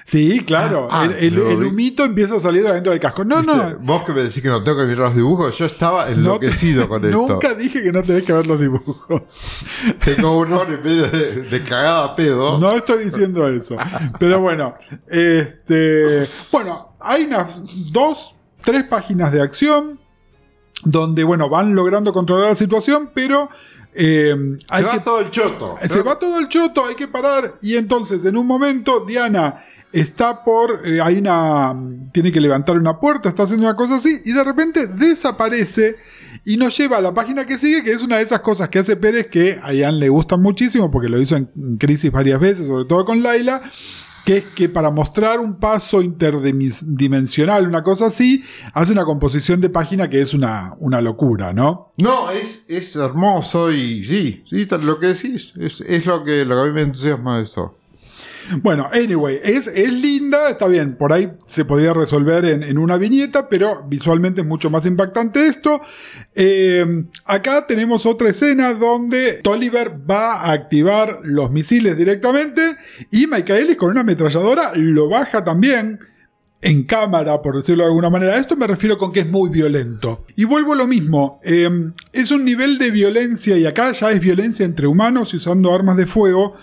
Sí, 0.04 0.40
claro. 0.46 0.88
Ah, 0.92 1.08
el, 1.18 1.38
humito 1.40 2.04
empieza 2.04 2.36
a 2.36 2.40
salir 2.40 2.64
de 2.64 2.70
adentro 2.70 2.92
del 2.92 3.00
casco. 3.00 3.24
No, 3.24 3.38
¿Viste? 3.38 3.54
no. 3.56 3.78
Vos 3.80 4.04
que 4.04 4.12
me 4.14 4.24
decís 4.24 4.42
que 4.42 4.50
no 4.50 4.64
tengo 4.64 4.78
que 4.80 4.84
mirar 4.86 5.06
los 5.06 5.16
dibujos, 5.16 5.58
yo 5.58 5.66
estaba 5.66 6.02
no 6.02 6.08
te- 6.08 6.12
enloquecido 6.14 6.88
con 6.88 7.04
esto. 7.06 7.18
Nunca 7.18 7.54
dije 7.54 7.82
que 7.82 7.92
no 7.92 8.04
tenés 8.04 8.24
que 8.24 8.34
ver 8.34 8.46
los 8.46 8.60
dibujos. 8.60 9.40
Tengo 10.04 10.38
una 10.40 10.58
hora 10.60 10.74
y 10.74 10.84
media 10.88 11.08
de, 11.08 11.44
de 11.44 11.64
cagada 11.64 12.16
pedo. 12.16 12.58
No 12.60 12.72
estoy 12.74 13.06
diciendo 13.06 13.48
eso. 13.48 13.78
Pero 14.20 14.40
bueno, 14.40 14.76
este, 15.08 16.28
bueno, 16.52 16.96
hay 17.00 17.24
unas 17.26 17.62
dos, 17.92 18.36
tres 18.64 18.84
páginas 18.84 19.32
de 19.32 19.42
acción 19.42 20.00
donde, 20.86 21.24
bueno, 21.24 21.50
van 21.50 21.74
logrando 21.76 22.12
controlar 22.12 22.50
la 22.50 22.56
situación, 22.56 23.12
pero 23.14 23.48
eh, 23.94 24.36
hay 24.70 24.82
se 24.82 24.88
va 24.88 24.94
que 24.94 25.00
todo 25.00 25.20
el 25.22 25.32
choto. 25.32 25.78
se 25.82 26.02
va 26.02 26.20
todo 26.20 26.40
el 26.40 26.48
choto, 26.50 26.86
hay 26.86 26.96
que 26.96 27.08
parar. 27.08 27.56
Y 27.62 27.76
entonces, 27.76 28.26
en 28.26 28.36
un 28.38 28.46
momento, 28.48 29.06
Diana 29.06 29.64
está 29.94 30.44
por. 30.44 30.86
eh, 30.86 31.00
hay 31.02 31.18
una. 31.18 31.74
Tiene 32.12 32.32
que 32.32 32.42
levantar 32.42 32.78
una 32.78 33.00
puerta, 33.00 33.30
está 33.30 33.44
haciendo 33.44 33.66
una 33.66 33.76
cosa 33.76 33.96
así, 33.96 34.20
y 34.26 34.34
de 34.34 34.44
repente 34.44 34.88
desaparece 34.88 35.96
y 36.46 36.58
nos 36.58 36.76
lleva 36.78 36.98
a 36.98 37.02
la 37.02 37.14
página 37.14 37.46
que 37.46 37.58
sigue, 37.58 37.84
que 37.84 37.92
es 37.92 38.02
una 38.02 38.18
de 38.18 38.24
esas 38.24 38.42
cosas 38.42 38.68
que 38.70 38.80
hace 38.80 38.98
Pérez 38.98 39.28
que 39.28 39.58
a 39.62 39.74
Ian 39.74 40.00
le 40.00 40.10
gustan 40.10 40.42
muchísimo, 40.42 40.92
porque 40.92 41.08
lo 41.08 41.22
hizo 41.22 41.38
en, 41.38 41.50
en 41.56 41.78
Crisis 41.78 42.12
varias 42.12 42.40
veces, 42.40 42.68
sobre 42.68 42.86
todo 42.86 43.06
con 43.06 43.24
Laila. 43.24 43.62
Que 44.26 44.38
es 44.38 44.46
que 44.56 44.70
para 44.70 44.90
mostrar 44.90 45.42
un 45.42 45.60
paso 45.60 46.02
interdimensional, 46.02 47.68
una 47.68 47.84
cosa 47.84 48.06
así, 48.06 48.42
hace 48.74 48.94
una 48.94 49.04
composición 49.04 49.60
de 49.60 49.70
página 49.70 50.10
que 50.10 50.22
es 50.22 50.34
una, 50.34 50.76
una 50.80 51.02
locura, 51.02 51.52
¿no? 51.52 51.92
No, 51.98 52.32
es, 52.32 52.64
es 52.70 52.96
hermoso 52.96 53.70
y 53.74 54.02
sí, 54.06 54.46
sí, 54.50 54.66
lo 54.82 54.98
que 55.02 55.08
decís. 55.08 55.52
Es, 55.60 55.82
es 55.82 56.06
lo, 56.06 56.24
que, 56.24 56.46
lo 56.46 56.56
que 56.56 56.62
a 56.62 56.66
mí 56.68 56.72
me 56.72 56.82
entusiasma 56.84 57.40
de 57.40 57.44
esto. 57.44 57.78
Bueno, 58.62 58.90
anyway, 58.92 59.40
es, 59.44 59.68
es 59.68 59.92
linda, 59.92 60.50
está 60.50 60.68
bien, 60.68 60.96
por 60.98 61.14
ahí 61.14 61.32
se 61.48 61.66
podía 61.66 61.94
resolver 61.94 62.46
en, 62.46 62.64
en 62.64 62.78
una 62.78 62.98
viñeta, 62.98 63.48
pero 63.50 63.86
visualmente 63.88 64.42
es 64.42 64.48
mucho 64.48 64.70
más 64.70 64.86
impactante 64.86 65.48
esto. 65.48 65.82
Eh, 66.36 67.06
acá 67.26 67.66
tenemos 67.68 68.06
otra 68.06 68.30
escena 68.30 68.74
donde 68.74 69.40
Tolliver 69.44 69.94
va 70.10 70.42
a 70.42 70.52
activar 70.52 71.20
los 71.24 71.52
misiles 71.52 71.98
directamente 71.98 72.76
y 73.12 73.28
Michaelis 73.28 73.78
con 73.78 73.92
una 73.92 74.02
ametralladora 74.02 74.72
lo 74.76 75.10
baja 75.10 75.44
también 75.44 76.00
en 76.62 76.84
cámara, 76.84 77.42
por 77.42 77.58
decirlo 77.58 77.84
de 77.84 77.90
alguna 77.90 78.10
manera. 78.10 78.34
A 78.36 78.38
esto 78.38 78.56
me 78.56 78.68
refiero 78.68 78.98
con 78.98 79.12
que 79.12 79.20
es 79.22 79.30
muy 79.30 79.50
violento. 79.50 80.26
Y 80.36 80.46
vuelvo 80.46 80.74
a 80.74 80.76
lo 80.78 80.88
mismo. 80.88 81.40
eh, 81.44 81.70
es 82.14 82.32
un 82.32 82.46
nivel 82.46 82.78
de 82.78 82.90
violencia, 82.90 83.58
y 83.58 83.66
acá 83.66 83.92
ya 83.92 84.12
es 84.12 84.22
violencia 84.22 84.66
entre 84.66 84.88
humanos 84.88 85.34
y 85.34 85.38
usando 85.38 85.74
armas 85.74 85.98
de 85.98 86.06
fuego, 86.06 86.54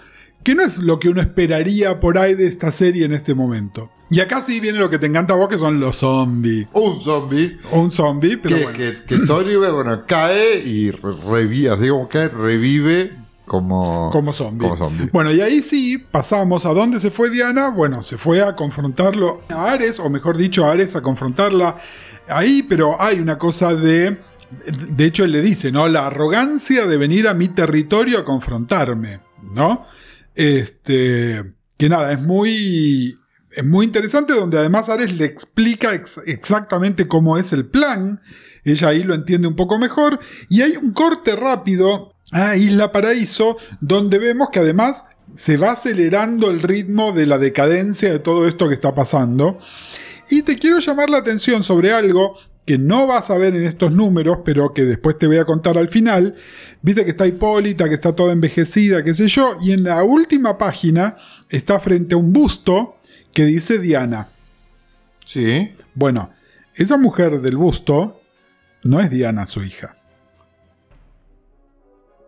que 0.42 0.54
no 0.54 0.62
es 0.62 0.78
lo 0.78 0.98
que 0.98 1.08
uno 1.08 1.20
esperaría 1.20 2.00
por 2.00 2.18
ahí 2.18 2.34
de 2.34 2.46
esta 2.46 2.72
serie 2.72 3.04
en 3.04 3.12
este 3.12 3.34
momento. 3.34 3.90
Y 4.10 4.20
acá 4.20 4.42
sí 4.42 4.58
viene 4.60 4.78
lo 4.78 4.90
que 4.90 4.98
te 4.98 5.06
encanta 5.06 5.34
a 5.34 5.36
vos, 5.36 5.48
que 5.48 5.58
son 5.58 5.78
los 5.78 5.96
zombies. 5.98 6.66
Un 6.72 7.00
zombie 7.00 7.58
un 7.72 7.90
zombie, 7.90 8.36
pero 8.38 8.56
que, 8.56 8.62
bueno. 8.64 8.78
que, 8.78 9.04
que 9.06 9.18
Tolliver, 9.26 9.70
bueno, 9.72 10.02
cae 10.06 10.58
y 10.64 10.90
re- 10.90 11.14
revive, 11.28 11.70
así 11.70 11.88
como 11.88 12.06
cae, 12.06 12.28
revive 12.28 13.12
como, 13.46 14.10
Como 14.10 14.32
zombie. 14.32 14.68
como 14.68 14.76
zombie. 14.76 15.08
Bueno, 15.12 15.30
y 15.32 15.40
ahí 15.40 15.60
sí 15.62 15.98
pasamos 15.98 16.66
a 16.66 16.72
dónde 16.72 16.98
se 17.00 17.10
fue 17.10 17.30
Diana. 17.30 17.68
Bueno, 17.70 18.02
se 18.02 18.16
fue 18.18 18.42
a 18.42 18.54
confrontarlo 18.56 19.42
a 19.48 19.70
Ares, 19.72 19.98
o 20.00 20.08
mejor 20.10 20.36
dicho, 20.36 20.64
a 20.64 20.72
Ares 20.72 20.96
a 20.96 21.02
confrontarla 21.02 21.76
ahí, 22.28 22.62
pero 22.62 23.00
hay 23.00 23.18
una 23.20 23.38
cosa 23.38 23.74
de. 23.74 24.18
De 24.96 25.04
hecho, 25.04 25.22
él 25.24 25.30
le 25.32 25.42
dice, 25.42 25.70
¿no? 25.70 25.86
La 25.88 26.06
arrogancia 26.08 26.86
de 26.86 26.96
venir 26.96 27.28
a 27.28 27.34
mi 27.34 27.46
territorio 27.48 28.18
a 28.18 28.24
confrontarme, 28.24 29.20
¿no? 29.54 29.84
Este. 30.34 31.54
Que 31.76 31.88
nada, 31.88 32.12
es 32.12 32.20
muy. 32.20 33.16
Es 33.52 33.64
muy 33.64 33.84
interesante, 33.84 34.32
donde 34.32 34.58
además 34.58 34.88
Ares 34.88 35.12
le 35.12 35.24
explica 35.24 35.92
ex- 35.92 36.20
exactamente 36.26 37.08
cómo 37.08 37.36
es 37.36 37.52
el 37.52 37.66
plan. 37.66 38.20
Ella 38.62 38.88
ahí 38.88 39.02
lo 39.02 39.14
entiende 39.14 39.48
un 39.48 39.56
poco 39.56 39.78
mejor. 39.78 40.20
Y 40.48 40.62
hay 40.62 40.76
un 40.76 40.92
corte 40.92 41.34
rápido 41.34 42.14
a 42.30 42.54
Isla 42.56 42.92
Paraíso, 42.92 43.56
donde 43.80 44.20
vemos 44.20 44.50
que 44.52 44.60
además 44.60 45.04
se 45.34 45.56
va 45.56 45.72
acelerando 45.72 46.48
el 46.50 46.62
ritmo 46.62 47.10
de 47.12 47.26
la 47.26 47.38
decadencia 47.38 48.12
de 48.12 48.20
todo 48.20 48.46
esto 48.46 48.68
que 48.68 48.74
está 48.74 48.94
pasando. 48.94 49.58
Y 50.30 50.42
te 50.42 50.54
quiero 50.54 50.78
llamar 50.78 51.10
la 51.10 51.18
atención 51.18 51.64
sobre 51.64 51.92
algo 51.92 52.38
que 52.64 52.78
no 52.78 53.06
vas 53.06 53.30
a 53.30 53.38
ver 53.38 53.56
en 53.56 53.64
estos 53.64 53.92
números, 53.92 54.40
pero 54.44 54.72
que 54.72 54.84
después 54.84 55.18
te 55.18 55.26
voy 55.26 55.38
a 55.38 55.44
contar 55.44 55.78
al 55.78 55.88
final. 55.88 56.34
Viste 56.82 57.04
que 57.04 57.10
está 57.10 57.26
Hipólita, 57.26 57.88
que 57.88 57.94
está 57.94 58.14
toda 58.14 58.32
envejecida, 58.32 59.02
qué 59.02 59.14
sé 59.14 59.28
yo, 59.28 59.56
y 59.60 59.72
en 59.72 59.84
la 59.84 60.02
última 60.04 60.58
página 60.58 61.16
está 61.48 61.80
frente 61.80 62.14
a 62.14 62.18
un 62.18 62.32
busto 62.32 62.96
que 63.32 63.44
dice 63.44 63.78
Diana. 63.78 64.28
Sí. 65.24 65.74
Bueno, 65.94 66.30
esa 66.74 66.96
mujer 66.96 67.40
del 67.40 67.56
busto 67.56 68.20
no 68.84 69.00
es 69.00 69.10
Diana, 69.10 69.46
su 69.46 69.62
hija. 69.62 69.96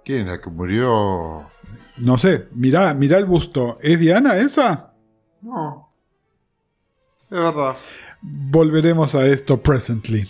¿Quién 0.04 0.22
es 0.22 0.26
la 0.26 0.40
que 0.40 0.50
murió? 0.50 1.50
No 1.98 2.18
sé, 2.18 2.48
mirá, 2.52 2.92
mirá 2.94 3.18
el 3.18 3.26
busto. 3.26 3.78
¿Es 3.80 3.98
Diana 4.00 4.36
esa? 4.36 4.92
No. 5.40 5.92
Es 7.30 7.38
verdad. 7.38 7.76
Volveremos 8.22 9.14
a 9.14 9.26
esto 9.26 9.62
presently. 9.62 10.26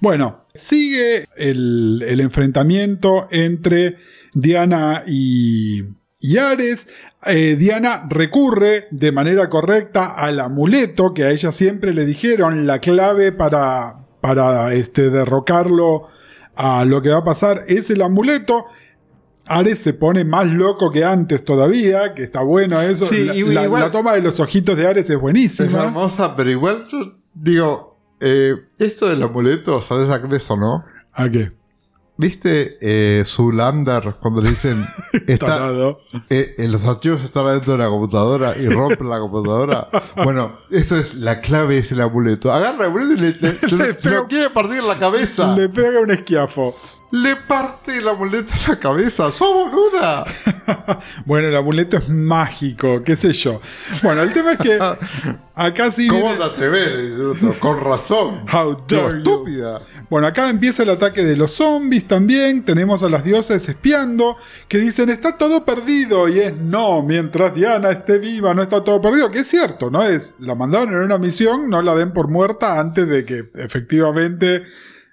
Bueno, 0.00 0.44
sigue 0.54 1.24
el, 1.36 2.20
enfrentamiento 2.20 3.28
entre 3.30 3.96
Diana 4.34 5.04
y, 5.06 5.84
y 6.20 6.36
Ares. 6.38 6.88
Eh, 7.26 7.56
Diana 7.56 8.06
recurre 8.08 8.88
de 8.90 9.12
manera 9.12 9.48
correcta 9.48 10.14
al 10.14 10.40
amuleto 10.40 11.14
que 11.14 11.24
a 11.24 11.30
ella 11.30 11.52
siempre 11.52 11.94
le 11.94 12.04
dijeron 12.04 12.66
la 12.66 12.80
clave 12.80 13.32
para, 13.32 14.06
para 14.20 14.74
este, 14.74 15.10
derrocarlo 15.10 16.08
a 16.58 16.84
lo 16.84 17.02
que 17.02 17.10
va 17.10 17.18
a 17.18 17.24
pasar 17.24 17.64
es 17.68 17.88
el 17.90 18.02
amuleto. 18.02 18.66
Ares 19.48 19.80
se 19.80 19.92
pone 19.94 20.24
más 20.24 20.46
loco 20.46 20.90
que 20.90 21.04
antes 21.04 21.44
todavía, 21.44 22.14
que 22.14 22.22
está 22.22 22.42
bueno 22.42 22.80
eso. 22.80 23.06
Sí, 23.06 23.24
la, 23.24 23.34
igual- 23.64 23.82
la 23.82 23.90
toma 23.90 24.12
de 24.14 24.22
los 24.22 24.38
ojitos 24.40 24.76
de 24.76 24.86
Ares 24.86 25.04
es 25.04 25.10
Es 25.10 25.20
buenísima. 25.20 25.84
hermosa, 25.84 26.34
pero 26.36 26.50
igual 26.50 26.84
yo 26.90 27.14
digo, 27.34 27.96
Eh, 28.20 28.54
esto 28.78 29.08
del 29.08 29.22
amuleto, 29.22 29.80
¿sabes 29.80 30.10
a 30.10 30.20
qué 30.20 30.26
me 30.28 30.40
sonó? 30.40 30.84
¿A 31.12 31.28
qué? 31.30 31.52
¿Viste 32.20 32.78
eh, 32.80 33.22
Zulander 33.24 34.16
cuando 34.20 34.42
le 34.42 34.50
dicen 34.50 34.84
está, 35.28 35.70
eh, 36.28 36.56
eh, 36.58 36.66
los 36.66 36.84
archivos 36.84 37.22
están 37.22 37.46
adentro 37.46 37.74
de 37.74 37.78
la 37.78 37.86
computadora 37.88 38.54
y 38.58 38.68
rompen 38.68 39.08
la 39.08 39.20
computadora? 39.20 39.88
Bueno, 40.24 40.50
eso 40.72 40.96
es 40.96 41.14
la 41.14 41.40
clave, 41.40 41.78
es 41.78 41.92
el 41.92 42.00
amuleto. 42.00 42.52
Agarra 42.52 42.86
el 42.86 42.90
amuleto 42.90 43.12
y 43.12 43.16
le, 43.18 43.28
le- 43.40 43.96
quiere 44.28 44.50
partir 44.50 44.78
en 44.78 44.88
la 44.88 44.98
cabeza. 44.98 45.54
Le 45.54 45.62
Le, 45.62 45.68
pega 45.68 46.00
un 46.00 46.10
esquiafo. 46.10 46.74
Parte 47.46 47.98
el 47.98 48.08
amuleto 48.08 48.52
en 48.52 48.70
la 48.72 48.78
cabeza. 48.78 49.30
¡Sos 49.32 49.70
boluda! 49.70 50.24
Bueno, 51.24 51.48
el 51.48 51.56
amuleto 51.56 51.96
es 51.96 52.08
mágico, 52.10 53.02
qué 53.02 53.16
sé 53.16 53.32
yo. 53.32 53.60
Bueno, 54.02 54.22
el 54.22 54.32
tema 54.34 54.52
es 54.52 54.58
que 54.58 54.78
acá 55.54 55.90
sí. 55.92 56.06
¿Cómo 56.08 56.34
viene- 56.34 56.44
te. 56.58 57.58
Con 57.58 57.80
razón. 57.80 58.44
How 58.52 58.84
dare 58.86 59.12
you. 59.12 59.18
estúpida. 59.18 59.78
Bueno, 60.10 60.26
acá 60.26 60.50
empieza 60.50 60.82
el 60.82 60.90
ataque 60.90 61.24
de 61.24 61.36
los 61.36 61.52
zombies 61.54 62.06
también. 62.06 62.64
Tenemos 62.64 63.02
a 63.02 63.08
las 63.08 63.24
diosas 63.24 63.66
espiando 63.68 64.36
que 64.68 64.78
dicen 64.78 65.08
está 65.08 65.38
todo 65.38 65.64
perdido. 65.64 66.28
Y 66.28 66.40
es 66.40 66.54
no, 66.56 67.02
mientras 67.02 67.54
Diana 67.54 67.90
esté 67.90 68.18
viva, 68.18 68.52
no 68.52 68.62
está 68.62 68.84
todo 68.84 69.00
perdido. 69.00 69.30
Que 69.30 69.40
es 69.40 69.48
cierto, 69.48 69.90
¿no? 69.90 70.02
Es 70.02 70.34
la 70.38 70.54
mandaron 70.54 70.92
en 70.92 71.00
una 71.00 71.16
misión, 71.18 71.70
no 71.70 71.80
la 71.80 71.94
den 71.94 72.12
por 72.12 72.28
muerta 72.28 72.78
antes 72.78 73.08
de 73.08 73.24
que 73.24 73.48
efectivamente 73.54 74.64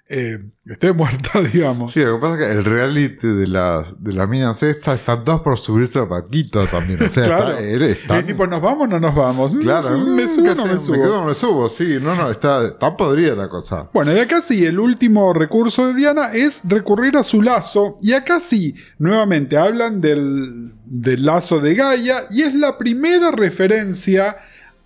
eh, 0.08 0.38
esté 0.66 0.92
muerta, 0.92 1.40
digamos. 1.52 1.92
Sí, 1.92 2.00
lo 2.04 2.14
que 2.16 2.20
pasa 2.20 2.34
es 2.34 2.38
que 2.46 2.52
el 2.52 2.64
reality 2.64 3.26
de 3.26 3.46
las 3.48 4.02
de 4.02 4.12
la 4.12 4.26
minas 4.26 4.62
esta 4.62 4.94
están 4.94 5.24
todos 5.24 5.40
por 5.42 5.58
subirse 5.58 5.98
a 5.98 6.08
Paquito 6.08 6.64
también. 6.66 7.02
O 7.02 7.08
sea, 7.10 7.24
Claro. 7.26 7.48
está, 7.58 7.60
él 7.60 7.82
está- 7.82 8.18
Es 8.18 8.26
tipo, 8.26 8.46
¿nos 8.46 8.60
vamos 8.62 8.84
o 8.84 8.86
no 8.86 9.00
nos 9.00 9.14
vamos? 9.14 9.52
Mm, 9.52 9.60
Claro, 9.60 9.98
me 9.98 10.24
mm, 10.26 10.28
subo 10.28 10.44
¿qué 10.44 10.50
o 10.50 10.54
no 10.54 10.66
me 10.66 10.78
subo. 10.78 10.94
quedo 10.96 11.18
o 11.18 11.20
no 11.22 11.26
me 11.26 11.34
subo, 11.34 11.68
sí, 11.68 11.98
no, 12.00 12.14
no, 12.14 12.30
está, 12.30 12.66
está 12.66 12.96
podrida 12.96 13.34
la 13.34 13.48
cosa. 13.48 13.90
Bueno, 13.92 14.12
y 14.14 14.18
acá 14.18 14.42
sí, 14.42 14.64
el 14.64 14.78
último 14.78 15.32
recurso 15.32 15.88
de 15.88 15.94
Diana 15.94 16.32
es 16.32 16.60
recurrir 16.64 17.16
a 17.16 17.24
su 17.24 17.42
lazo. 17.42 17.96
Y 18.00 18.12
acá 18.12 18.38
sí, 18.40 18.74
nuevamente 18.98 19.56
hablan 19.58 20.00
del, 20.00 20.72
del 20.84 21.24
lazo 21.24 21.58
de 21.58 21.74
Gaia. 21.74 22.22
Y 22.30 22.42
es 22.42 22.54
la 22.54 22.78
primera 22.78 23.32
referencia 23.32 24.36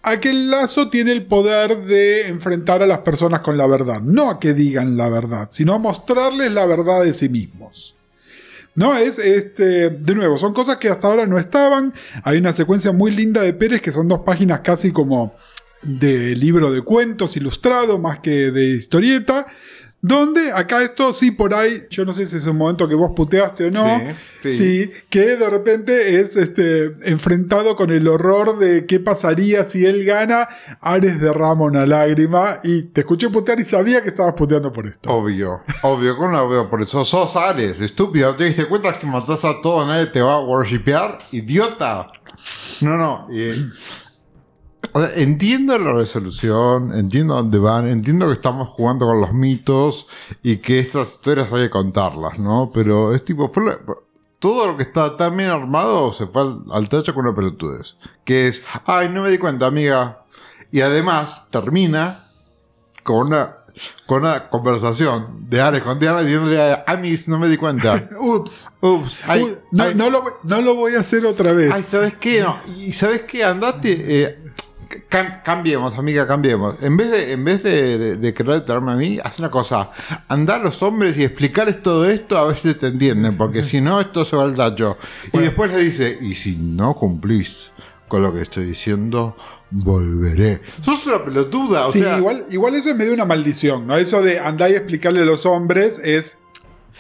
a 0.03 0.19
que 0.21 0.31
el 0.31 0.51
lazo 0.51 0.89
tiene 0.89 1.13
el 1.13 1.27
poder 1.27 1.85
de 1.85 2.29
enfrentar 2.29 2.83
a 2.83 2.87
las 2.87 2.99
personas 2.99 3.41
con 3.41 3.57
la 3.57 3.67
verdad. 3.67 4.01
No 4.01 4.31
a 4.31 4.41
que 4.41 4.55
digan 4.55 4.97
la 4.97 5.09
verdad, 5.09 5.49
sino 5.51 5.75
a 5.75 5.79
mostrarles 5.79 6.53
la 6.53 6.67
verdad 6.67 7.03
de 7.03 7.15
sí 7.15 7.29
mismos. 7.29 7.97
No, 8.77 8.97
es 8.97 9.19
este. 9.19 9.91
De 9.91 10.15
nuevo, 10.15 10.39
son 10.39 10.55
cosas 10.55 10.77
que 10.77 10.89
hasta 10.89 11.09
ahora 11.09 11.27
no 11.27 11.39
estaban. 11.39 11.93
Hay 12.23 12.39
una 12.39 12.53
secuencia 12.53 12.93
muy 12.93 13.11
linda 13.11 13.43
de 13.43 13.53
Pérez 13.53 13.83
que 13.83 13.93
son 13.93 14.09
dos 14.09 14.21
páginas 14.21 14.61
casi 14.61 14.93
como 14.93 15.35
de 15.83 16.37
libro 16.37 16.71
de 16.71 16.83
cuentos 16.83 17.37
ilustrado 17.37 17.99
más 17.99 18.21
que 18.21 18.51
de 18.51 18.69
historieta. 18.71 19.47
Donde 20.03 20.51
acá 20.53 20.83
esto 20.83 21.13
sí 21.13 21.31
por 21.31 21.53
ahí, 21.53 21.83
yo 21.91 22.07
no 22.07 22.15
sé 22.15 22.27
si 22.27 22.39
es 22.39 22.47
un 22.47 22.57
momento 22.57 22.89
que 22.89 22.95
vos 22.95 23.11
puteaste 23.15 23.67
o 23.67 23.71
no, 23.71 24.01
Sí, 24.43 24.53
sí, 24.53 24.85
sí. 24.85 24.91
que 25.11 25.37
de 25.37 25.51
repente 25.51 26.21
es 26.21 26.37
este 26.37 26.95
enfrentado 27.03 27.77
con 27.77 27.91
el 27.91 28.09
horror 28.09 28.59
de 28.59 28.87
qué 28.87 28.99
pasaría 28.99 29.67
si 29.67 29.85
él 29.85 30.07
gana, 30.07 30.49
Ares 30.81 31.21
derrama 31.21 31.65
una 31.67 31.85
lágrima 31.85 32.59
y 32.65 32.85
te 32.85 33.03
escuché 33.03 33.29
putear 33.29 33.61
y 33.61 33.67
sabía 33.67 34.03
que 34.03 34.09
estabas 34.09 34.33
puteando 34.35 34.73
por 34.73 34.87
esto. 34.87 35.11
Obvio, 35.13 35.61
obvio, 35.83 36.17
¿cómo 36.17 36.31
lo 36.33 36.49
veo? 36.49 36.71
Por 36.71 36.81
eso 36.81 37.05
sos 37.05 37.37
Ares, 37.37 37.79
estúpido. 37.81 38.35
¿Te 38.37 38.45
diste 38.45 38.65
cuenta 38.65 38.95
que 38.95 39.01
si 39.01 39.07
matas 39.07 39.45
a 39.45 39.61
todo 39.63 39.87
nadie 39.87 40.07
te 40.07 40.23
va 40.23 40.37
a 40.37 40.41
worshipear? 40.41 41.19
¡Idiota! 41.31 42.11
No, 42.81 42.97
no. 42.97 43.29
eh, 43.31 43.55
o 44.93 45.01
sea, 45.01 45.13
entiendo 45.15 45.79
la 45.79 45.93
resolución, 45.93 46.93
entiendo 46.95 47.35
dónde 47.35 47.59
van, 47.59 47.89
entiendo 47.89 48.27
que 48.27 48.33
estamos 48.35 48.69
jugando 48.69 49.07
con 49.07 49.21
los 49.21 49.33
mitos 49.33 50.07
y 50.43 50.57
que 50.59 50.79
estas 50.81 51.11
historias 51.13 51.53
hay 51.53 51.63
que 51.63 51.71
contarlas, 51.71 52.39
¿no? 52.39 52.71
Pero 52.73 53.15
es 53.15 53.25
tipo, 53.25 53.49
fue 53.49 53.65
la- 53.67 53.79
todo 54.39 54.67
lo 54.69 54.77
que 54.77 54.83
está 54.85 55.17
tan 55.17 55.37
bien 55.37 55.51
armado 55.51 56.13
se 56.15 56.27
fue 56.27 56.43
al, 56.43 56.63
al 56.73 56.89
tacho 56.89 57.15
con 57.15 57.27
una 57.27 57.35
pelotudez. 57.37 57.97
Que 58.25 58.49
es, 58.49 58.63
ay, 58.87 59.09
no 59.11 59.23
me 59.23 59.31
di 59.31 59.37
cuenta, 59.39 59.67
amiga. 59.67 60.25
Y 60.73 60.81
además 60.81 61.45
termina 61.51 62.25
con 63.03 63.27
una, 63.27 63.57
con 64.07 64.23
una 64.23 64.49
conversación 64.49 65.47
de 65.49 65.61
Ares 65.61 65.83
con 65.83 65.99
Diana 65.99 66.21
diciéndole 66.23 66.61
a 66.63 66.85
Amis, 66.87 67.29
no 67.29 67.39
me 67.39 67.49
di 67.49 67.57
cuenta. 67.59 68.09
Ups. 68.21 68.71
Ups, 68.81 69.17
ay, 69.27 69.59
no, 69.73 69.85
ay, 69.85 69.95
no 69.95 70.09
lo, 70.09 70.23
voy- 70.23 70.33
no 70.45 70.61
lo 70.63 70.75
voy 70.75 70.95
a 70.95 71.01
hacer 71.01 71.27
otra 71.27 71.53
vez. 71.53 71.71
ay, 71.73 71.83
¿sabes 71.83 72.15
qué? 72.15 72.41
No, 72.43 72.57
y 72.79 72.93
¿sabes 72.93 73.23
qué? 73.23 73.45
Andate, 73.45 74.23
eh, 74.23 74.39
cam- 75.09 75.43
cambiemos, 75.43 75.97
amiga, 75.99 76.27
cambiemos. 76.27 76.83
En 76.83 76.97
vez 76.97 77.11
de, 77.11 77.33
en 77.33 77.45
vez 77.45 77.63
de, 77.63 77.99
de, 77.99 78.17
de 78.17 78.35
querer 78.35 78.61
traerme 78.63 78.93
a 78.93 78.97
mí, 78.97 79.19
haz 79.23 79.39
una 79.39 79.51
cosa. 79.51 79.91
Anda 80.29 80.57
a 80.57 80.59
los 80.59 80.83
hombres 80.83 81.17
y 81.17 81.25
explicarles 81.25 81.83
todo 81.83 82.09
esto 82.09 82.37
a 82.39 82.47
ver 82.47 82.57
si 82.57 82.75
te 82.75 82.89
entienden, 82.89 83.37
porque 83.37 83.63
si 83.65 83.81
no, 83.81 84.01
esto 84.01 84.25
se 84.25 84.37
va 84.37 84.43
al 84.45 84.55
tacho. 84.55 84.99
Y 85.33 85.39
después 85.39 85.71
le 85.71 85.79
dice, 85.79 86.19
y 86.21 86.35
si 86.35 86.57
no 86.57 86.95
cumplís 86.95 87.71
con 88.09 88.23
lo 88.23 88.35
que 88.35 88.43
estoy 88.43 88.65
diciendo, 88.65 89.37
volveré. 89.71 90.61
Sos 90.85 91.07
una 91.07 91.25
pelotuda, 91.25 91.87
o 91.87 91.93
sí, 91.93 92.01
sea... 92.01 92.19
igual, 92.19 92.45
igual 92.51 92.75
eso 92.75 92.91
es 92.91 92.97
medio 92.97 93.15
una 93.15 93.25
maldición, 93.25 93.87
¿no? 93.87 93.97
Eso 93.97 94.21
de 94.21 94.41
andar 94.41 94.71
y 94.71 94.75
explicarle 94.75 95.21
a 95.21 95.25
los 95.25 95.47
hombres 95.47 96.01
es 96.03 96.39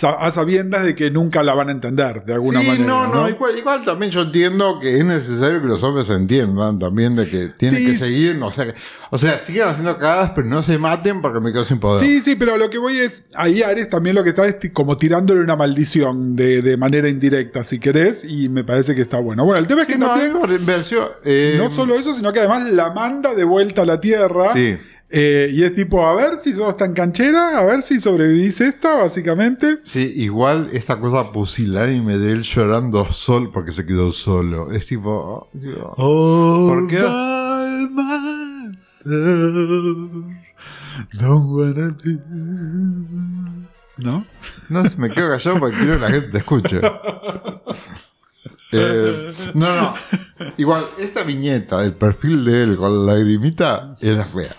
a 0.03 0.30
sabiendas 0.30 0.84
de 0.84 0.95
que 0.95 1.11
nunca 1.11 1.43
la 1.43 1.53
van 1.55 1.68
a 1.68 1.72
entender, 1.72 2.24
de 2.24 2.34
alguna 2.34 2.61
sí, 2.61 2.66
manera. 2.68 2.86
no, 2.86 3.07
no, 3.09 3.14
¿no? 3.22 3.28
Igual, 3.28 3.59
igual 3.59 3.84
también 3.84 4.12
yo 4.12 4.22
entiendo 4.22 4.78
que 4.80 4.99
es 4.99 5.05
necesario 5.05 5.61
que 5.61 5.66
los 5.66 5.82
hombres 5.82 6.09
entiendan 6.11 6.78
también 6.78 7.16
de 7.16 7.28
que 7.28 7.49
tienen 7.49 7.80
Sí, 7.80 7.86
que 7.86 7.99
seguir, 7.99 8.38
o 8.41 8.53
sea, 8.53 8.66
que- 8.66 8.74
o 9.11 9.18
sea, 9.18 9.36
sigan 9.38 9.68
haciendo 9.70 9.99
cagadas, 9.99 10.30
pero 10.34 10.47
no 10.47 10.62
se 10.62 10.78
maten 10.78 11.20
porque 11.20 11.41
me 11.41 11.53
quedo 11.53 11.64
sin 11.64 11.80
poder. 11.80 12.05
Sí, 12.07 12.22
sí, 12.22 12.36
pero 12.36 12.57
lo 12.57 12.70
que 12.70 12.78
voy 12.78 12.99
es, 12.99 13.24
ahí 13.34 13.62
Ares 13.62 13.91
también 13.91 14.14
lo 14.14 14.22
que 14.22 14.30
está 14.30 14.47
es 14.47 14.57
como 14.72 14.97
tirándole 14.97 15.41
una 15.41 15.57
maldición 15.57 16.36
de, 16.36 16.62
de 16.62 16.76
manera 16.76 17.09
indirecta, 17.09 17.64
si 17.64 17.78
querés, 17.80 18.24
y 18.24 18.49
me 18.49 18.62
parece 18.62 18.95
que 18.95 19.03
está 19.03 19.18
bueno. 19.18 19.45
Bueno, 19.45 19.59
el 19.61 19.66
tema 19.66 19.82
es 19.82 19.88
que 19.88 19.99
no, 19.99 20.07
también, 20.07 20.32
eh, 21.24 21.55
no 21.59 21.70
solo 21.70 21.95
eso, 21.97 22.14
sino 22.14 22.32
que 22.32 22.38
además 22.38 22.64
la 22.70 22.93
manda 22.93 23.34
de 23.34 23.45
vuelta 23.45 23.82
a 23.82 23.86
la 23.86 24.01
Tierra. 24.01 24.53
Sí. 24.55 24.78
Eh, 25.12 25.50
y 25.52 25.64
es 25.64 25.72
tipo, 25.72 26.06
a 26.06 26.14
ver 26.14 26.38
si 26.38 26.52
sos 26.52 26.76
tan 26.76 26.94
canchera, 26.94 27.58
a 27.58 27.64
ver 27.64 27.82
si 27.82 28.00
sobrevivís 28.00 28.61
esta, 28.61 28.96
básicamente. 28.96 29.80
Sí, 29.82 30.12
igual 30.16 30.70
esta 30.72 31.00
cosa 31.00 31.32
pusilánime 31.32 32.16
de 32.16 32.32
él 32.32 32.42
llorando 32.42 33.11
sol 33.11 33.50
porque 33.52 33.72
se 33.72 33.84
quedó 33.84 34.12
solo. 34.12 34.70
Es 34.70 34.86
tipo. 34.86 35.11
oh, 35.11 35.48
Dios. 35.52 35.96
¿Por 35.96 36.86
qué? 36.86 37.00
¿No? 43.96 44.24
No, 44.68 44.82
me 44.96 45.11
quedo 45.11 45.28
callado 45.30 45.58
porque 45.58 45.76
quiero 45.76 45.94
que 45.94 46.00
la 46.00 46.11
gente 46.11 46.28
te 46.28 46.38
escuche. 46.38 46.80
Eh, 48.72 49.34
no, 49.54 49.74
no. 49.74 49.94
Igual, 50.56 50.86
esta 50.96 51.24
viñeta 51.24 51.80
del 51.80 51.92
perfil 51.92 52.44
de 52.44 52.62
él 52.62 52.76
con 52.76 53.04
la 53.04 53.14
lagrimita 53.14 53.96
es 54.00 54.16
la 54.16 54.24
fea. 54.24 54.54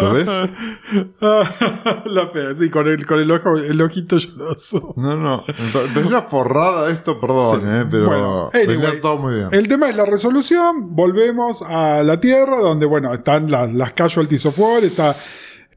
¿Lo 0.00 0.12
ves? 0.12 0.26
la 2.06 2.26
fea, 2.28 2.56
sí, 2.56 2.68
con 2.68 2.88
el, 2.88 3.06
con 3.06 3.20
el, 3.20 3.30
ojo, 3.30 3.56
el 3.56 3.80
ojito 3.80 4.16
lloroso. 4.18 4.94
No, 4.96 5.16
no. 5.16 5.44
Es 5.46 5.96
una 6.04 6.22
forrada 6.22 6.90
esto, 6.90 7.20
perdón, 7.20 7.60
Sí. 7.60 7.66
eh, 7.68 7.84
pero 7.90 8.06
Bueno, 8.06 8.50
anyway, 8.52 9.00
todo 9.00 9.18
muy 9.18 9.34
bien. 9.36 9.48
El 9.52 9.68
tema 9.68 9.88
es 9.88 9.96
la 9.96 10.04
resolución. 10.04 10.94
Volvemos 10.96 11.62
a 11.62 12.02
la 12.02 12.18
Tierra, 12.20 12.58
donde, 12.58 12.86
bueno, 12.86 13.14
están 13.14 13.50
las, 13.50 13.72
las 13.72 13.92
casualties 13.92 14.46
of 14.46 14.58
war. 14.58 14.82
Está 14.84 15.16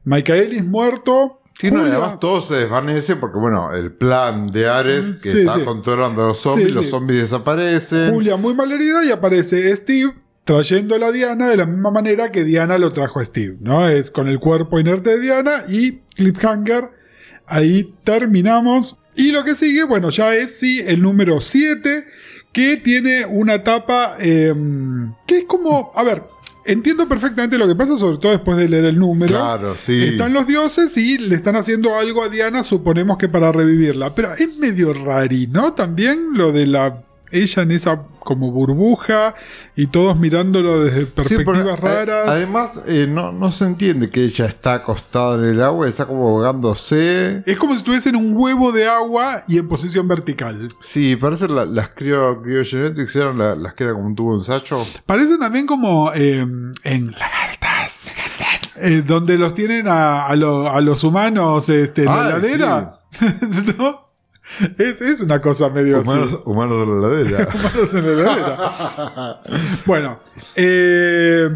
Michaelis 0.04 0.64
muerto. 0.64 1.42
No, 1.62 1.68
y 1.68 1.70
Julia- 1.70 1.92
además 1.94 2.20
todo 2.20 2.40
se 2.40 2.54
desvanece 2.54 3.16
porque, 3.16 3.38
bueno, 3.38 3.72
el 3.72 3.92
plan 3.92 4.46
de 4.46 4.68
Ares 4.68 5.10
que 5.22 5.30
Sí, 5.30 5.40
está 5.40 5.56
sí. 5.56 5.64
controlando 5.64 6.24
a 6.24 6.28
los 6.28 6.38
zombies, 6.38 6.72
los 6.72 6.86
zombies 6.88 7.22
desaparecen. 7.22 8.12
Julia 8.12 8.36
muy 8.36 8.54
mal 8.54 8.70
herida 8.70 9.04
y 9.04 9.10
aparece 9.10 9.74
Steve 9.76 10.12
trayéndola 10.48 11.08
a 11.08 11.12
Diana 11.12 11.46
de 11.50 11.58
la 11.58 11.66
misma 11.66 11.90
manera 11.90 12.32
que 12.32 12.42
Diana 12.42 12.78
lo 12.78 12.90
trajo 12.90 13.20
a 13.20 13.24
Steve, 13.26 13.58
¿no? 13.60 13.86
Es 13.86 14.10
con 14.10 14.28
el 14.28 14.40
cuerpo 14.40 14.80
inerte 14.80 15.10
de 15.10 15.20
Diana 15.20 15.64
y 15.68 15.98
Cliffhanger. 16.14 16.88
Ahí 17.44 17.92
terminamos. 18.02 18.96
Y 19.14 19.30
lo 19.30 19.44
que 19.44 19.54
sigue, 19.54 19.84
bueno, 19.84 20.08
ya 20.08 20.34
es 20.34 20.58
sí 20.58 20.80
el 20.86 21.02
número 21.02 21.42
7, 21.42 22.02
que 22.50 22.78
tiene 22.78 23.26
una 23.26 23.62
tapa 23.62 24.16
eh, 24.20 24.54
que 25.26 25.40
es 25.40 25.44
como, 25.44 25.90
a 25.94 26.02
ver, 26.02 26.22
entiendo 26.64 27.06
perfectamente 27.06 27.58
lo 27.58 27.68
que 27.68 27.74
pasa, 27.74 27.98
sobre 27.98 28.16
todo 28.16 28.32
después 28.32 28.56
de 28.56 28.70
leer 28.70 28.86
el 28.86 28.98
número. 28.98 29.34
Claro, 29.34 29.76
sí. 29.84 30.02
Están 30.02 30.32
los 30.32 30.46
dioses 30.46 30.96
y 30.96 31.18
le 31.18 31.34
están 31.34 31.56
haciendo 31.56 31.94
algo 31.94 32.22
a 32.22 32.30
Diana, 32.30 32.64
suponemos 32.64 33.18
que 33.18 33.28
para 33.28 33.52
revivirla. 33.52 34.14
Pero 34.14 34.32
es 34.32 34.56
medio 34.56 34.94
rari, 34.94 35.46
¿no? 35.46 35.74
También 35.74 36.28
lo 36.32 36.52
de 36.52 36.66
la 36.66 37.04
ella 37.32 37.62
en 37.62 37.70
esa 37.72 38.02
como 38.20 38.50
burbuja 38.50 39.34
y 39.74 39.86
todos 39.86 40.18
mirándolo 40.18 40.84
desde 40.84 41.06
perspectivas 41.06 41.66
eh, 41.66 41.76
raras. 41.76 42.28
Además, 42.28 42.80
eh, 42.86 43.06
no, 43.08 43.32
no 43.32 43.50
se 43.52 43.64
entiende 43.64 44.10
que 44.10 44.24
ella 44.24 44.44
está 44.44 44.74
acostada 44.74 45.36
en 45.36 45.44
el 45.44 45.62
agua, 45.62 45.88
está 45.88 46.06
como 46.06 46.28
ahogándose. 46.28 47.42
es 47.46 47.56
como 47.56 47.72
si 47.72 47.78
estuviese 47.78 48.10
en 48.10 48.16
un 48.16 48.34
huevo 48.36 48.70
de 48.72 48.86
agua 48.86 49.42
y 49.48 49.58
en 49.58 49.66
posición 49.68 50.06
vertical. 50.08 50.68
Sí, 50.82 51.16
parece 51.16 51.48
la- 51.48 51.64
las 51.64 51.88
cryo, 51.90 52.42
cryogenetics 52.42 53.16
eran 53.16 53.38
la- 53.38 53.54
las 53.54 53.72
que 53.74 53.84
eran 53.84 53.96
como 53.96 54.08
un 54.08 54.14
tubo 54.14 54.32
de 54.32 54.38
ensayo. 54.38 54.84
Parece 55.06 55.38
también 55.38 55.66
como 55.66 56.12
eh, 56.14 56.40
en 56.84 57.10
lagartas. 57.12 58.14
eh, 58.80 59.02
donde 59.04 59.38
los 59.38 59.54
tienen 59.54 59.88
a, 59.88 60.26
a 60.26 60.36
lo- 60.36 60.68
a 60.68 60.80
los 60.80 61.02
humanos 61.02 61.68
este, 61.68 62.02
en 62.02 62.06
la 62.08 62.28
heladera. 62.28 62.94
¿No? 63.78 64.07
Es, 64.78 65.00
es 65.00 65.20
una 65.20 65.40
cosa 65.40 65.68
medio 65.68 66.00
así. 66.00 66.08
Humanos, 66.44 66.78
de 66.80 66.86
la 66.86 66.92
heladera. 67.22 67.48
Humanos 67.54 67.94
en 67.94 68.06
la 68.06 68.12
heladera. 68.12 69.40
bueno, 69.86 70.20
eh, 70.56 71.48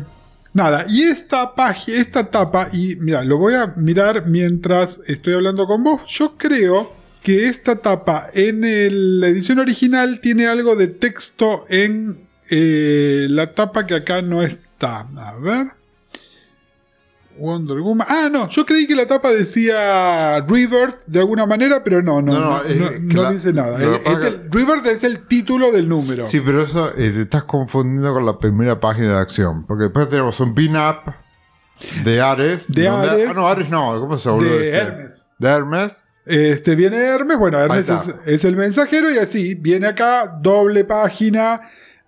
nada, 0.53 0.85
y 0.89 1.03
esta 1.03 1.55
página, 1.55 1.99
esta 1.99 2.25
tapa, 2.25 2.69
y 2.73 2.97
mira, 2.97 3.25
lo 3.25 3.39
voy 3.39 3.55
a 3.55 3.69
mirar 3.77 4.27
mientras 4.27 5.01
estoy 5.07 5.35
hablando 5.35 5.67
con 5.67 5.83
vos. 5.83 6.03
Yo 6.09 6.37
creo 6.37 6.93
que 7.23 7.49
esta 7.49 7.77
tapa 7.77 8.29
en 8.35 8.65
el- 8.65 9.21
la 9.21 9.29
edición 9.29 9.59
original 9.61 10.21
tiene 10.21 10.47
algo 10.49 10.75
de 10.77 10.89
texto 10.89 11.65
en 11.69 12.27
eh, 12.51 13.27
la 13.31 13.55
tapa 13.55 13.87
que 13.87 13.95
acá 13.95 14.21
no 14.23 14.43
está. 14.43 15.07
A 15.17 15.35
ver. 15.41 15.69
Wonder 17.43 17.79
Woman. 17.81 18.07
Ah, 18.09 18.29
no, 18.31 18.49
yo 18.49 18.65
creí 18.65 18.87
que 18.87 18.95
la 18.95 19.07
tapa 19.07 19.31
decía 19.31 20.41
Rebirth 20.47 21.05
de 21.07 21.19
alguna 21.19 21.45
manera, 21.45 21.83
pero 21.83 22.01
no, 22.03 22.23
no, 22.23 22.33
No, 22.33 22.41
no, 22.41 22.51
no, 22.51 22.65
es 22.65 22.77
no- 22.79 22.89
que 23.09 23.15
no 23.17 23.23
la- 23.23 23.31
dice 23.33 23.53
nada. 23.53 23.83
El- 23.83 23.95
es 24.07 24.23
el- 24.23 24.49
Rebirth 24.51 24.87
es 24.87 25.03
el 25.05 25.27
título 25.27 25.73
del 25.73 25.89
número. 25.89 26.25
Sí, 26.27 26.41
pero 26.41 26.63
eso 26.63 26.91
eh, 26.97 27.11
te 27.11 27.23
estás 27.23 27.45
confundiendo 27.45 28.13
con 28.13 28.25
la 28.25 28.39
primera 28.39 28.79
página 28.79 29.15
de 29.15 29.19
acción. 29.21 29.67
Porque 29.67 29.85
después 29.85 30.09
tenemos 30.09 30.39
un 30.41 30.55
pin-up 30.55 31.13
de 32.05 32.21
Ares. 32.21 32.65
De 32.69 32.85
donde- 32.85 33.09
Ares. 33.11 33.27
Ah, 33.31 33.33
no, 33.35 33.49
Ares 33.49 33.69
no. 33.71 34.01
¿Cómo 34.01 34.19
se 34.19 34.29
llama? 34.31 34.43
De 34.45 34.69
Hermes. 34.71 35.29
De 35.39 35.49
Hermes. 35.49 35.97
Este 36.25 36.77
viene 36.77 36.99
Hermes, 36.99 37.37
bueno, 37.37 37.59
Hermes 37.59 37.91
es 38.27 38.45
el 38.45 38.57
mensajero 38.57 39.11
y 39.11 39.19
así, 39.19 39.57
viene 39.57 39.89
acá, 39.89 40.39
doble 40.41 40.85
página, 40.85 41.61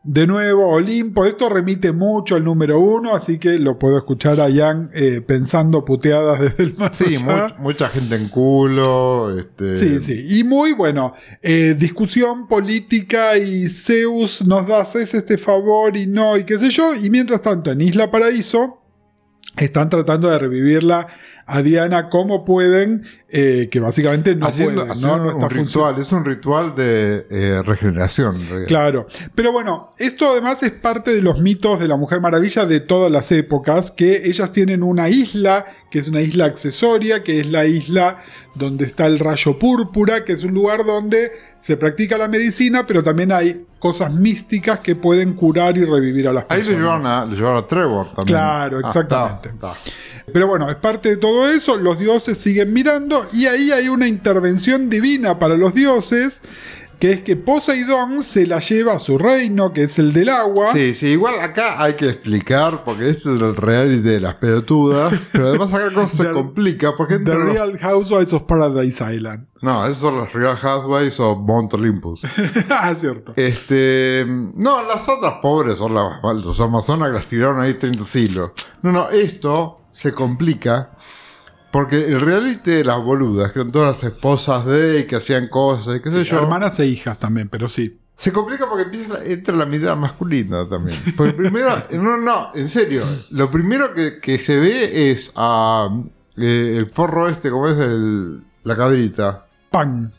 de 0.07 0.27
nuevo 0.27 0.69
Olimpo, 0.69 1.25
esto 1.25 1.49
remite 1.49 1.91
mucho 1.93 2.37
al 2.37 2.45
número 2.45 2.79
uno, 2.79 3.15
así 3.15 3.39
que 3.39 3.59
lo 3.59 3.79
puedo 3.79 3.97
escuchar 3.97 4.39
a 4.39 4.45
eh, 4.93 5.23
pensando 5.27 5.83
puteadas 5.83 6.41
desde 6.43 6.65
el 6.65 6.77
más 6.77 6.97
Sí, 6.99 7.17
allá. 7.17 7.49
much- 7.49 7.59
mucha 7.59 7.89
gente 7.89 8.15
en 8.17 8.29
culo. 8.29 9.39
Este, 9.39 9.79
Sí, 9.79 10.01
sí. 10.03 10.39
Y 10.39 10.45
muy 10.45 10.73
bueno. 10.75 11.15
eh, 11.43 11.75
discusión 11.79 12.47
política 12.49 13.39
y 13.39 13.69
Zeus 13.71 14.47
nos 14.47 14.67
da 14.67 14.81
este 15.15 15.39
favor 15.39 15.97
y 15.97 16.07
no, 16.07 16.37
y 16.37 16.45
qué 16.45 16.59
sé 16.59 16.69
yo. 16.69 16.95
Y 16.95 17.09
mientras 17.09 17.41
tanto, 17.41 17.73
en 17.73 17.81
Isla 17.81 18.11
Paraíso 18.11 18.83
están 19.57 19.89
tratando 19.89 20.29
de 20.29 20.39
revivirla 20.39 21.07
a 21.47 21.63
Diana 21.63 22.09
como 22.09 22.45
pueden, 22.45 23.03
eh, 23.29 23.69
que 23.71 23.81
básicamente 23.81 24.35
no 24.35 24.47
haciendo, 24.47 24.87
pueden, 24.87 25.03
¿no? 25.03 25.17
No 25.19 25.31
está 25.33 25.45
un 25.47 25.51
ritual. 25.51 25.99
Es 25.99 26.13
un 26.13 26.25
ritual 26.25 26.75
de 26.75 27.27
eh, 27.31 27.63
regeneración. 27.65 28.37
Claro, 28.67 29.07
pero 29.35 29.53
bueno, 29.53 29.91
esto 29.99 30.31
además 30.31 30.63
es 30.63 30.73
parte 30.73 31.13
de 31.15 31.21
los 31.23 31.41
mitos 31.41 31.81
de 31.81 31.89
la 31.89 31.97
Mujer 31.97 32.21
Maravilla 32.21 32.65
de 32.65 32.81
todas 32.81 33.11
las 33.13 33.31
épocas, 33.33 33.91
que 33.91 34.27
ellas 34.27 34.53
tienen 34.53 34.83
una 34.83 35.09
isla, 35.09 35.67
que 35.91 35.99
es 35.99 36.09
una 36.09 36.23
isla 36.23 36.47
accesoria, 36.47 37.23
que 37.23 37.41
es 37.41 37.47
la 37.47 37.67
isla 37.67 38.17
donde 38.55 38.85
está 38.87 39.07
el 39.07 39.19
rayo 39.19 39.59
púrpura, 39.59 40.25
que 40.25 40.33
es 40.33 40.45
un 40.45 40.55
lugar 40.55 40.85
donde 40.85 41.31
se 41.61 41.77
practica 41.77 42.17
la 42.19 42.29
medicina, 42.29 42.87
pero 42.87 43.03
también 43.03 43.33
hay 43.33 43.67
cosas 43.79 44.13
místicas 44.13 44.79
que 44.81 44.97
pueden 44.97 45.35
curar 45.35 45.77
y 45.77 45.85
revivir 45.85 46.29
a 46.29 46.33
las 46.33 46.45
Ahí 46.49 46.59
personas. 46.59 46.79
llevaron, 46.81 47.07
a, 47.07 47.27
lo 47.27 47.35
llevaron 47.35 47.59
a 47.65 47.67
Trevor 47.67 48.07
también. 48.15 48.27
Claro, 48.39 48.79
Ah, 48.83 48.87
exactamente. 48.87 49.49
está, 49.51 49.73
está. 49.73 49.91
Pero 50.33 50.47
bueno, 50.47 50.71
es 50.71 50.77
parte 50.77 51.11
de 51.11 51.17
todo 51.17 51.49
eso, 51.51 51.77
los 51.77 51.99
dioses 51.99 52.39
siguen 52.39 52.73
mirando 52.73 53.27
y 53.33 53.47
ahí 53.47 53.71
hay 53.71 53.89
una 53.89 54.09
intervención 54.09 54.89
divina 54.89 55.39
para 55.39 55.57
los 55.57 55.75
dioses, 55.75 56.41
que 56.99 57.13
es 57.13 57.21
que 57.21 57.37
Poseidón 57.37 58.23
se 58.23 58.47
la 58.47 58.61
lleva 58.61 58.95
a 58.95 58.99
su 58.99 59.19
reino, 59.19 59.75
que 59.75 59.83
es 59.83 59.99
el 59.99 60.15
del 60.15 60.31
agua. 60.31 60.73
Sí, 60.73 60.95
sí, 60.95 61.09
igual 61.09 61.35
acá 61.41 61.83
hay 61.83 61.93
que 61.95 62.09
explicar, 62.09 62.85
porque 62.85 63.11
este 63.11 63.35
es 63.35 63.41
el 63.41 63.55
reality 63.55 64.01
de 64.01 64.21
las 64.21 64.37
pelotudas, 64.37 65.13
pero 65.33 65.49
además 65.49 65.75
acá 65.75 65.91
cómo 65.95 66.09
se 66.09 66.31
complica, 66.33 66.97
porque 66.97 67.17
The 67.19 67.33
entre 67.33 67.35
los- 67.45 67.53
Real 67.53 67.79
Housewives 67.79 68.33
of 68.33 68.43
Paradise 68.45 69.05
Island. 69.15 69.47
No, 69.61 69.85
esos 69.85 69.99
son 69.99 70.17
los 70.17 70.33
Real 70.33 70.57
Housewives 70.57 71.21
o 71.21 71.37
Mount 71.37 71.75
Olympus. 71.75 72.23
ah, 72.71 72.95
cierto. 72.97 73.35
Este. 73.37 74.25
No, 74.27 74.83
las 74.85 75.07
otras 75.09 75.35
pobres 75.43 75.79
son 75.79 75.95
las, 75.95 76.19
las 76.23 76.61
amazonas 76.61 77.09
que 77.09 77.15
las 77.15 77.27
tiraron 77.27 77.61
ahí 77.61 77.75
30 77.75 78.07
siglos. 78.07 78.53
No, 78.83 78.93
no, 78.93 79.11
esto 79.11 79.84
se 79.95 80.13
complica 80.13 80.91
porque 81.73 82.05
el 82.05 82.21
reality 82.21 82.71
de 82.71 82.85
las 82.85 83.03
boludas, 83.03 83.51
que 83.51 83.59
eran 83.59 83.73
todas 83.73 83.97
las 83.97 84.05
esposas 84.05 84.65
de 84.65 85.01
y 85.01 85.05
que 85.05 85.17
hacían 85.17 85.49
cosas 85.49 85.97
y 85.97 86.01
qué 86.01 86.11
sé 86.11 86.23
yo. 86.23 86.39
Hermanas 86.39 86.79
e 86.79 86.87
hijas 86.87 87.19
también, 87.19 87.49
pero 87.49 87.69
sí. 87.69 87.99
Se 88.17 88.33
complica 88.33 88.69
porque 88.69 88.85
empieza, 88.85 89.25
entra 89.25 89.57
la 89.57 89.67
mirada 89.67 89.97
masculina 89.97 90.69
también. 90.69 90.97
Porque 91.17 91.33
primero, 91.33 91.71
no, 91.91 92.17
no, 92.17 92.51
en 92.55 92.69
serio, 92.69 93.03
lo 93.31 93.51
primero 93.51 93.93
que, 93.93 94.21
que 94.21 94.39
se 94.39 94.57
ve 94.61 95.11
es 95.11 95.33
a 95.35 95.89
eh, 96.37 96.77
el 96.77 96.87
forro 96.87 97.29
este, 97.29 97.51
como 97.51 97.67
es 97.69 97.79
el, 97.79 98.45
la 98.63 98.77
cadrita. 98.77 99.47
Pan. 99.71 100.13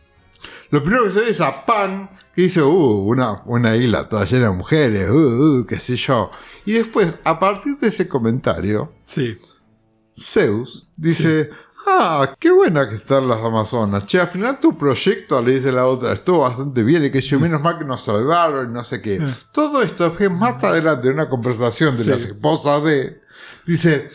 Lo 0.72 0.84
primero 0.84 1.06
que 1.06 1.12
se 1.12 1.20
ve 1.22 1.30
es 1.30 1.40
a 1.40 1.66
Pan, 1.66 2.10
que 2.36 2.42
dice, 2.42 2.62
uh, 2.62 3.08
una, 3.08 3.44
una 3.46 3.78
isla 3.78 4.10
toda 4.10 4.26
llena 4.26 4.50
de 4.50 4.56
mujeres, 4.56 5.10
uh, 5.10 5.62
uh, 5.62 5.66
qué 5.66 5.80
sé 5.80 5.96
yo. 5.96 6.32
Y 6.66 6.74
después, 6.74 7.14
a 7.24 7.40
partir 7.40 7.78
de 7.78 7.88
ese 7.88 8.10
comentario, 8.10 8.92
Sí. 9.04 9.38
Zeus 10.18 10.90
dice, 10.96 11.50
ah, 11.88 12.36
qué 12.40 12.52
buena 12.52 12.88
que 12.90 12.96
están 12.96 13.28
las 13.28 13.40
Amazonas. 13.44 14.06
Che, 14.06 14.20
al 14.20 14.28
final 14.28 14.60
tu 14.60 14.78
proyecto, 14.78 15.42
le 15.42 15.56
dice 15.56 15.72
la 15.72 15.86
otra, 15.88 16.14
estuvo 16.14 16.40
bastante 16.40 16.84
bien 16.84 17.04
y 17.06 17.12
que 17.12 17.22
yo, 17.22 17.40
menos 17.40 17.62
mal 17.62 17.78
que 17.78 17.86
nos 17.86 18.02
salvaron 18.04 18.70
y 18.70 18.74
no 18.74 18.84
sé 18.84 19.02
qué. 19.02 19.22
Todo 19.52 19.82
esto 19.82 20.16
es 20.18 20.32
más 20.32 20.64
adelante 20.64 21.08
en 21.08 21.16
una 21.16 21.30
conversación 21.30 21.96
de 21.98 22.04
Sí. 22.04 22.10
las 22.10 22.22
esposas 22.22 22.84
de, 22.84 23.22
dice, 23.66 24.10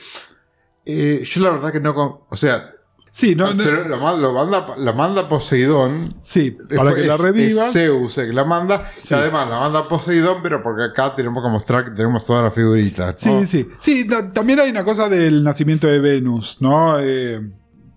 eh, 0.87 1.23
yo 1.25 1.41
la 1.43 1.51
verdad 1.51 1.73
que 1.73 1.81
no, 1.81 2.27
o 2.29 2.37
sea, 2.37 2.73
Sí, 3.13 3.35
no, 3.35 3.53
no- 3.53 3.65
lo 3.65 3.97
manda, 3.99 4.21
lo 4.21 4.33
manda- 4.33 4.67
la 4.79 4.93
manda 4.93 5.29
Poseidón. 5.29 6.05
sí, 6.21 6.53
para 6.77 6.95
que 6.95 7.05
la 7.05 7.17
reviva. 7.17 7.67
Es 7.67 7.73
Zeus 7.73 8.17
el 8.19 8.29
que 8.29 8.33
la 8.33 8.45
manda. 8.45 8.91
Sí. 8.99 9.15
Y 9.15 9.17
además 9.17 9.49
la 9.51 9.59
manda 9.61 9.89
Poseidón, 9.89 10.39
pero 10.43 10.63
porque 10.63 10.85
acá 10.85 11.15
tenemos 11.17 11.43
que 11.45 11.51
mostrar 11.51 11.85
que 11.87 11.91
tenemos 11.91 12.25
todas 12.25 12.45
las 12.45 12.55
figuritas. 12.55 13.27
¿no? 13.27 13.41
Sí, 13.41 13.47
sí. 13.47 13.69
Sí, 13.81 14.07
ta- 14.07 14.31
también 14.33 14.61
hay 14.61 14.71
una 14.71 14.85
cosa 14.85 15.09
del 15.09 15.43
nacimiento 15.43 15.87
de 15.89 15.99
Venus, 16.01 16.59
¿no? 16.61 16.99
Eh, 17.01 17.41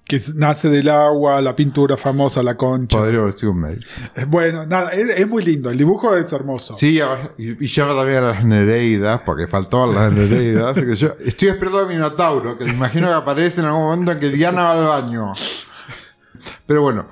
que 0.05 0.21
nace 0.35 0.69
del 0.69 0.89
agua, 0.89 1.41
la 1.41 1.55
pintura 1.55 1.95
famosa, 1.97 2.43
la 2.43 2.55
concha. 2.57 2.97
Podría 2.97 3.19
haber 3.21 3.33
sido 3.33 3.53
un 3.53 3.61
mail. 3.61 3.85
Eh, 4.15 4.25
Bueno, 4.25 4.65
nada, 4.65 4.89
es, 4.89 5.09
es 5.19 5.27
muy 5.27 5.43
lindo. 5.43 5.69
El 5.69 5.77
dibujo 5.77 6.15
es 6.15 6.31
hermoso. 6.33 6.75
Sí, 6.77 6.99
y, 7.37 7.63
y 7.63 7.67
lleva 7.67 7.95
también 7.95 8.17
a 8.19 8.21
las 8.33 8.43
Nereidas, 8.43 9.21
porque 9.25 9.47
faltaban 9.47 9.95
las 9.95 10.11
Nereidas. 10.11 10.75
que 10.75 10.95
yo 10.95 11.15
estoy 11.25 11.47
esperando 11.49 11.79
a 11.79 11.85
Minotauro, 11.87 12.57
que 12.57 12.65
me 12.65 12.73
imagino 12.73 13.07
que 13.07 13.13
aparece 13.13 13.61
en 13.61 13.67
algún 13.67 13.83
momento 13.83 14.11
en 14.11 14.19
que 14.19 14.29
Diana 14.29 14.63
va 14.63 14.71
al 14.73 15.03
baño. 15.03 15.33
Pero 16.65 16.81
bueno, 16.81 17.07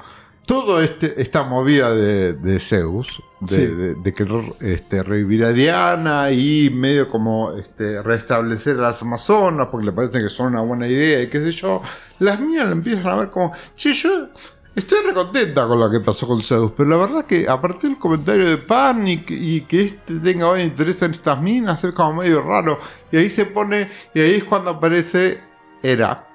todo 0.51 0.81
este, 0.81 1.21
esta 1.21 1.43
movida 1.43 1.95
de, 1.95 2.33
de 2.33 2.59
Zeus, 2.59 3.07
de, 3.39 3.55
Sí. 3.55 3.65
de- 3.67 3.95
de 3.95 4.13
querer 4.13 4.43
este, 4.59 5.01
revivir 5.01 5.45
a 5.45 5.53
Diana 5.53 6.29
y 6.31 6.69
medio 6.69 7.09
como 7.09 7.53
este, 7.53 8.01
restablecer 8.01 8.77
a 8.77 8.81
las 8.81 9.01
Amazonas, 9.01 9.69
porque 9.71 9.85
le 9.85 9.93
parece 9.93 10.19
que 10.21 10.27
son 10.27 10.47
una 10.47 10.59
buena 10.61 10.89
idea 10.89 11.21
y 11.23 11.27
qué 11.27 11.39
sé 11.39 11.53
yo, 11.53 11.81
las 12.19 12.41
mías 12.41 12.65
la 12.65 12.73
empiezan 12.73 13.07
a 13.07 13.15
ver 13.15 13.29
como, 13.29 13.53
che, 13.77 13.93
yo 13.93 14.27
estoy 14.75 14.99
recontenta 15.05 15.65
con 15.67 15.79
lo 15.79 15.89
que 15.89 16.01
pasó 16.01 16.27
con 16.27 16.41
Zeus, 16.41 16.73
pero 16.75 16.89
la 16.89 16.97
verdad 16.97 17.25
que 17.25 17.47
a 17.47 17.61
partir 17.61 17.89
del 17.91 17.97
comentario 17.99 18.49
de 18.49 18.57
Pan 18.57 19.07
y 19.07 19.23
que, 19.23 19.33
y 19.33 19.61
que 19.61 19.83
este 19.85 20.15
tenga 20.19 20.49
hoy 20.49 20.63
interés 20.63 21.01
en 21.01 21.11
estas 21.11 21.41
minas, 21.41 21.81
es 21.85 21.93
como 21.93 22.21
medio 22.21 22.41
raro. 22.41 22.77
Y 23.09 23.15
ahí 23.17 23.29
se 23.29 23.45
pone, 23.45 23.89
y 24.13 24.19
ahí 24.19 24.33
es 24.35 24.43
cuando 24.43 24.71
aparece 24.71 25.39
Hera 25.81 26.27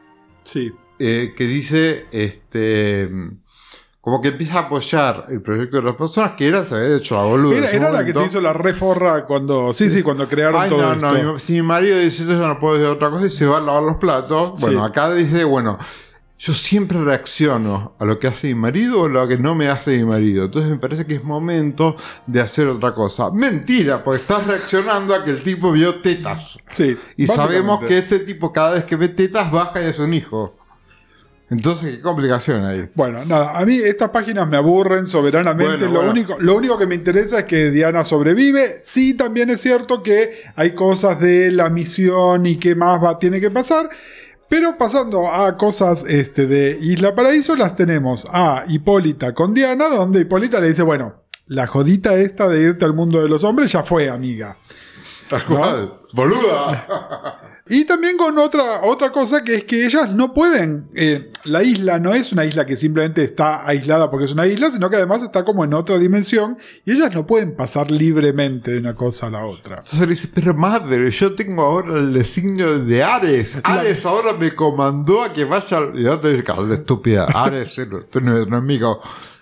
Sí. 0.43 0.73
eh, 0.99 1.35
que 1.37 1.45
dice, 1.47 2.07
este, 2.13 3.11
como 4.07 4.21
que 4.21 4.29
empieza 4.29 4.59
a 4.61 4.63
apoyar 4.63 5.27
el 5.31 5.43
proyecto 5.43 5.79
de 5.79 5.83
las 5.83 5.97
personas, 5.97 6.35
que 6.37 6.47
era, 6.47 6.65
se 6.65 6.77
había 6.77 6.97
hecho 6.97 7.17
la 7.17 7.23
boluda. 7.25 7.69
Era, 7.73 7.91
la 7.91 8.05
que 8.05 8.15
se 8.15 8.25
hizo 8.25 8.41
la 8.41 8.53
reforra 8.53 9.25
cuando. 9.25 9.75
Sí, 9.75 9.91
sí, 9.91 10.05
cuando 10.05 10.29
crearon 10.29 10.63
Ay, 10.63 10.69
todo 10.71 10.81
no, 10.83 10.93
esto. 10.93 11.13
no, 11.25 11.33
mi- 11.33 11.41
si 11.41 11.55
mi 11.55 11.63
marido 11.63 11.99
dice 11.99 12.23
eso, 12.23 12.31
yo 12.35 12.47
no 12.47 12.61
puedo 12.61 12.75
decir 12.79 12.89
otra 12.89 13.11
cosa 13.11 13.27
y 13.27 13.31
se 13.31 13.47
va 13.47 13.59
a 13.59 13.61
lavar 13.61 13.83
los 13.83 13.97
platos. 13.97 14.61
Sí. 14.61 14.67
Bueno, 14.67 14.85
acá 14.85 15.13
dice, 15.13 15.43
bueno, 15.43 15.77
yo 16.39 16.55
siempre 16.55 17.03
reacciono 17.03 17.97
a 17.99 18.05
lo 18.05 18.21
que 18.21 18.29
hace 18.29 18.47
mi 18.47 18.55
marido 18.55 19.01
o 19.03 19.07
a 19.07 19.09
lo 19.09 19.27
que 19.27 19.39
no 19.39 19.57
me 19.57 19.67
hace 19.67 19.97
mi 19.99 20.05
marido. 20.05 20.45
Entonces 20.45 20.71
me 20.71 20.79
parece 20.79 21.05
que 21.05 21.17
es 21.17 21.25
momento 21.25 21.97
de 22.29 22.41
hacer 22.41 22.69
otra 22.69 22.95
cosa. 22.95 23.33
Mentira, 23.33 24.05
porque 24.05 24.21
estás 24.21 24.47
reaccionando 24.47 25.17
a 25.17 25.25
que 25.25 25.31
el 25.33 25.43
tipo 25.43 25.73
vio 25.73 25.97
tetas. 25.97 26.59
Sí. 26.71 26.97
Y 27.17 27.27
sabemos 27.27 27.83
que 27.83 27.99
este 27.99 28.21
tipo 28.21 28.53
cada 28.53 28.75
vez 28.75 28.85
que 28.85 28.95
ve 28.95 29.09
tetas 29.09 29.51
baja 29.51 29.83
y 29.83 29.87
es 29.87 29.99
un 29.99 30.15
hijo. 30.15 30.55
Entonces, 31.49 31.97
¿qué 31.97 32.01
complicación 32.01 32.65
hay? 32.65 32.89
Bueno, 32.95 33.25
nada, 33.25 33.57
a 33.57 33.65
mí 33.65 33.77
estas 33.77 34.11
páginas 34.11 34.49
me 34.49 34.57
aburren 34.57 35.07
soberanamente. 35.07 35.87
Bueno, 35.87 35.87
lo, 35.87 35.99
bueno. 35.99 36.11
Único, 36.11 36.37
lo 36.41 36.57
único 36.57 36.77
que 36.77 36.87
me 36.87 36.97
interesa 36.97 37.41
es 37.41 37.45
que 37.45 37.71
Diana 37.71 38.03
sobrevive. 38.03 38.81
Sí, 38.83 39.15
también 39.15 39.51
es 39.51 39.61
cierto 39.61 40.03
que 40.03 40.33
hay 40.57 40.75
cosas 40.75 41.21
de 41.21 41.53
la 41.53 41.71
misión 41.71 42.47
y 42.47 42.57
qué 42.57 42.75
más 42.75 43.03
va, 43.03 43.17
tiene 43.17 43.41
que 43.41 43.51
pasar. 43.51 43.89
Pero 44.49 44.77
pasando 44.77 45.33
a 45.33 45.57
cosas 45.57 46.05
este, 46.09 46.47
de 46.47 46.79
Isla 46.81 47.15
Paraíso, 47.15 47.57
las 47.57 47.77
tenemos 47.77 48.27
a 48.31 48.65
Hipólita 48.69 49.35
con 49.35 49.55
Diana, 49.55 49.89
donde 49.89 50.21
Hipólita 50.21 50.61
le 50.61 50.69
dice, 50.69 50.83
bueno, 50.83 51.25
la 51.47 51.67
jodita 51.67 52.15
esta 52.15 52.49
de 52.49 52.61
irte 52.61 52.85
al 52.85 52.93
mundo 52.93 53.23
de 53.23 53.29
los 53.29 53.45
hombres 53.45 53.71
ya 53.71 53.83
fue, 53.85 54.09
amiga. 54.09 54.57
Tal 55.29 55.45
cual. 55.45 56.01
Boluda. 56.13 57.43
Y 57.69 57.85
también 57.85 58.17
con 58.17 58.39
otra, 58.39 58.83
otra 58.85 59.11
cosa 59.11 59.43
que 59.43 59.57
es 59.57 59.65
que 59.65 59.85
ellas 59.85 60.13
no 60.13 60.33
pueden. 60.33 60.87
eh, 60.95 61.29
la 61.47 61.65
isla 61.65 61.99
no 61.99 62.15
es 62.15 62.31
una 62.31 62.45
isla 62.45 62.65
que 62.65 62.77
simplemente 62.77 63.25
está 63.25 63.67
aislada 63.67 64.09
porque 64.09 64.27
es 64.27 64.31
una 64.31 64.47
isla, 64.47 64.71
sino 64.71 64.89
que 64.89 64.95
además 64.95 65.25
está 65.25 65.45
como 65.45 65.65
en 65.65 65.75
otra 65.75 65.99
dimensión 65.99 66.57
y 66.85 66.93
ellas 66.93 67.13
no 67.13 67.27
pueden 67.27 67.57
pasar 67.57 67.91
libremente 67.91 68.71
de 68.71 68.79
una 68.79 68.95
cosa 68.95 69.27
a 69.27 69.31
la 69.31 69.45
otra. 69.47 69.79
Entonces 69.79 69.99
le 69.99 70.07
dice, 70.07 70.29
pero 70.33 70.55
madre, 70.55 71.11
yo 71.11 71.35
tengo 71.35 71.63
ahora 71.65 71.99
el 71.99 72.13
designio 72.13 72.79
de 72.85 73.03
Ares. 73.03 73.59
Ares 73.65 74.07
ahora 74.07 74.33
me 74.35 74.53
comandó 74.53 75.25
a 75.25 75.33
que 75.33 75.45
vaya 75.45 75.79
al... 75.79 75.99
Y 75.99 76.07
otra 76.07 76.31
dice, 76.31 76.45
"Cabrón, 76.45 76.73
estúpida, 76.73 77.25
Ares, 77.25 77.77
eres 77.79 78.05
enemigo. 78.15 79.01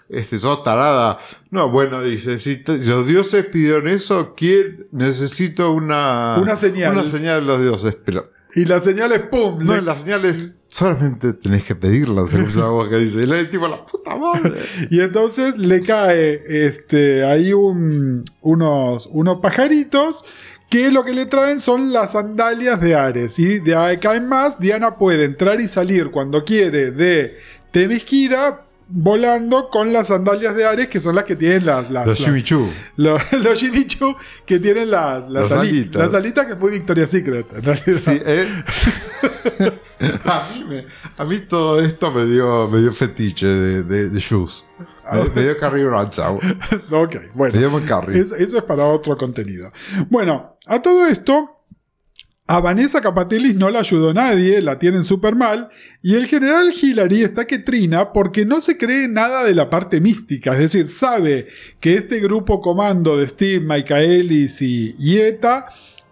Este, 0.09 0.39
sos 0.39 0.63
tarada. 0.65 1.19
No, 1.51 1.71
bueno, 1.71 2.03
dice, 2.03 2.39
si 2.39 2.63
los 2.67 3.07
dioses 3.07 3.47
pidieron 3.47 3.89
eso, 3.89 4.35
¿quién? 4.37 4.87
necesito 4.93 5.73
una... 5.73 6.37
Una 6.41 6.57
señal. 6.57 6.93
Una 6.93 7.07
señal 7.07 7.41
de 7.41 7.47
los 7.47 7.63
dioses. 7.63 7.97
Pero, 8.05 8.31
Y 8.55 8.67
la 8.67 8.81
señal 8.81 9.13
es 9.13 9.21
¡pum! 9.23 9.59
no, 9.65 9.75
le- 9.77 9.83
las 9.83 10.03
señales 10.03 10.57
solamente 10.69 11.33
tenés 11.33 11.65
que 11.65 11.75
pedirlas, 11.75 12.31
según 12.31 12.57
la 12.57 12.67
voz 12.67 12.89
que 12.89 12.97
dice. 12.99 13.23
Y 13.23 13.27
le 13.27 13.45
tipo, 13.47 13.67
la 13.69 13.85
puta 13.87 14.15
madre. 14.17 14.61
Y 14.91 15.01
entonces 15.01 15.57
le 15.57 15.81
cae 15.83 16.41
este, 16.49 17.25
ahí 17.25 17.53
un- 17.53 18.25
unos, 18.43 19.09
unos 19.11 19.41
pajaritos 19.41 20.25
que 20.69 20.91
lo 20.91 21.05
que 21.05 21.13
le 21.13 21.27
traen 21.27 21.61
son 21.61 21.93
las 21.93 22.13
sandalias 22.13 22.81
de 22.81 22.95
Ares. 22.95 23.39
Y 23.39 23.61
de 23.61 23.75
ahí 23.77 23.97
caen 23.99 24.29
más, 24.29 24.59
Diana 24.61 24.97
puede 24.99 25.25
entrar 25.25 25.61
y 25.61 25.69
salir 25.69 26.11
cuando 26.11 26.45
quiere 26.45 26.91
de 26.91 27.37
Temesquira 27.71 28.64
volando 28.89 29.69
con 29.71 29.93
las 29.93 30.09
sandalias 30.09 30.55
de 30.55 30.65
Ares, 30.67 30.89
que 30.89 31.01
son 31.01 31.15
las 31.15 31.25
que 31.25 31.37
tienen 31.37 31.65
las... 31.67 31.91
las- 31.91 32.07
Los 32.07 32.19
Shimichu. 32.19 32.69
lo- 32.97 33.17
los 33.43 33.59
Shinichu 33.61 34.15
que 34.47 34.59
tienen 34.59 34.91
las, 34.91 35.29
las, 35.29 35.51
Las 35.51 35.59
ali- 35.61 35.69
alitas. 35.71 36.03
las 36.03 36.15
alitas, 36.15 36.47
que 36.47 36.53
es 36.53 36.59
muy 36.59 36.71
Victoria's 36.73 37.11
Secret, 37.11 37.53
en 37.55 37.63
realidad. 37.63 38.01
Sí, 38.05 38.21
eh. 38.25 38.47
a, 40.25 40.49
mí 40.55 40.65
me- 40.69 40.87
a 41.17 41.25
mí 41.25 41.39
todo 41.41 41.81
esto 41.81 42.11
me 42.13 42.25
dio, 42.27 42.69
me 42.69 42.81
dio 42.81 42.93
fetiche 42.93 43.47
de, 43.47 43.83
de, 43.83 44.11
de 44.11 44.21
shoes. 44.21 44.65
Me, 45.13 45.23
me 45.35 45.43
dio 45.43 45.59
Carrie 45.59 45.85
Bradshaw. 45.85 46.39
Ok, 46.91 47.17
bueno. 47.35 47.53
Me 47.55 47.61
dio 47.61 47.71
eso 48.33 48.57
es 48.59 48.63
para 48.65 48.85
otro 48.87 49.17
contenido. 49.17 49.71
Bueno, 50.09 50.57
a 50.67 50.81
todo 50.81 51.07
esto, 51.07 51.64
a 52.47 52.61
Vanessa 52.61 53.01
Capatelis 53.01 53.55
no 53.55 53.71
la 53.71 53.79
ayudó 53.79 54.13
nadie, 54.13 54.61
la 54.61 54.79
tienen 54.79 55.03
súper 55.05 55.35
mal, 55.35 55.71
y 56.03 56.15
el 56.15 56.27
general 56.27 56.73
Hillary 56.79 57.23
está 57.23 57.47
que 57.47 57.59
trina 57.59 58.13
porque 58.13 58.45
no 58.45 58.61
se 58.61 58.77
cree 58.77 59.09
nada 59.09 59.45
de 59.45 59.55
la 59.55 59.71
parte 59.71 60.01
mística, 60.01 60.53
es 60.53 60.59
decir, 60.59 60.91
sabe 60.91 61.47
que 61.81 61.95
este 61.95 62.21
grupo 62.21 62.61
comando 62.61 63.17
de 63.17 63.29
Steve, 63.29 63.65
Michaelis 63.65 64.61
y 64.61 64.93
Yeta 64.97 65.67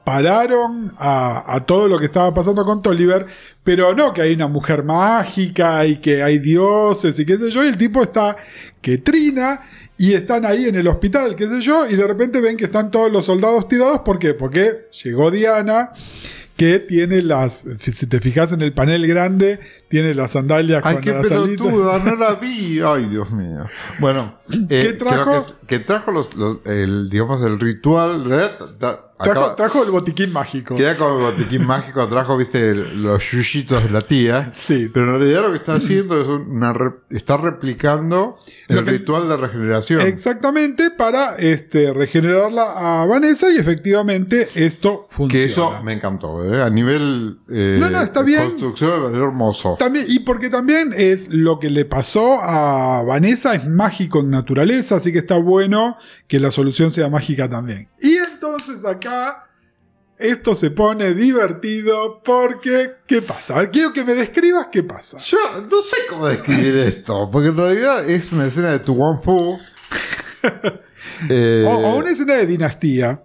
pararon 0.05 0.95
a, 0.97 1.55
a 1.55 1.67
todo 1.67 1.87
lo 1.87 1.99
que 1.99 2.07
estaba 2.07 2.33
pasando 2.33 2.65
con 2.65 2.83
Tolliver, 2.83 3.27
pero 3.63 3.95
no 3.95 4.15
que 4.15 4.23
hay 4.23 4.33
una 4.33 4.49
mujer 4.49 4.85
mágica 4.85 5.85
y 5.87 5.99
que 5.99 6.23
hay 6.23 6.39
dioses 6.39 7.19
y 7.19 7.27
qué 7.27 7.37
sé 7.37 7.51
yo, 7.51 7.63
y 7.63 7.69
el 7.69 7.77
tipo 7.77 8.03
está 8.03 8.37
que 8.81 8.99
trina 8.99 9.61
y 9.99 10.15
están 10.15 10.45
ahí 10.45 10.67
en 10.67 10.75
el 10.75 10.89
hospital, 10.89 11.37
qué 11.37 11.47
sé 11.47 11.61
yo, 11.61 11.87
y 11.87 11.95
de 11.95 12.07
repente 12.07 12.41
ven 12.41 12.57
que 12.57 12.65
están 12.65 12.91
todos 12.91 13.11
los 13.11 13.27
soldados 13.27 13.69
tirados, 13.69 14.01
¿por 14.01 14.19
qué? 14.19 14.35
Porque 14.35 14.89
llegó 15.03 15.31
Diana, 15.31 15.93
que 16.57 16.79
tiene 16.79 17.23
las, 17.23 17.65
si 17.81 18.07
te 18.07 18.21
fijas 18.21 18.53
en 18.53 18.63
el 18.63 18.73
panel 18.73 19.07
grande, 19.07 19.59
tiene 19.89 20.15
las 20.15 20.33
sandalias 20.33 20.83
Ay, 20.85 20.95
con 20.95 21.03
qué 21.03 21.11
las 21.13 21.27
pelotuda, 21.27 21.99
no 21.99 22.17
la 22.17 22.35
vi. 22.35 22.81
Ay, 22.85 23.07
Dios 23.07 23.31
mío. 23.31 23.67
Bueno, 23.99 24.39
eh, 24.51 24.67
¿Qué 24.69 24.93
trajo? 24.93 25.25
creo 25.25 25.47
que, 25.47 25.53
que 25.67 25.79
trajo 25.81 26.13
los, 26.13 26.35
los- 26.35 26.59
el, 26.67 27.09
digamos, 27.11 27.43
el 27.43 27.59
ritual. 27.59 28.31
¿eh? 28.33 28.51
Tra- 28.79 29.01
Trajo, 29.23 29.55
trajo 29.55 29.85
el 29.85 29.93
botiquín 29.93 30.33
mágico. 30.33 30.75
Queda 30.75 30.97
como 30.97 31.19
el 31.29 31.33
botiquín 31.37 31.65
mágico, 31.65 32.09
trajo, 32.09 32.37
viste, 32.37 32.75
los 32.75 33.23
yuyitos 33.31 33.85
de 33.85 33.91
la 33.91 34.01
tía. 34.01 34.53
Sí. 34.57 34.91
Pero 34.93 35.15
en 35.15 35.21
realidad 35.21 35.43
lo 35.43 35.51
que 35.53 35.59
está 35.59 35.75
haciendo 35.75 36.21
es 36.21 36.27
una 36.27 36.73
re- 36.73 36.95
está 37.09 37.37
replicando 37.37 38.37
el 38.67 38.85
que- 38.85 38.91
ritual 38.91 39.29
de 39.29 39.37
regeneración. 39.37 40.01
Exactamente 40.01 40.91
para 40.91 41.37
este, 41.37 41.93
regenerarla 41.95 43.03
a 43.03 43.07
Vanessa 43.07 43.49
y 43.53 43.59
efectivamente 43.59 44.49
esto 44.57 45.07
funciona. 45.09 45.45
Que 45.45 45.45
eso 45.53 45.83
me 45.85 45.93
encantó, 45.93 46.42
¿eh? 46.45 46.63
A 46.63 46.71
nivel 46.71 47.39
eh, 47.51 47.77
No, 47.81 47.91
no, 47.91 48.01
está 48.03 48.23
bien. 48.23 48.43
construcción 48.51 49.15
hermoso. 49.15 49.77
También, 49.79 50.07
y 50.09 50.21
porque 50.21 50.49
también 50.51 50.93
es 50.97 51.29
lo 51.29 51.59
que 51.59 51.71
le 51.71 51.85
pasó 51.85 52.41
a 52.41 53.03
Vanessa, 53.05 53.55
es 53.55 53.69
mágico 53.69 54.21
en 54.21 54.31
naturaleza, 54.31 54.97
así 54.97 55.13
que 55.13 55.19
está 55.19 55.37
bueno 55.37 55.97
que 56.27 56.41
la 56.41 56.51
solución 56.51 56.91
sea 56.91 57.09
mágica 57.09 57.49
también. 57.49 57.89
Y 58.01 58.17
entonces 58.17 58.85
acá 58.85 59.49
esto 60.19 60.55
se 60.55 60.71
pone 60.71 61.15
divertido 61.15 62.23
porque, 62.23 62.93
¿qué 63.07 63.23
pasa? 63.23 63.69
Quiero 63.71 63.93
que 63.93 64.05
me 64.05 64.15
describas 64.15 64.69
qué 64.71 64.83
pasa. 64.85 65.19
Yo 65.19 65.39
no 65.69 65.83
sé 65.83 65.97
cómo 66.09 66.27
describir 66.29 66.77
esto, 66.87 67.29
porque 67.31 67.49
en 67.49 67.57
realidad 67.57 68.09
es 68.09 68.31
una 68.31 68.47
escena 68.47 68.71
de 68.71 68.79
Tu 68.79 68.95
Wong 68.95 69.19
Fu. 69.23 69.59
Eh, 71.29 71.65
O, 71.69 71.71
o 71.73 71.97
una 71.99 72.11
escena 72.11 72.35
de 72.35 72.47
dinastía. 72.47 73.23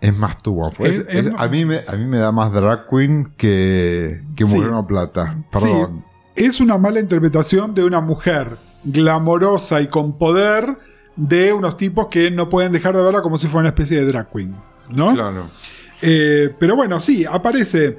Es 0.00 0.16
más 0.16 0.38
Tu. 0.38 0.60
Es- 0.80 0.90
Es- 0.90 1.06
es- 1.08 1.32
a, 1.36 1.48
mí 1.48 1.64
me, 1.64 1.80
a 1.86 1.92
mí 1.96 2.04
me 2.06 2.18
da 2.18 2.32
más 2.32 2.52
Drag 2.52 2.88
Queen 2.88 3.32
que, 3.36 4.22
que 4.34 4.46
Sí. 4.46 4.56
Moreno 4.56 4.86
Plata. 4.86 5.36
Perdón. 5.52 6.04
Es 6.34 6.60
una 6.60 6.78
mala 6.78 7.00
interpretación 7.00 7.74
de 7.74 7.84
una 7.84 8.00
mujer 8.00 8.56
glamorosa 8.84 9.80
y 9.80 9.88
con 9.88 10.16
poder 10.16 10.76
de 11.16 11.52
unos 11.52 11.76
tipos 11.76 12.06
que 12.06 12.30
no 12.30 12.48
pueden 12.48 12.72
dejar 12.72 12.96
de 12.96 13.02
verla 13.02 13.20
como 13.20 13.36
si 13.36 13.46
fuera 13.46 13.60
una 13.60 13.68
especie 13.70 13.98
de 13.98 14.06
drag 14.06 14.30
queen. 14.32 14.56
¿no? 14.90 15.12
Claro. 15.12 15.46
Eh, 16.00 16.54
pero 16.58 16.76
bueno, 16.76 16.98
sí, 17.00 17.26
aparece 17.30 17.98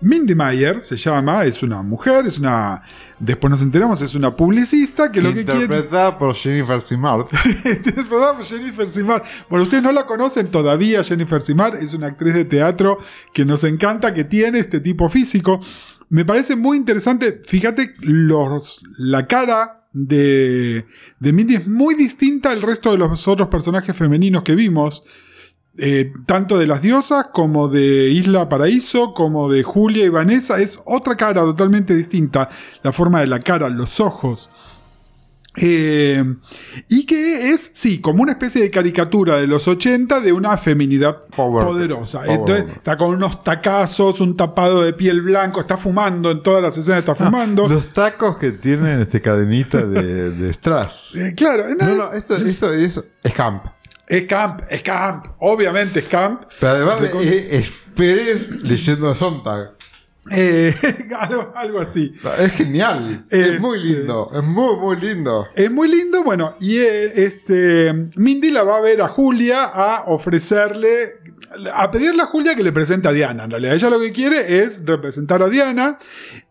Mindy 0.00 0.34
Meyer, 0.34 0.80
se 0.80 0.96
llama, 0.96 1.44
es 1.44 1.62
una 1.62 1.82
mujer, 1.82 2.26
es 2.26 2.38
una. 2.38 2.82
Después 3.18 3.50
nos 3.50 3.60
enteramos, 3.60 4.00
es 4.00 4.14
una 4.14 4.34
publicista 4.34 5.12
que 5.12 5.20
lo 5.20 5.34
que 5.34 5.44
quiere. 5.44 5.62
Interpretada 5.62 6.18
por 6.18 6.34
Jennifer 6.34 6.80
Simard. 6.80 7.26
Interpretada 7.64 8.36
por 8.36 8.44
Jennifer 8.44 8.88
Simar. 8.88 9.22
Bueno, 9.48 9.64
ustedes 9.64 9.82
no 9.82 9.92
la 9.92 10.06
conocen 10.06 10.48
todavía, 10.48 11.04
Jennifer 11.04 11.42
Simar 11.42 11.74
es 11.76 11.92
una 11.92 12.08
actriz 12.08 12.34
de 12.34 12.46
teatro 12.46 12.98
que 13.34 13.44
nos 13.44 13.64
encanta, 13.64 14.14
que 14.14 14.24
tiene 14.24 14.58
este 14.58 14.80
tipo 14.80 15.08
físico. 15.08 15.60
Me 16.08 16.24
parece 16.24 16.56
muy 16.56 16.78
interesante, 16.78 17.42
fíjate, 17.44 17.92
los, 18.00 18.80
la 18.98 19.26
cara 19.26 19.86
de, 19.92 20.86
de 21.18 21.32
Mindy 21.32 21.56
es 21.56 21.68
muy 21.68 21.94
distinta 21.94 22.50
al 22.50 22.62
resto 22.62 22.90
de 22.92 22.98
los 22.98 23.28
otros 23.28 23.48
personajes 23.48 23.96
femeninos 23.96 24.42
que 24.44 24.54
vimos. 24.54 25.04
Eh, 25.78 26.12
tanto 26.26 26.58
de 26.58 26.66
las 26.66 26.82
diosas 26.82 27.28
como 27.32 27.68
de 27.68 28.10
Isla 28.10 28.48
Paraíso, 28.48 29.14
como 29.14 29.48
de 29.48 29.62
Julia 29.62 30.04
y 30.04 30.08
Vanessa, 30.08 30.58
es 30.60 30.78
otra 30.84 31.16
cara 31.16 31.42
totalmente 31.42 31.94
distinta. 31.94 32.48
La 32.82 32.92
forma 32.92 33.20
de 33.20 33.28
la 33.28 33.40
cara, 33.40 33.68
los 33.68 34.00
ojos. 34.00 34.50
Eh, 35.56 36.24
y 36.88 37.04
que 37.06 37.50
es, 37.50 37.72
sí, 37.74 38.00
como 38.00 38.22
una 38.22 38.32
especie 38.32 38.62
de 38.62 38.70
caricatura 38.70 39.36
de 39.36 39.48
los 39.48 39.66
80 39.66 40.20
de 40.20 40.32
una 40.32 40.56
feminidad 40.56 41.24
Power. 41.34 41.66
poderosa. 41.66 42.22
Power. 42.22 42.38
Entonces, 42.38 42.76
está 42.76 42.96
con 42.96 43.10
unos 43.10 43.42
tacazos, 43.42 44.20
un 44.20 44.36
tapado 44.36 44.82
de 44.82 44.92
piel 44.92 45.22
blanco, 45.22 45.60
está 45.60 45.76
fumando 45.76 46.30
en 46.30 46.42
todas 46.42 46.62
las 46.62 46.78
escenas, 46.78 47.00
está 47.00 47.14
fumando. 47.16 47.66
Los 47.68 47.88
tacos 47.88 48.36
que 48.38 48.52
tienen 48.52 49.00
este 49.00 49.20
cadenita 49.20 49.84
de, 49.84 50.30
de 50.30 50.52
strass. 50.54 51.14
Eh, 51.16 51.34
claro, 51.36 51.64
no, 51.70 51.74
No, 51.74 51.90
es, 51.90 51.96
no, 51.96 52.12
esto, 52.12 52.36
esto 52.36 52.72
es, 52.72 53.02
es 53.22 53.32
camp. 53.32 53.64
Es 54.10 54.24
camp, 54.26 54.62
es 54.68 54.82
camp, 54.82 55.26
obviamente 55.38 56.00
es 56.00 56.06
camp. 56.06 56.42
Pero 56.58 56.72
además 56.72 57.00
De 57.00 57.08
eh, 57.22 57.48
es 57.52 57.72
Pérez 57.94 58.50
leyendo 58.50 59.14
Sontag. 59.14 59.74
Eh, 60.32 60.74
algo, 61.18 61.52
algo 61.54 61.80
así. 61.80 62.10
Es 62.40 62.52
genial. 62.52 63.24
Este- 63.30 63.54
Es 63.54 63.60
muy 63.60 63.78
lindo. 63.82 64.30
Es 64.34 64.42
muy, 64.42 64.76
muy 64.76 64.96
lindo. 64.96 65.46
Es 65.54 65.70
muy 65.70 65.88
lindo, 65.88 66.24
bueno, 66.24 66.56
y 66.60 66.78
eh, 66.78 67.24
este 67.24 68.10
Mindy 68.16 68.50
la 68.50 68.64
va 68.64 68.78
a 68.78 68.80
ver 68.80 69.00
a 69.00 69.06
Julia 69.08 69.64
a 69.64 70.04
ofrecerle, 70.08 71.14
a 71.72 71.90
pedirle 71.90 72.22
a 72.22 72.26
Julia 72.26 72.54
que 72.54 72.62
le 72.62 72.72
presente 72.72 73.08
a 73.08 73.12
Diana. 73.12 73.44
En 73.44 73.50
realidad, 73.50 73.74
ella 73.74 73.90
lo 73.90 73.98
que 73.98 74.12
quiere 74.12 74.62
es 74.62 74.84
representar 74.84 75.42
a 75.42 75.48
Diana 75.48 75.98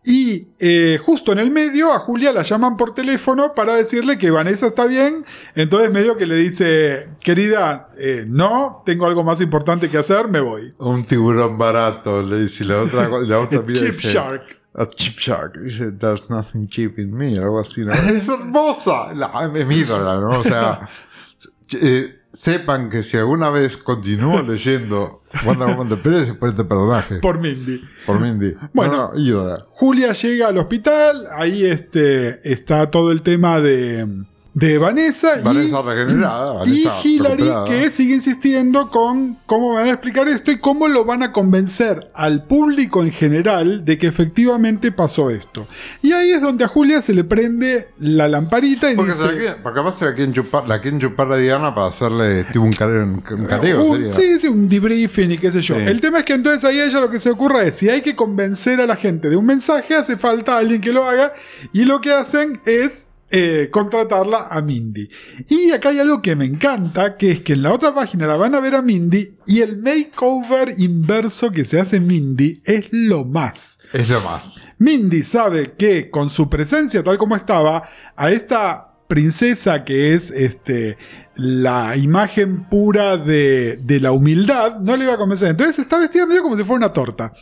y 0.04 0.48
eh, 0.58 0.98
justo 1.02 1.32
en 1.32 1.38
el 1.38 1.50
medio 1.50 1.92
a 1.92 2.00
Julia 2.00 2.32
la 2.32 2.42
llaman 2.42 2.76
por 2.76 2.92
teléfono 2.92 3.54
para 3.54 3.74
decirle 3.74 4.18
que 4.18 4.30
Vanessa 4.30 4.66
está 4.66 4.84
bien. 4.84 5.24
Entonces 5.54 5.90
medio 5.90 6.16
que 6.16 6.26
le 6.26 6.36
dice, 6.36 7.08
querida, 7.20 7.88
eh, 7.98 8.24
no, 8.28 8.82
tengo 8.84 9.06
algo 9.06 9.24
más 9.24 9.40
importante 9.40 9.88
que 9.88 9.96
hacer, 9.96 10.28
me 10.28 10.40
voy. 10.40 10.74
Un 10.78 11.04
tiburón 11.04 11.56
barato, 11.56 12.22
le 12.22 12.42
dice 12.42 12.64
la 12.66 12.82
otra. 12.82 13.08
La 13.08 13.40
otra 13.40 13.62
y 13.68 13.72
Chip 13.72 13.96
dice, 13.96 14.10
Shark. 14.10 14.60
a 14.74 14.88
Chip 14.90 15.18
Shark. 15.18 15.58
Dice, 15.62 15.92
There's 15.92 16.28
nothing 16.28 16.68
cheap 16.68 16.98
in 16.98 17.14
me, 17.14 17.38
algo 17.38 17.60
así. 17.60 17.84
¿no? 17.86 17.92
Es 17.94 18.28
hermosa. 18.28 19.14
La, 19.14 19.50
ídola, 19.70 20.20
¿no? 20.20 20.40
O 20.40 20.44
sea, 20.44 20.86
eh, 21.72 22.19
sepan 22.40 22.88
que 22.88 23.02
si 23.02 23.18
alguna 23.18 23.50
vez 23.50 23.76
continúo 23.76 24.40
leyendo 24.48 25.20
Wonder 25.44 25.68
Woman 25.68 25.90
de 25.90 25.96
Pérez 25.98 26.28
es 26.28 26.34
por 26.34 26.48
este 26.48 26.64
personaje. 26.64 27.16
Por 27.16 27.38
Mindy. 27.38 27.82
Por 28.06 28.18
Mindy. 28.18 28.54
Bueno. 28.72 29.10
Bueno, 29.10 29.10
ídola. 29.14 29.66
Julia 29.72 30.14
llega 30.14 30.48
al 30.48 30.56
hospital, 30.56 31.28
ahí 31.36 31.66
este, 31.66 32.50
está 32.50 32.90
todo 32.90 33.12
el 33.12 33.20
tema 33.20 33.60
de, 33.60 34.24
de 34.60 34.76
Vanessa, 34.78 35.38
y- 35.40 35.42
Vanessa 35.42 35.82
regenerada. 35.82 36.52
y, 36.66 36.84
Vanessa 36.84 36.94
Hillary 37.02 37.36
recuperada. 37.44 37.64
que 37.64 37.90
sigue 37.90 38.14
insistiendo 38.14 38.90
con 38.90 39.38
cómo 39.46 39.72
van 39.74 39.86
a 39.88 39.92
explicar 39.92 40.28
esto 40.28 40.50
y 40.50 40.58
cómo 40.58 40.86
lo 40.86 41.04
van 41.06 41.22
a 41.22 41.32
convencer 41.32 42.10
al 42.14 42.44
público 42.44 43.02
en 43.02 43.10
general 43.10 43.84
de 43.86 43.96
que 43.96 44.06
efectivamente 44.06 44.92
pasó 44.92 45.30
esto. 45.30 45.66
Y 46.02 46.12
ahí 46.12 46.30
es 46.32 46.42
donde 46.42 46.64
a 46.64 46.68
Julia 46.68 47.00
se 47.00 47.14
le 47.14 47.24
prende 47.24 47.88
la 47.98 48.28
lamparita 48.28 48.92
y 48.92 48.96
Porque, 48.96 49.12
se 49.12 49.26
la 49.26 49.32
dice... 49.32 49.54
porque 49.62 49.80
además 49.80 49.98
se 49.98 50.04
la 50.04 50.14
quieren 50.14 50.34
chupar, 50.34 50.68
la 50.68 50.80
quieren 50.80 51.00
chupar 51.00 51.32
a 51.32 51.36
Diana 51.36 51.74
para 51.74 51.86
hacerle 51.88 52.44
tipo 52.44 52.64
un 52.64 52.72
careo, 52.72 53.04
un, 53.04 53.12
un 53.38 53.46
careo 53.46 53.82
Un- 53.84 54.10
sería. 54.10 54.12
sí, 54.12 54.40
sí, 54.40 54.48
un 54.48 54.68
debriefing 54.68 55.32
y 55.32 55.38
qué 55.38 55.50
sé 55.50 55.62
yo. 55.62 55.76
Sí. 55.76 55.82
El 55.86 56.00
tema 56.02 56.18
es 56.18 56.24
que 56.26 56.34
entonces 56.34 56.64
ahí 56.64 56.78
a 56.80 56.84
ella 56.84 57.00
lo 57.00 57.08
que 57.08 57.18
se 57.18 57.30
ocurre 57.30 57.68
es, 57.68 57.76
si 57.76 57.88
hay 57.88 58.02
que 58.02 58.14
convencer 58.14 58.80
a 58.80 58.86
la 58.86 58.96
gente 58.96 59.30
de 59.30 59.36
un 59.36 59.46
mensaje, 59.46 59.94
hace 59.96 60.16
falta 60.16 60.58
alguien 60.58 60.80
que 60.80 60.92
lo 60.92 61.04
haga, 61.04 61.32
y 61.72 61.84
lo 61.86 62.00
que 62.00 62.12
hacen 62.12 62.60
es 62.66 63.06
eh, 63.30 63.68
contratarla 63.70 64.48
a 64.50 64.60
Mindy. 64.60 65.08
Y 65.48 65.70
acá 65.70 65.90
hay 65.90 66.00
algo 66.00 66.20
que 66.20 66.34
me 66.34 66.44
encanta, 66.44 67.16
que 67.16 67.30
es 67.30 67.40
que 67.40 67.52
en 67.52 67.62
la 67.62 67.72
otra 67.72 67.94
página 67.94 68.26
la 68.26 68.36
van 68.36 68.54
a 68.54 68.60
ver 68.60 68.74
a 68.74 68.82
Mindy, 68.82 69.36
y 69.46 69.60
el 69.60 69.78
makeover 69.78 70.74
inverso 70.78 71.50
que 71.50 71.64
se 71.64 71.78
hace 71.78 72.00
Mindy 72.00 72.60
es 72.64 72.86
lo 72.90 73.24
más. 73.24 73.78
Es 73.92 74.08
lo 74.08 74.20
más. 74.20 74.42
Mindy 74.78 75.22
sabe 75.22 75.74
que 75.76 76.10
con 76.10 76.30
su 76.30 76.48
presencia 76.48 77.02
tal 77.02 77.18
como 77.18 77.36
estaba, 77.36 77.88
a 78.16 78.30
esta 78.30 78.90
princesa 79.06 79.84
que 79.84 80.14
es 80.14 80.30
este, 80.30 80.96
la 81.34 81.96
imagen 81.96 82.68
pura 82.68 83.16
de, 83.16 83.78
de 83.82 84.00
la 84.00 84.12
humildad, 84.12 84.80
no 84.80 84.96
le 84.96 85.04
iba 85.04 85.14
a 85.14 85.18
convencer. 85.18 85.50
Entonces 85.50 85.80
está 85.80 85.98
vestida 85.98 86.26
medio 86.26 86.42
como 86.42 86.56
si 86.56 86.64
fuera 86.64 86.86
una 86.86 86.92
torta. 86.92 87.32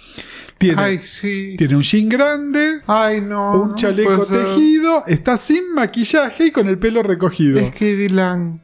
Tiene, 0.58 0.82
Ay, 0.82 0.98
sí. 0.98 1.54
tiene 1.56 1.76
un 1.76 1.82
jean 1.82 2.08
grande, 2.08 2.80
Ay, 2.88 3.20
no. 3.20 3.52
un 3.62 3.68
no 3.70 3.74
chaleco 3.76 4.26
tejido, 4.26 5.04
está 5.06 5.38
sin 5.38 5.72
maquillaje 5.72 6.46
y 6.46 6.50
con 6.50 6.66
el 6.68 6.78
pelo 6.78 7.02
recogido. 7.04 7.60
Es 7.60 7.72
que 7.74 7.94
Dylan. 7.96 8.62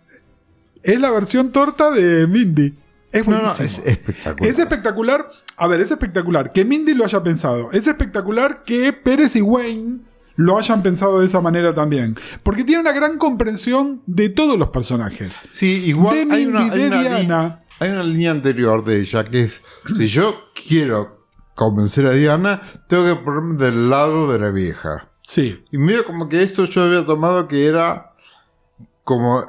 Es 0.82 1.00
la 1.00 1.10
versión 1.12 1.52
torta 1.52 1.90
de 1.92 2.26
Mindy. 2.26 2.74
Es 3.12 3.24
No, 3.26 3.34
no, 3.34 3.38
buenísimo. 3.44 3.68
es 3.84 3.92
espectacular. 3.92 4.50
Es 4.50 4.58
espectacular. 4.58 5.28
A 5.56 5.66
ver, 5.68 5.80
es 5.80 5.90
espectacular 5.92 6.50
que 6.52 6.64
Mindy 6.64 6.94
lo 6.94 7.04
haya 7.04 7.22
pensado. 7.22 7.70
Es 7.70 7.86
espectacular 7.86 8.64
que 8.64 8.92
Pérez 8.92 9.36
y 9.36 9.40
Wayne 9.40 10.00
lo 10.34 10.58
hayan 10.58 10.82
pensado 10.82 11.20
de 11.20 11.26
esa 11.26 11.40
manera 11.40 11.72
también. 11.76 12.16
Porque 12.42 12.64
tiene 12.64 12.80
una 12.82 12.90
gran 12.92 13.18
comprensión 13.18 14.02
de 14.06 14.30
todos 14.30 14.58
los 14.58 14.70
personajes. 14.70 15.30
Sí, 15.52 15.84
igual 15.86 16.14
de 16.16 16.20
hay 16.34 16.44
Mindy, 16.44 16.46
una, 16.48 16.60
hay 16.72 16.80
de 16.80 16.86
una 16.88 16.96
li- 16.96 17.02
Diana. 17.08 17.62
hay 17.78 17.90
una 17.92 18.02
línea 18.02 18.32
anterior 18.32 18.84
de 18.84 19.00
ella 19.00 19.22
que 19.24 19.44
es: 19.44 19.62
si 19.96 20.08
yo 20.08 20.50
quiero 20.66 21.23
convencer 21.54 22.06
a 22.06 22.10
Diana, 22.12 22.60
tengo 22.88 23.04
que 23.04 23.16
ponerme 23.22 23.54
del 23.56 23.90
lado 23.90 24.32
de 24.32 24.38
la 24.38 24.50
vieja. 24.50 25.10
Sí. 25.22 25.64
Y 25.70 25.78
medio 25.78 26.04
como 26.04 26.28
que 26.28 26.42
esto 26.42 26.64
yo 26.66 26.82
había 26.82 27.04
tomado 27.06 27.48
que 27.48 27.66
era 27.66 28.12
como 29.04 29.44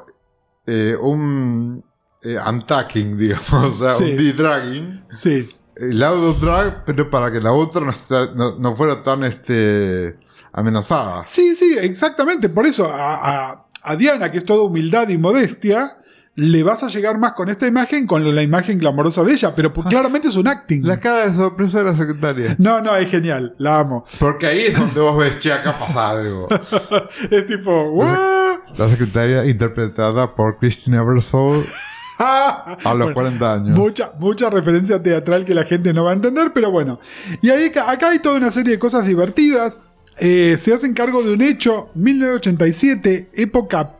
eh, 0.68 0.95
un 0.99 1.84
eh, 2.22 2.38
untacking, 2.47 3.18
digamos, 3.18 3.80
o 3.82 3.84
sea, 3.84 3.93
Sí. 3.93 4.12
un 4.12 4.18
de-dragging. 4.18 5.06
Sí. 5.12 5.49
El 5.76 5.99
lado 5.99 6.34
drag, 6.34 6.86
pero 6.86 7.10
para 7.10 7.32
que 7.32 7.41
la 7.41 7.51
otra 7.51 7.82
no, 7.82 7.91
está- 7.91 8.34
no, 8.34 8.58
no 8.58 8.76
fuera 8.76 9.03
tan 9.03 9.24
este, 9.26 10.14
amenazada. 10.53 11.26
Sí, 11.26 11.53
sí, 11.56 11.76
exactamente. 11.80 12.47
Por 12.47 12.66
eso 12.66 12.89
a, 12.89 13.49
a- 13.51 13.68
a 13.84 13.95
Diana, 13.97 14.32
que 14.32 14.38
es 14.38 14.45
toda 14.45 14.64
humildad 14.64 15.10
y 15.10 15.18
modestia, 15.18 15.97
le 16.36 16.63
vas 16.63 16.83
a 16.83 16.88
llegar 16.89 17.17
más 17.17 17.31
con 17.31 17.47
esta 17.49 17.65
imagen, 17.65 18.05
con 18.05 18.36
la 18.36 18.43
imagen 18.43 18.77
glamorosa 18.77 19.23
de 19.23 19.33
ella. 19.33 19.55
Pero 19.55 19.71
pues, 19.71 19.88
claramente 19.88 20.27
es 20.27 20.36
un 20.36 20.47
acting. 20.47 20.86
La 20.86 20.99
cara 20.99 21.29
de 21.29 21.36
sorpresa 21.36 21.79
de 21.79 21.86
la 21.86 21.95
secretaria. 21.95 22.55
No, 22.59 22.81
no, 22.81 22.95
es 22.95 23.09
genial. 23.09 23.55
La 23.57 23.79
amo. 23.79 24.03
Porque 24.19 24.47
ahí 24.47 24.59
es 24.67 24.77
donde 24.77 24.99
vos 24.99 25.17
ves, 25.17 25.39
che, 25.39 25.53
acá 25.53 25.77
pasa 25.77 26.11
algo. 26.11 26.47
Es 27.31 27.45
tipo, 27.45 27.88
¿what? 27.89 28.59
La 28.77 28.89
secretaria 28.89 29.45
interpretada 29.45 30.36
por 30.36 30.57
Christina 30.57 31.01
Eversole 31.01 31.63
a 32.19 32.77
los 32.83 32.97
Bueno, 32.97 33.13
40 33.13 33.53
años. 33.53 33.77
Mucha, 33.77 34.13
mucha 34.19 34.49
referencia 34.49 35.01
teatral 35.01 35.45
que 35.45 35.53
la 35.53 35.63
gente 35.63 35.93
no 35.93 36.03
va 36.03 36.11
a 36.11 36.13
entender, 36.13 36.51
pero 36.53 36.71
bueno. 36.71 36.99
Y 37.41 37.49
ahí, 37.49 37.71
acá 37.88 38.09
hay 38.09 38.19
toda 38.19 38.36
una 38.36 38.51
serie 38.51 38.73
de 38.73 38.79
cosas 38.79 39.05
divertidas. 39.05 39.79
Eh, 40.17 40.57
se 40.59 40.73
hacen 40.73 40.93
cargo 40.93 41.23
de 41.23 41.33
un 41.33 41.41
hecho, 41.41 41.89
1987, 41.93 43.29
época 43.33 43.97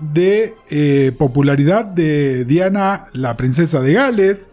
de 0.00 0.54
eh, 0.70 1.12
popularidad 1.18 1.84
de 1.84 2.44
Diana, 2.44 3.08
la 3.12 3.36
princesa 3.36 3.80
de 3.80 3.94
Gales. 3.94 4.50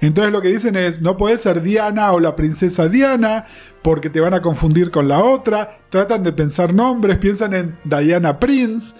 Entonces 0.00 0.32
lo 0.32 0.40
que 0.40 0.48
dicen 0.48 0.76
es, 0.76 1.00
no 1.02 1.16
puede 1.16 1.38
ser 1.38 1.62
Diana 1.62 2.12
o 2.12 2.20
la 2.20 2.36
princesa 2.36 2.88
Diana, 2.88 3.46
porque 3.82 4.08
te 4.10 4.20
van 4.20 4.34
a 4.34 4.40
confundir 4.42 4.90
con 4.90 5.08
la 5.08 5.22
otra. 5.22 5.78
Tratan 5.90 6.22
de 6.22 6.32
pensar 6.32 6.72
nombres, 6.72 7.18
piensan 7.18 7.54
en 7.54 7.78
Diana 7.84 8.38
Prince. 8.38 8.94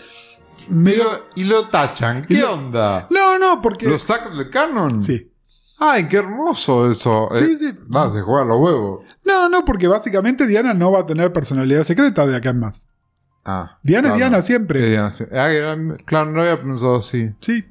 Y 0.68 0.72
Medio- 0.72 1.04
lo, 1.04 1.10
y 1.36 1.44
lo 1.44 1.68
tachan. 1.68 2.24
¿Qué 2.24 2.34
Y 2.34 2.36
lo- 2.38 2.54
onda? 2.54 3.06
No, 3.10 3.38
no, 3.38 3.60
porque... 3.62 3.88
¿Lo 3.88 3.98
sacan 3.98 4.36
del 4.36 4.50
canon? 4.50 5.02
Sí. 5.02 5.30
Ay, 5.78 6.08
qué 6.08 6.18
hermoso 6.18 6.90
eso. 6.90 7.28
Sí, 7.34 7.44
Eh, 7.44 7.56
sí. 7.58 7.72
Va, 7.94 8.12
se 8.12 8.20
juega 8.22 8.44
los 8.44 8.60
huevos. 8.60 9.00
No, 9.24 9.48
no, 9.48 9.64
porque 9.64 9.88
básicamente 9.88 10.46
Diana 10.46 10.72
no 10.72 10.92
va 10.92 11.00
a 11.00 11.06
tener 11.06 11.32
personalidad 11.32 11.82
secreta 11.82 12.24
de 12.26 12.36
acá 12.36 12.50
en 12.50 12.60
más. 12.60 12.88
Ah. 13.44 13.78
Diana 13.82 14.08
es 14.08 14.14
claro. 14.14 14.16
Diana 14.18 14.38
Eh, 14.38 14.42
siempre. 14.42 14.90
Diana, 14.90 15.10
sí. 15.10 15.24
Ah, 15.32 15.48
claro, 16.04 16.30
no 16.30 16.40
había 16.40 16.60
pensado 16.60 16.96
así. 16.96 17.30
Sí. 17.40 17.64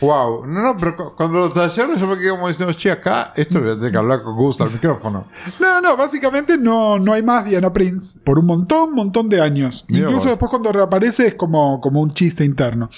Wow. 0.00 0.46
No, 0.46 0.62
no, 0.62 0.76
pero 0.76 0.96
cu- 0.96 1.16
cuando 1.16 1.38
lo 1.40 1.50
tallaron 1.52 1.96
yo 1.98 2.06
me 2.06 2.16
quedé 2.16 2.30
como 2.30 2.48
diciendo, 2.48 2.72
che, 2.72 2.90
acá 2.90 3.32
esto 3.36 3.54
le 3.58 3.64
voy 3.64 3.72
a 3.72 3.74
tener 3.76 3.90
que 3.92 3.98
hablar 3.98 4.22
con 4.22 4.36
gusto 4.36 4.62
al 4.64 4.70
micrófono. 4.72 5.26
No, 5.60 5.80
no, 5.80 5.96
básicamente 5.96 6.56
no, 6.56 6.98
no 6.98 7.12
hay 7.12 7.22
más 7.22 7.44
Diana 7.44 7.72
Prince 7.72 8.18
por 8.24 8.38
un 8.38 8.46
montón, 8.46 8.94
montón 8.94 9.28
de 9.28 9.40
años. 9.40 9.84
Mira 9.88 10.02
Incluso 10.04 10.22
vos. 10.24 10.30
después 10.32 10.50
cuando 10.50 10.72
reaparece 10.72 11.26
es 11.26 11.34
como, 11.34 11.80
como 11.80 12.00
un 12.00 12.12
chiste 12.14 12.44
interno. 12.44 12.90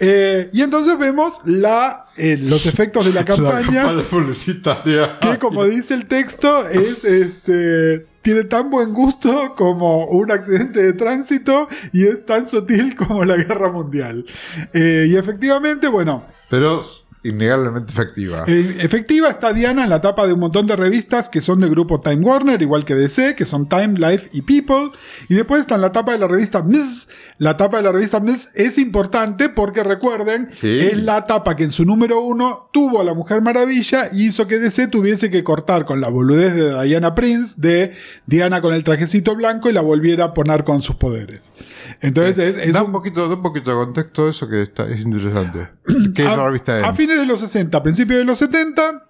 Eh, 0.00 0.50
y 0.52 0.62
entonces 0.62 0.98
vemos 0.98 1.40
la, 1.44 2.06
eh, 2.16 2.36
los 2.36 2.66
efectos 2.66 3.04
de 3.06 3.12
la 3.12 3.20
La 3.22 3.24
campaña. 3.24 3.82
campaña 3.82 4.02
publicitaria. 4.10 5.18
que 5.20 5.38
como 5.38 5.64
dice 5.64 5.94
el 5.94 6.06
texto 6.06 6.66
es 6.68 7.04
este 7.04 8.06
tiene 8.22 8.44
tan 8.44 8.70
buen 8.70 8.92
gusto 8.94 9.54
como 9.56 10.06
un 10.06 10.30
accidente 10.30 10.82
de 10.82 10.92
tránsito 10.92 11.68
y 11.92 12.06
es 12.06 12.24
tan 12.26 12.46
sutil 12.46 12.94
como 12.96 13.24
la 13.24 13.36
guerra 13.36 13.70
mundial. 13.72 14.24
Eh, 14.72 15.06
y 15.08 15.16
efectivamente, 15.16 15.88
bueno, 15.88 16.24
Pero 16.48 16.82
innegablemente 17.24 17.92
efectiva. 17.92 18.44
eh, 18.46 18.76
efectiva 18.80 19.28
está 19.28 19.52
Diana 19.52 19.84
en 19.84 19.90
la 19.90 20.00
tapa 20.00 20.26
de 20.26 20.32
un 20.32 20.40
montón 20.40 20.66
de 20.66 20.76
revistas 20.76 21.28
que 21.28 21.40
son 21.40 21.60
del 21.60 21.70
grupo 21.70 22.00
Time 22.00 22.24
Warner, 22.24 22.60
igual 22.62 22.84
que 22.84 22.94
DC, 22.94 23.34
que 23.34 23.44
son 23.44 23.68
Time, 23.68 23.94
Life 23.98 24.30
y 24.32 24.42
People. 24.42 24.90
Y 25.28 25.34
después 25.34 25.60
está 25.60 25.74
en 25.74 25.80
la 25.82 25.92
tapa 25.92 26.12
de 26.12 26.18
la 26.18 26.28
revista 26.28 26.62
Ms. 26.62 27.08
La 27.38 27.56
tapa 27.56 27.78
de 27.78 27.82
la 27.84 27.92
revista 27.92 28.20
Ms 28.20 28.50
es 28.54 28.78
importante 28.78 29.48
porque 29.48 29.82
recuerden, 29.82 30.48
Sí. 30.52 30.78
es 30.80 30.96
la 31.02 31.24
tapa 31.26 31.56
que 31.56 31.64
en 31.64 31.72
su 31.72 31.84
número 31.84 32.20
uno 32.20 32.68
tuvo 32.72 33.00
a 33.00 33.04
la 33.04 33.14
Mujer 33.14 33.42
Maravilla 33.42 34.08
y 34.12 34.26
hizo 34.26 34.46
que 34.46 34.58
DC 34.58 34.88
tuviese 34.88 35.30
que 35.30 35.42
cortar 35.44 35.84
con 35.84 36.00
la 36.00 36.08
boludez 36.08 36.54
de 36.54 36.84
Diana 36.84 37.14
Prince, 37.14 37.54
de 37.58 37.92
Diana 38.26 38.60
con 38.60 38.74
el 38.74 38.84
trajecito 38.84 39.34
blanco 39.34 39.68
y 39.68 39.72
la 39.72 39.80
volviera 39.80 40.24
a 40.26 40.34
poner 40.34 40.64
con 40.64 40.82
sus 40.82 40.96
poderes. 40.96 41.52
Entonces 42.00 42.38
es, 42.38 42.58
es 42.68 42.72
da, 42.72 42.80
un 42.82 42.86
un 42.88 42.92
poquito, 42.92 43.28
da 43.28 43.34
un 43.34 43.42
poquito 43.42 43.70
de 43.70 43.76
contexto 43.76 44.28
eso 44.28 44.48
que 44.48 44.62
está, 44.62 44.88
es 44.88 45.00
interesante. 45.00 45.68
¿Qué 46.14 46.22
es 46.22 46.28
a, 46.28 46.36
la 46.36 46.46
revista 46.46 46.86
a 46.86 46.92
fines 46.92 47.18
de 47.18 47.26
los 47.26 47.40
60, 47.40 47.76
a 47.76 47.82
principios 47.82 48.18
de 48.18 48.24
los 48.24 48.38
70, 48.38 49.08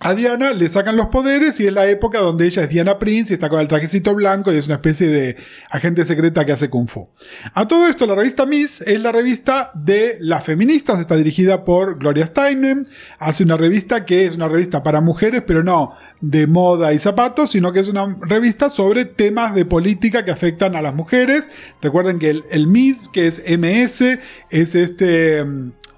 a 0.00 0.14
Diana 0.14 0.52
le 0.52 0.68
sacan 0.68 0.96
los 0.96 1.08
poderes 1.08 1.58
y 1.58 1.66
es 1.66 1.72
la 1.72 1.88
época 1.88 2.20
donde 2.20 2.46
ella 2.46 2.62
es 2.62 2.68
Diana 2.68 3.00
Prince 3.00 3.32
y 3.32 3.34
está 3.34 3.48
con 3.48 3.58
el 3.58 3.66
trajecito 3.66 4.14
blanco 4.14 4.52
y 4.52 4.56
es 4.56 4.66
una 4.66 4.76
especie 4.76 5.08
de 5.08 5.36
agente 5.70 6.04
secreta 6.04 6.44
que 6.44 6.52
hace 6.52 6.70
kung 6.70 6.86
fu. 6.86 7.08
A 7.52 7.66
todo 7.66 7.88
esto, 7.88 8.06
la 8.06 8.14
revista 8.14 8.46
Miss 8.46 8.80
es 8.82 9.02
la 9.02 9.10
revista 9.10 9.72
de 9.74 10.16
las 10.20 10.44
feministas, 10.44 11.00
está 11.00 11.16
dirigida 11.16 11.64
por 11.64 11.98
Gloria 11.98 12.26
Steinem, 12.26 12.84
hace 13.18 13.42
una 13.42 13.56
revista 13.56 14.04
que 14.04 14.24
es 14.24 14.36
una 14.36 14.46
revista 14.46 14.84
para 14.84 15.00
mujeres, 15.00 15.42
pero 15.44 15.64
no 15.64 15.94
de 16.20 16.46
moda 16.46 16.92
y 16.92 17.00
zapatos, 17.00 17.50
sino 17.50 17.72
que 17.72 17.80
es 17.80 17.88
una 17.88 18.16
revista 18.20 18.70
sobre 18.70 19.04
temas 19.04 19.52
de 19.52 19.64
política 19.64 20.24
que 20.24 20.30
afectan 20.30 20.76
a 20.76 20.82
las 20.82 20.94
mujeres. 20.94 21.50
Recuerden 21.82 22.20
que 22.20 22.30
el, 22.30 22.44
el 22.52 22.68
Miss, 22.68 23.08
que 23.08 23.26
es 23.26 23.42
MS, 23.48 24.20
es 24.50 24.74
este... 24.76 25.44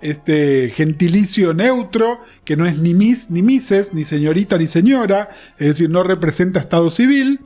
este 0.02 0.70
gentilicio 0.70 1.54
neutro, 1.54 2.20
que 2.44 2.56
no 2.56 2.66
es 2.66 2.78
ni 2.78 2.94
Miss 2.94 3.30
ni 3.30 3.42
Misses, 3.42 3.94
ni 3.94 4.04
señorita 4.04 4.58
ni 4.58 4.68
señora, 4.68 5.30
es 5.58 5.68
decir, 5.68 5.90
no 5.90 6.02
representa 6.02 6.60
Estado 6.60 6.90
civil. 6.90 7.40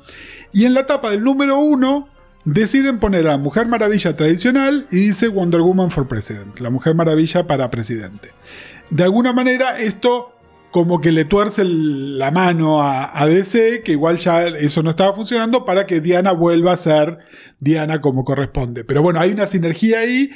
Y 0.53 0.65
en 0.65 0.75
la 0.75 0.87
tapa 0.87 1.11
del 1.11 1.25
número 1.25 1.59
uno 1.59 2.09
deciden 2.45 3.01
poner 3.01 3.27
a 3.27 3.33
la 3.33 3.39
Mujer 3.39 3.67
Maravilla 3.67 4.17
tradicional 4.17 4.87
y 4.91 4.97
dice 4.97 5.29
Wonder 5.29 5.61
Woman 5.61 5.91
for 5.91 6.07
President, 6.07 6.59
la 6.61 6.71
Mujer 6.71 6.95
Maravilla 6.95 7.47
para 7.47 7.71
presidente. 7.71 8.31
De 8.91 9.05
alguna 9.05 9.33
manera 9.33 9.79
esto 9.79 10.31
como 10.75 11.01
que 11.01 11.13
le 11.13 11.25
tuerce 11.25 11.63
la 11.65 12.33
mano 12.33 12.83
a, 12.83 13.17
a 13.17 13.27
DC, 13.27 13.83
que 13.85 13.93
igual 13.93 14.19
ya 14.19 14.49
eso 14.49 14.83
no 14.83 14.91
estaba 14.91 15.15
funcionando, 15.15 15.65
para 15.65 15.87
que 15.87 16.01
Diana 16.01 16.33
vuelva 16.33 16.73
a 16.73 16.77
ser 16.77 17.19
Diana 17.61 18.01
como 18.01 18.25
corresponde. 18.25 18.83
Pero 18.83 19.01
bueno, 19.01 19.21
hay 19.21 19.31
una 19.31 19.47
sinergia 19.47 20.01
ahí. 20.01 20.31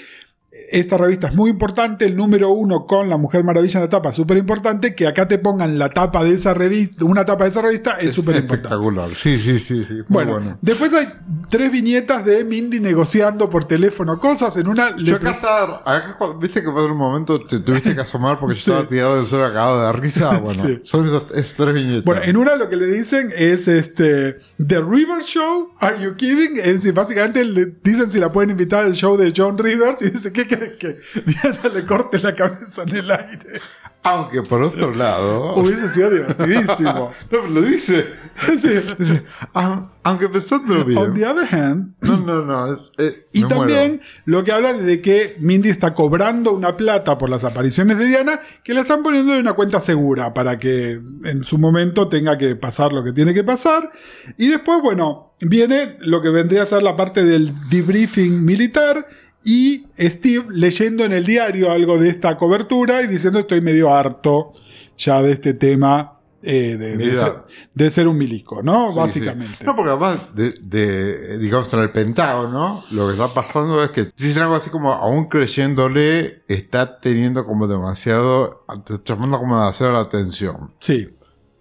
Esta 0.70 0.96
revista 0.96 1.28
es 1.28 1.34
muy 1.34 1.50
importante, 1.50 2.06
el 2.06 2.16
número 2.16 2.50
uno 2.50 2.86
con 2.86 3.08
la 3.10 3.18
Mujer 3.18 3.44
Maravilla 3.44 3.78
en 3.80 3.84
la 3.84 3.90
tapa, 3.90 4.12
súper 4.14 4.38
importante, 4.38 4.94
que 4.94 5.06
acá 5.06 5.28
te 5.28 5.38
pongan 5.38 5.78
la 5.78 5.90
tapa 5.90 6.24
de 6.24 6.32
esa 6.34 6.52
revista, 6.54 7.04
una 7.04 7.24
tapa 7.24 7.44
de 7.44 7.50
esa 7.50 7.60
revista 7.62 7.92
es 8.00 8.14
súper 8.14 8.36
importante. 8.36 8.68
espectacular. 8.68 9.14
Sí, 9.14 9.38
sí, 9.38 9.58
sí, 9.58 9.84
sí. 9.86 9.94
Muy 9.94 10.04
Bueno, 10.08 10.32
bueno. 10.32 10.58
después 10.62 10.94
hay 10.94 11.06
tres 11.50 11.70
viñetas 11.70 12.24
de 12.24 12.44
Mindy 12.46 12.80
negociando 12.80 13.48
por 13.50 13.64
teléfono 13.66 14.18
cosas. 14.18 14.56
En 14.56 14.68
una 14.68 14.96
Yo 14.96 15.16
acá 15.16 15.30
estaba, 15.32 15.82
acá 15.84 16.16
viste 16.40 16.62
que 16.62 16.72
fue 16.72 16.90
un 16.90 16.96
momento 16.96 17.38
te 17.40 17.60
tuviste 17.60 17.94
que 17.94 18.00
asomar 18.00 18.38
porque 18.38 18.56
yo 18.56 18.60
estaba 18.72 18.88
tirado 18.88 19.16
del 19.16 19.26
suelo 19.26 19.44
cagado 19.48 19.86
de 19.86 19.92
risa. 19.92 20.38
Bueno, 20.42 20.62
Sí. 20.66 20.80
son 20.82 21.06
esas, 21.06 21.22
tres 21.56 21.74
viñetas. 21.74 22.04
Bueno, 22.04 22.22
en 22.24 22.36
una 22.38 22.56
lo 22.56 22.68
que 22.70 22.76
le 22.76 22.86
dicen 22.86 23.32
es 23.36 23.68
este 23.68 24.38
The 24.66 24.80
Rivers 24.80 25.26
Show, 25.26 25.72
Are 25.78 26.02
You 26.02 26.14
Kidding? 26.14 26.56
Es 26.56 26.64
decir, 26.74 26.94
básicamente 26.94 27.44
le 27.44 27.66
dicen 27.84 28.10
si 28.10 28.18
la 28.18 28.32
pueden 28.32 28.50
invitar 28.50 28.84
al 28.84 28.94
show 28.94 29.16
de 29.16 29.32
John 29.36 29.56
Rivers 29.58 30.00
y 30.02 30.10
dice, 30.10 30.32
¿qué 30.32 30.47
crees 30.48 30.72
que 30.78 30.96
Diana 31.24 31.68
le 31.72 31.84
corte 31.84 32.18
la 32.18 32.34
cabeza 32.34 32.82
en 32.82 32.96
el 32.96 33.10
aire? 33.10 33.60
Aunque 34.04 34.42
por 34.42 34.62
otro 34.62 34.94
lado. 34.94 35.54
Hubiese 35.56 35.92
sido 35.92 36.08
divertidísimo. 36.08 36.92
no, 36.92 37.12
pero 37.28 37.48
lo 37.48 37.60
dice. 37.60 38.06
Sí. 38.46 38.70
Dice, 38.96 39.24
"Ah, 39.54 39.90
Aunque 40.04 40.28
pensándolo 40.28 40.84
bien. 40.84 40.98
On 40.98 41.12
the 41.14 41.26
other 41.26 41.46
hand, 41.54 41.94
No, 42.00 42.16
no, 42.16 42.44
no. 42.44 42.72
es- 42.74 42.92
eh, 42.98 43.26
Y 43.32 43.42
también 43.44 43.96
muero. 43.96 44.04
lo 44.24 44.44
que 44.44 44.52
hablan 44.52 44.86
de 44.86 45.02
que 45.02 45.36
Mindy 45.40 45.68
está 45.68 45.94
cobrando 45.94 46.52
una 46.52 46.76
plata 46.76 47.18
por 47.18 47.28
las 47.28 47.42
apariciones 47.44 47.98
de 47.98 48.06
Diana 48.06 48.40
que 48.62 48.72
la 48.72 48.82
están 48.82 49.02
poniendo 49.02 49.34
en 49.34 49.40
una 49.40 49.54
cuenta 49.54 49.80
segura 49.80 50.32
para 50.32 50.58
que 50.60 50.92
en 51.24 51.42
su 51.44 51.58
momento 51.58 52.08
tenga 52.08 52.38
que 52.38 52.54
pasar 52.54 52.92
lo 52.92 53.02
que 53.02 53.12
tiene 53.12 53.34
que 53.34 53.42
pasar. 53.44 53.90
Y 54.38 54.46
después, 54.46 54.80
bueno, 54.80 55.34
viene 55.40 55.96
lo 56.00 56.22
que 56.22 56.30
vendría 56.30 56.62
a 56.62 56.66
ser 56.66 56.82
la 56.84 56.96
parte 56.96 57.24
del 57.24 57.52
debriefing 57.68 58.44
militar 58.44 59.06
y 59.44 59.86
Steve 59.98 60.46
leyendo 60.50 61.04
en 61.04 61.12
el 61.12 61.24
diario 61.24 61.70
algo 61.70 61.98
de 61.98 62.10
esta 62.10 62.36
cobertura 62.36 63.02
y 63.02 63.06
diciendo 63.06 63.38
estoy 63.38 63.60
medio 63.60 63.92
harto 63.92 64.52
ya 64.96 65.22
de 65.22 65.32
este 65.32 65.54
tema. 65.54 66.14
eh, 66.42 66.76
de, 66.76 66.96
de 66.96 67.16
ser, 67.16 67.32
de 67.74 67.90
ser 67.90 68.06
un 68.06 68.16
milico, 68.16 68.62
¿no? 68.62 68.90
Sí, 68.92 68.96
Básicamente. 68.98 69.56
sí. 69.58 69.64
No, 69.64 69.74
porque 69.74 69.90
además, 69.90 70.18
de, 70.34 70.52
de, 70.62 71.36
digamos, 71.38 71.72
en 71.72 71.80
el 71.80 71.90
Pentágono, 71.90 72.84
lo 72.92 73.06
que 73.08 73.14
está 73.14 73.28
pasando 73.34 73.82
es 73.82 73.90
que, 73.90 74.04
si 74.14 74.26
dicen 74.28 74.42
algo 74.44 74.54
así 74.54 74.70
como, 74.70 74.92
aún 74.92 75.26
creyéndole, 75.28 76.42
está 76.46 77.00
teniendo 77.00 77.44
como 77.44 77.66
demasiado, 77.66 78.64
está 78.68 79.00
llamando 79.04 79.38
como 79.38 79.56
demasiado 79.58 79.92
la 79.94 80.00
atención. 80.00 80.72
Sí. 80.78 81.08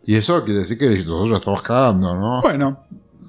Y 0.05 0.15
eso 0.15 0.43
quiere 0.45 0.59
decir 0.61 0.77
que 0.77 0.89
nosotros 0.89 1.39
estamos 1.39 1.61
cagando, 1.63 2.15
¿no? 2.15 2.41
Bueno, 2.43 2.83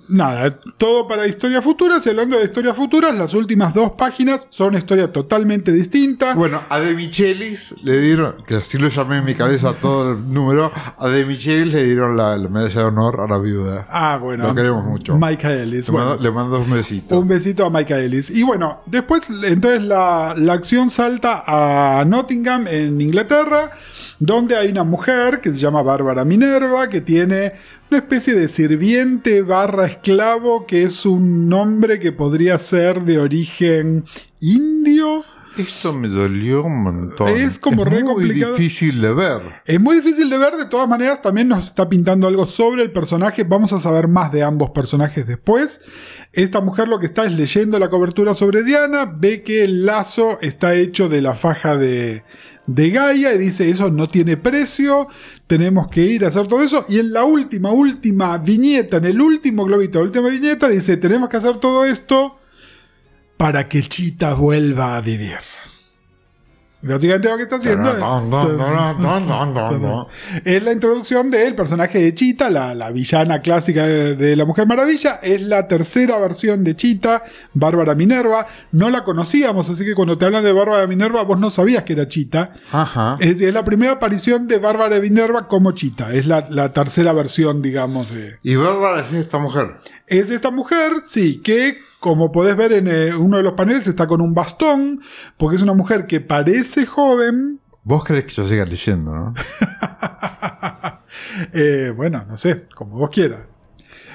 nada, 0.08 0.58
todo 0.78 1.06
para 1.08 1.26
historias 1.26 1.62
futuras. 1.64 2.04
Y 2.06 2.10
hablando 2.10 2.38
de 2.38 2.44
historias 2.44 2.76
futuras, 2.76 3.14
las 3.14 3.34
últimas 3.34 3.74
dos 3.74 3.92
páginas 3.92 4.46
son 4.50 4.68
una 4.68 4.78
historia 4.78 5.12
totalmente 5.12 5.72
distinta. 5.72 6.34
Bueno, 6.34 6.60
a 6.68 6.80
De 6.80 6.94
Michelis 6.94 7.74
le 7.82 8.00
dieron, 8.00 8.36
que 8.46 8.56
así 8.56 8.78
lo 8.78 8.88
llamé 8.88 9.18
en 9.18 9.24
mi 9.24 9.34
cabeza 9.34 9.72
todo 9.74 10.12
el 10.12 10.32
número, 10.32 10.72
a 10.98 11.08
De 11.08 11.24
Michelis 11.24 11.72
le 11.72 11.84
dieron 11.84 12.16
la, 12.16 12.36
la 12.38 12.48
medalla 12.48 12.80
de 12.80 12.86
honor 12.86 13.20
a 13.20 13.26
la 13.28 13.38
viuda. 13.38 13.86
Ah, 13.90 14.18
bueno. 14.20 14.46
Lo 14.48 14.54
queremos 14.54 14.84
mucho. 14.84 15.16
Michaelis. 15.18 15.86
Le, 15.86 15.92
Bueno, 15.92 16.08
mando, 16.08 16.22
le 16.22 16.30
mando 16.30 16.60
un 16.60 16.70
besito. 16.70 17.18
un 17.18 17.28
besito 17.28 17.64
a 17.64 17.70
Michaelis. 17.70 18.30
Y 18.30 18.42
bueno, 18.42 18.80
después, 18.86 19.28
entonces 19.44 19.82
la, 19.82 20.34
la 20.36 20.52
acción 20.54 20.90
salta 20.90 21.42
a 21.46 22.04
Nottingham, 22.04 22.66
en 22.68 23.00
Inglaterra, 23.00 23.70
donde 24.18 24.56
hay 24.56 24.70
una 24.70 24.84
mujer 24.84 25.40
que 25.40 25.50
se 25.50 25.60
llama 25.60 25.82
Bárbara 25.82 26.24
Minerva, 26.24 26.88
que 26.88 27.00
tiene 27.00 27.52
una 27.90 27.98
especie 27.98 28.34
de 28.34 28.48
sirviente 28.48 29.42
barra 29.42 29.86
esclavo, 29.86 30.66
que 30.66 30.82
es 30.82 31.06
un 31.06 31.48
nombre 31.48 32.00
que 32.00 32.12
podría 32.12 32.58
ser 32.58 33.02
de 33.02 33.18
origen 33.18 34.04
indio. 34.40 35.24
Esto 35.58 35.92
me 35.92 36.08
dolió 36.08 36.62
un 36.62 36.82
montón. 36.82 37.28
Es 37.28 37.58
como 37.58 37.84
re 37.84 38.04
muy 38.04 38.14
complicado. 38.14 38.54
difícil 38.54 39.00
de 39.00 39.12
ver. 39.12 39.42
Es 39.64 39.80
muy 39.80 39.96
difícil 39.96 40.30
de 40.30 40.38
ver, 40.38 40.56
de 40.56 40.66
todas 40.66 40.88
maneras 40.88 41.20
también 41.20 41.48
nos 41.48 41.66
está 41.66 41.88
pintando 41.88 42.28
algo 42.28 42.46
sobre 42.46 42.82
el 42.82 42.92
personaje, 42.92 43.42
vamos 43.42 43.72
a 43.72 43.80
saber 43.80 44.06
más 44.06 44.30
de 44.30 44.44
ambos 44.44 44.70
personajes 44.70 45.26
después. 45.26 45.80
Esta 46.32 46.60
mujer 46.60 46.86
lo 46.86 47.00
que 47.00 47.06
está 47.06 47.24
es 47.24 47.32
leyendo 47.32 47.78
la 47.78 47.90
cobertura 47.90 48.34
sobre 48.34 48.62
Diana, 48.62 49.06
ve 49.06 49.42
que 49.42 49.64
el 49.64 49.84
lazo 49.84 50.38
está 50.42 50.74
hecho 50.74 51.08
de 51.08 51.22
la 51.22 51.34
faja 51.34 51.76
de, 51.76 52.22
de 52.66 52.90
Gaia 52.90 53.34
y 53.34 53.38
dice 53.38 53.68
eso 53.68 53.90
no 53.90 54.08
tiene 54.08 54.36
precio, 54.36 55.08
tenemos 55.48 55.88
que 55.88 56.02
ir 56.02 56.24
a 56.24 56.28
hacer 56.28 56.46
todo 56.46 56.62
eso. 56.62 56.84
Y 56.88 56.98
en 56.98 57.12
la 57.12 57.24
última, 57.24 57.72
última 57.72 58.38
viñeta, 58.38 58.98
en 58.98 59.06
el 59.06 59.20
último 59.20 59.64
globito, 59.64 59.98
la 59.98 60.04
última 60.04 60.28
viñeta, 60.28 60.68
dice 60.68 60.96
tenemos 60.96 61.28
que 61.28 61.38
hacer 61.38 61.56
todo 61.56 61.84
esto 61.84 62.38
para 63.38 63.66
que 63.68 63.82
Chita 63.88 64.34
vuelva 64.34 64.96
a 64.96 65.00
vivir. 65.00 65.38
Básicamente 66.80 67.28
lo 67.28 67.36
que 67.36 67.42
está 67.42 67.56
haciendo 67.56 67.90
es- 67.90 67.98
es 70.44 70.62
la 70.62 70.70
introducción 70.72 71.28
del 71.28 71.56
personaje 71.56 71.98
de 72.00 72.14
Chita, 72.14 72.50
la, 72.50 72.72
la 72.72 72.92
villana 72.92 73.42
clásica 73.42 73.84
de, 73.84 74.14
de 74.14 74.36
la 74.36 74.44
Mujer 74.44 74.68
Maravilla. 74.68 75.18
Es 75.20 75.42
la 75.42 75.66
tercera 75.66 76.18
versión 76.20 76.62
de 76.62 76.76
Chita, 76.76 77.24
Bárbara 77.52 77.96
Minerva. 77.96 78.46
No 78.70 78.90
la 78.90 79.02
conocíamos, 79.02 79.68
así 79.68 79.84
que 79.84 79.96
cuando 79.96 80.16
te 80.18 80.26
hablan 80.26 80.44
de 80.44 80.52
Bárbara 80.52 80.86
Minerva, 80.86 81.24
vos 81.24 81.40
no 81.40 81.50
sabías 81.50 81.82
que 81.82 81.94
era 81.94 82.06
Chita. 82.06 82.52
Ajá. 82.70 83.16
Es 83.18 83.30
decir, 83.30 83.48
es 83.48 83.54
la 83.54 83.64
primera 83.64 83.92
aparición 83.94 84.46
de 84.46 84.58
Bárbara 84.58 85.00
Minerva 85.00 85.48
como 85.48 85.72
Chita. 85.72 86.14
Es 86.14 86.26
la, 86.28 86.46
la 86.48 86.72
tercera 86.72 87.12
versión, 87.12 87.60
digamos, 87.60 88.08
de. 88.14 88.38
Y 88.44 88.54
Bárbara 88.54 89.00
es 89.04 89.12
esta 89.14 89.38
mujer. 89.38 89.78
Es 90.06 90.30
esta 90.30 90.52
mujer, 90.52 90.92
sí, 91.04 91.38
que 91.42 91.87
como 92.00 92.30
podés 92.32 92.56
ver 92.56 92.72
en 92.72 92.88
eh, 92.88 93.14
uno 93.14 93.38
de 93.38 93.42
los 93.42 93.54
paneles 93.54 93.86
está 93.86 94.06
con 94.06 94.20
un 94.20 94.34
bastón, 94.34 95.00
porque 95.36 95.56
es 95.56 95.62
una 95.62 95.74
mujer 95.74 96.06
que 96.06 96.20
parece 96.20 96.86
joven. 96.86 97.60
Vos 97.82 98.04
crees 98.04 98.26
que 98.26 98.34
yo 98.34 98.48
siga 98.48 98.64
leyendo, 98.64 99.14
¿no? 99.14 99.34
Eh, 101.52 101.92
bueno, 101.96 102.24
no 102.28 102.36
sé, 102.36 102.66
como 102.74 102.98
vos 102.98 103.10
quieras. 103.10 103.58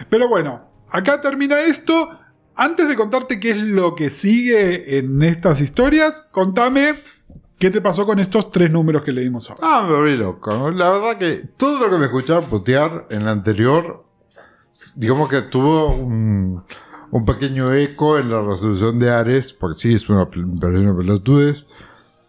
Pero 0.10 0.28
bueno, 0.28 0.70
acá 0.90 1.22
termina 1.22 1.62
esto. 1.62 2.10
Antes 2.56 2.88
de 2.88 2.96
contarte 2.96 3.40
qué 3.40 3.52
es 3.52 3.62
lo 3.62 3.96
que 3.96 4.10
sigue 4.10 4.98
en 4.98 5.24
estas 5.24 5.62
historias, 5.62 6.22
contame 6.32 6.96
qué 7.58 7.72
te 7.72 7.82
pasó 7.82 8.06
con 8.06 8.20
estos 8.20 8.52
tres 8.52 8.70
números 8.70 9.04
que 9.04 9.12
leímos 9.12 9.50
ahora. 9.50 9.62
Ah, 9.64 9.86
me 9.88 9.96
volví 9.96 10.16
loco. 10.16 10.72
La 10.72 10.92
verdad 10.92 11.18
que 11.18 11.48
todo 11.58 11.80
lo 11.80 11.90
que 11.90 11.98
me 11.98 12.06
escucharon 12.06 12.46
putear 12.46 13.08
en 13.10 13.26
la 13.26 13.32
anterior, 13.32 14.06
digamos 14.96 15.30
que 15.30 15.42
tuvo 15.42 15.96
un, 15.96 16.64
un 17.14 17.26
pequeño 17.26 17.72
eco 17.74 18.18
en 18.18 18.30
la 18.32 18.42
resolución 18.42 18.98
de 18.98 19.12
Ares, 19.12 19.54
porque 19.54 19.80
sí, 19.80 19.94
es 19.94 20.10
una, 20.10 20.26
pel- 20.30 20.48
me 20.48 20.60
pareció 20.60 20.82
una 20.90 20.98
pelotudez. 20.98 21.66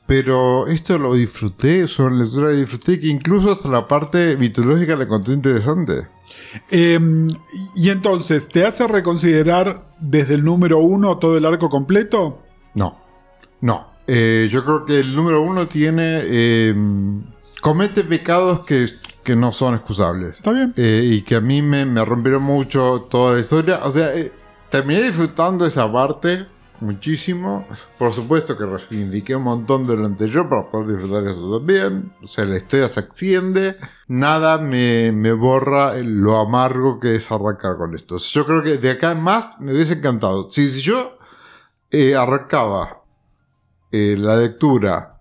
Pero 0.07 0.67
esto 0.67 0.99
lo 0.99 1.15
disfruté, 1.15 1.87
una 1.99 2.11
lectura 2.23 2.49
que 2.51 2.57
disfruté, 2.57 3.01
que 3.01 3.07
incluso 3.07 3.53
hasta 3.53 3.69
la 3.71 3.89
parte 3.89 4.37
mitológica 4.37 4.95
la 4.97 5.05
encontré 5.05 5.33
interesante. 5.33 6.09
Eh, 6.71 7.01
y 7.77 7.89
entonces, 7.89 8.49
¿te 8.49 8.67
hace 8.67 8.87
reconsiderar 8.87 9.87
desde 10.01 10.35
el 10.35 10.45
número 10.45 10.81
uno 10.81 11.17
todo 11.19 11.39
el 11.39 11.47
arco 11.47 11.71
completo? 11.71 12.43
No, 12.75 13.01
no. 13.63 13.87
Eh, 14.07 14.51
yo 14.53 14.63
creo 14.67 14.85
que 14.85 15.01
el 15.01 15.17
número 15.17 15.41
uno 15.41 15.67
tiene. 15.69 16.21
eh, 16.25 16.75
comete 17.63 18.05
pecados 18.05 18.61
que, 18.67 18.87
que 19.23 19.35
no 19.37 19.53
son 19.53 19.75
excusables. 19.75 20.35
¿Está 20.37 20.53
bien? 20.53 20.75
Eh, 20.77 21.03
y 21.11 21.23
que 21.23 21.37
a 21.37 21.41
mí 21.41 21.63
me, 21.63 21.87
me 21.87 22.05
rompieron 22.05 22.43
mucho 22.43 23.07
toda 23.09 23.37
la 23.37 23.41
historia. 23.41 23.81
O 23.85 23.91
sea, 23.91 24.15
eh, 24.15 24.31
terminé 24.75 25.05
disfrutando 25.05 25.67
esa 25.67 25.93
parte 25.93 26.49
muchísimo. 26.81 27.65
Por 27.97 28.13
supuesto 28.13 28.59
que 28.59 28.67
reivindiqué 28.67 29.37
un 29.37 29.45
montón 29.45 29.87
de 29.87 29.97
lo 29.97 30.05
anterior 30.05 30.49
para 30.49 30.69
poder 30.69 30.97
disfrutar 30.97 31.25
eso 31.29 31.59
también. 31.59 32.13
O 32.25 32.27
sea, 32.27 32.45
la 32.45 32.57
historia 32.57 32.89
se 32.89 32.99
extiende. 32.99 33.77
Nada 34.09 34.59
me, 34.59 35.13
me 35.13 35.33
borra 35.33 35.95
lo 36.03 36.39
amargo 36.39 36.99
que 36.99 37.15
es 37.15 37.31
arrancar 37.31 37.77
con 37.77 37.95
esto. 37.95 38.19
Yo 38.19 38.45
creo 38.47 38.65
que 38.65 38.79
de 38.79 38.91
acá 38.91 39.13
en 39.13 39.23
más 39.23 39.61
me 39.61 39.71
hubiese 39.71 39.93
encantado. 39.93 40.51
Si, 40.51 40.69
si 40.69 40.81
yo 40.81 41.19
eh, 41.93 42.17
arrancaba 42.17 43.05
eh, 43.93 44.17
la 44.19 44.37
lectura 44.39 45.21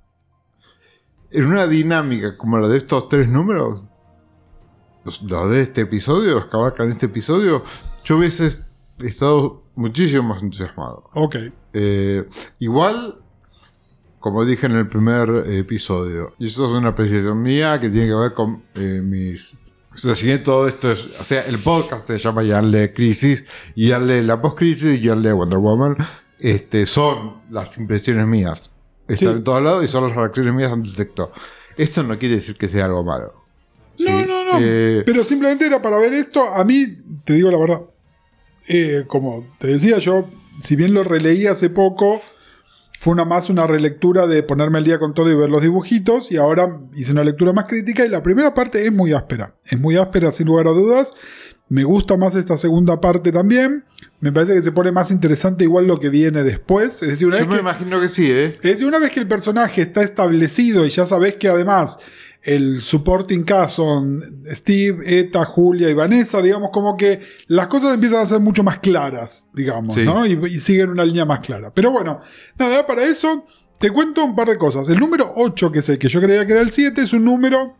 en 1.30 1.45
una 1.45 1.68
dinámica 1.68 2.39
como 2.39 2.58
la 2.58 2.68
de 2.68 2.78
estos 2.80 3.08
tres 3.08 3.30
números, 3.30 3.84
los, 5.06 5.22
los 5.22 5.51
de 5.51 5.62
este 5.62 5.82
episodio, 5.82 6.34
los 6.34 6.47
que 6.47 6.58
abarcan 6.58 6.89
este 6.89 7.06
episodio, 7.06 7.64
yo 8.04 8.18
hubiese 8.18 8.72
est- 9.00 9.06
estado 9.08 9.64
muchísimo 9.76 10.24
más 10.24 10.41
entusiasmado. 10.41 11.10
Ok. 11.14 11.36
Eh, 11.74 12.24
igual, 12.60 13.20
como 14.20 14.46
dije 14.46 14.66
en 14.68 14.74
el 14.74 14.88
primer 14.88 15.30
episodio, 15.52 16.34
y 16.39 16.48
esto 16.48 16.66
es 16.66 16.72
una 16.78 16.89
apreciación 16.89 17.41
mía 17.41 17.80
que 17.80 17.89
tiene 17.89 18.08
que 18.08 18.16
ver 18.16 18.34
con 18.34 18.64
eh, 18.76 19.02
mis... 19.04 19.58
O 19.94 19.98
sea, 19.98 20.16
si 20.16 20.26
bien 20.26 20.44
todo 20.44 20.68
esto 20.68 20.91
es... 20.91 21.08
O 21.20 21.24
sea, 21.24 21.41
el 21.46 21.60
podcast 21.60 22.08
se 22.08 22.18
llama 22.18 22.44
Yanle 22.44 22.94
Crisis, 22.94 23.44
y 23.76 23.89
Yanle 23.89 24.24
La 24.24 24.41
Post-Crisis, 24.41 25.00
y 25.00 25.02
Yanle 25.02 25.34
Wonder 25.34 25.60
Woman. 25.60 25.98
Este, 26.39 26.86
son 26.88 27.41
las 27.52 27.78
impresiones 27.78 28.26
mías. 28.28 28.72
Están 29.08 29.18
Sí. 29.18 29.26
en 29.38 29.44
todos 29.44 29.62
lados 29.62 29.84
y 29.86 29.88
son 29.88 30.08
las 30.08 30.16
reacciones 30.16 30.54
mías 30.54 30.72
ante 30.72 30.89
el 30.89 30.96
texto. 30.96 31.32
Esto 31.78 32.04
no 32.04 32.18
quiere 32.18 32.36
decir 32.38 32.56
que 32.58 32.68
sea 32.68 32.86
algo 32.86 33.04
malo. 33.04 33.34
No, 34.00 34.08
Sí, 34.20 34.26
no, 34.28 34.44
no. 34.46 34.52
eh, 34.60 35.04
Pero 35.06 35.24
simplemente 35.24 35.66
era 35.66 35.82
para 35.82 35.98
ver 35.98 36.14
esto. 36.14 36.41
A 36.41 36.64
mí, 36.64 36.88
te 37.24 37.34
digo 37.34 37.52
la 37.52 37.58
verdad, 37.60 37.82
eh, 38.68 39.03
como 39.07 39.45
te 39.59 39.68
decía 39.68 39.99
yo, 39.99 40.30
si 40.61 40.76
bien 40.76 40.93
lo 40.93 41.03
releí 41.03 41.47
hace 41.47 41.70
poco, 41.70 42.22
fue 42.99 43.11
una 43.14 43.26
más 43.26 43.49
una 43.49 43.68
relectura 43.68 44.28
de 44.28 44.43
ponerme 44.43 44.78
al 44.78 44.86
día 44.86 44.97
con 44.99 45.14
todo 45.14 45.30
y 45.30 45.36
ver 45.36 45.49
los 45.49 45.61
dibujitos. 45.61 46.32
Y 46.32 46.38
ahora 46.38 46.80
hice 46.93 47.11
una 47.11 47.24
lectura 47.26 47.51
más 47.51 47.66
crítica. 47.66 48.05
Y 48.05 48.09
la 48.09 48.24
primera 48.24 48.53
parte 48.53 48.86
es 48.86 48.93
muy 48.93 49.11
áspera. 49.11 49.55
Es 49.70 49.78
muy 49.80 49.97
áspera, 49.97 50.32
sin 50.32 50.47
lugar 50.47 50.68
a 50.68 50.72
dudas. 50.72 51.14
Me 51.68 51.84
gusta 51.84 52.16
más 52.18 52.36
esta 52.36 52.57
segunda 52.57 53.01
parte 53.01 53.32
también. 53.34 53.84
Me 54.22 54.32
parece 54.32 54.53
que 54.53 54.61
se 54.61 54.72
pone 54.72 54.91
más 54.93 55.11
interesante 55.11 55.66
igual 55.66 55.86
lo 55.86 55.99
que 55.99 56.07
viene 56.07 56.43
después. 56.43 57.01
Es 57.03 57.09
decir, 57.09 57.28
una 57.28 57.39
yo 57.39 57.41
vez 57.43 57.49
me 57.49 57.55
que- 57.55 57.61
imagino 57.61 57.99
que 57.99 58.07
sí, 58.07 58.32
¿eh? 58.32 58.45
es 58.55 58.61
decir, 58.61 58.88
una 58.88 58.99
vez 58.99 59.11
que 59.11 59.20
el 59.20 59.28
personaje 59.28 59.82
está 59.82 60.01
establecido 60.01 60.86
y 60.86 60.89
ya 60.89 61.05
sabes 61.05 61.36
que 61.36 61.49
además 61.49 61.99
el 62.46 62.82
supporting 62.82 63.44
cast 63.44 63.76
son 63.78 64.41
Steve, 64.52 65.20
Eta, 65.20 65.46
Julia 65.46 65.89
y 65.89 65.94
Vanessa, 65.94 66.41
digamos 66.41 66.72
como 66.72 66.98
que 66.98 67.20
las 67.48 67.68
cosas 67.68 67.94
empiezan 67.94 68.20
a 68.22 68.26
ser 68.26 68.39
mucho 68.41 68.64
más 68.64 68.80
claras, 68.80 69.48
digamos, 69.54 69.96
Sí. 69.96 70.04
¿no? 70.04 70.26
Y, 70.26 70.34
y 70.34 70.60
siguen 70.60 70.89
una 70.89 71.06
línea 71.06 71.26
más 71.26 71.39
clara. 71.39 71.72
Pero 71.74 71.91
bueno, 71.91 72.20
nada, 72.58 72.86
para 72.86 73.04
eso 73.06 73.46
te 73.80 73.89
cuento 73.91 74.24
un 74.24 74.36
par 74.36 74.50
de 74.50 74.58
cosas. 74.58 74.88
El 74.89 75.00
número 75.00 75.32
8, 75.36 75.72
que 75.72 75.80
es 75.80 75.89
el 75.89 75.98
que 75.98 76.10
yo 76.10 76.22
creía 76.22 76.46
que 76.46 76.54
era 76.54 76.62
el 76.62 76.72
7, 76.72 77.02
es 77.02 77.14
un 77.14 77.26
número 77.26 77.76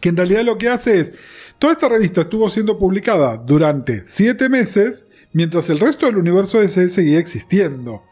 que 0.00 0.08
en 0.08 0.16
realidad 0.16 0.42
lo 0.44 0.58
que 0.58 0.68
hace 0.68 1.00
es, 1.00 1.14
toda 1.58 1.72
esta 1.72 1.88
revista 1.88 2.22
estuvo 2.22 2.50
siendo 2.50 2.78
publicada 2.78 3.36
durante 3.38 4.02
7 4.04 4.48
meses, 4.48 5.06
mientras 5.36 5.68
el 5.68 5.80
resto 5.80 6.06
del 6.06 6.16
universo 6.16 6.60
DC 6.60 6.88
seguía 6.88 7.18
existiendo. 7.18 8.04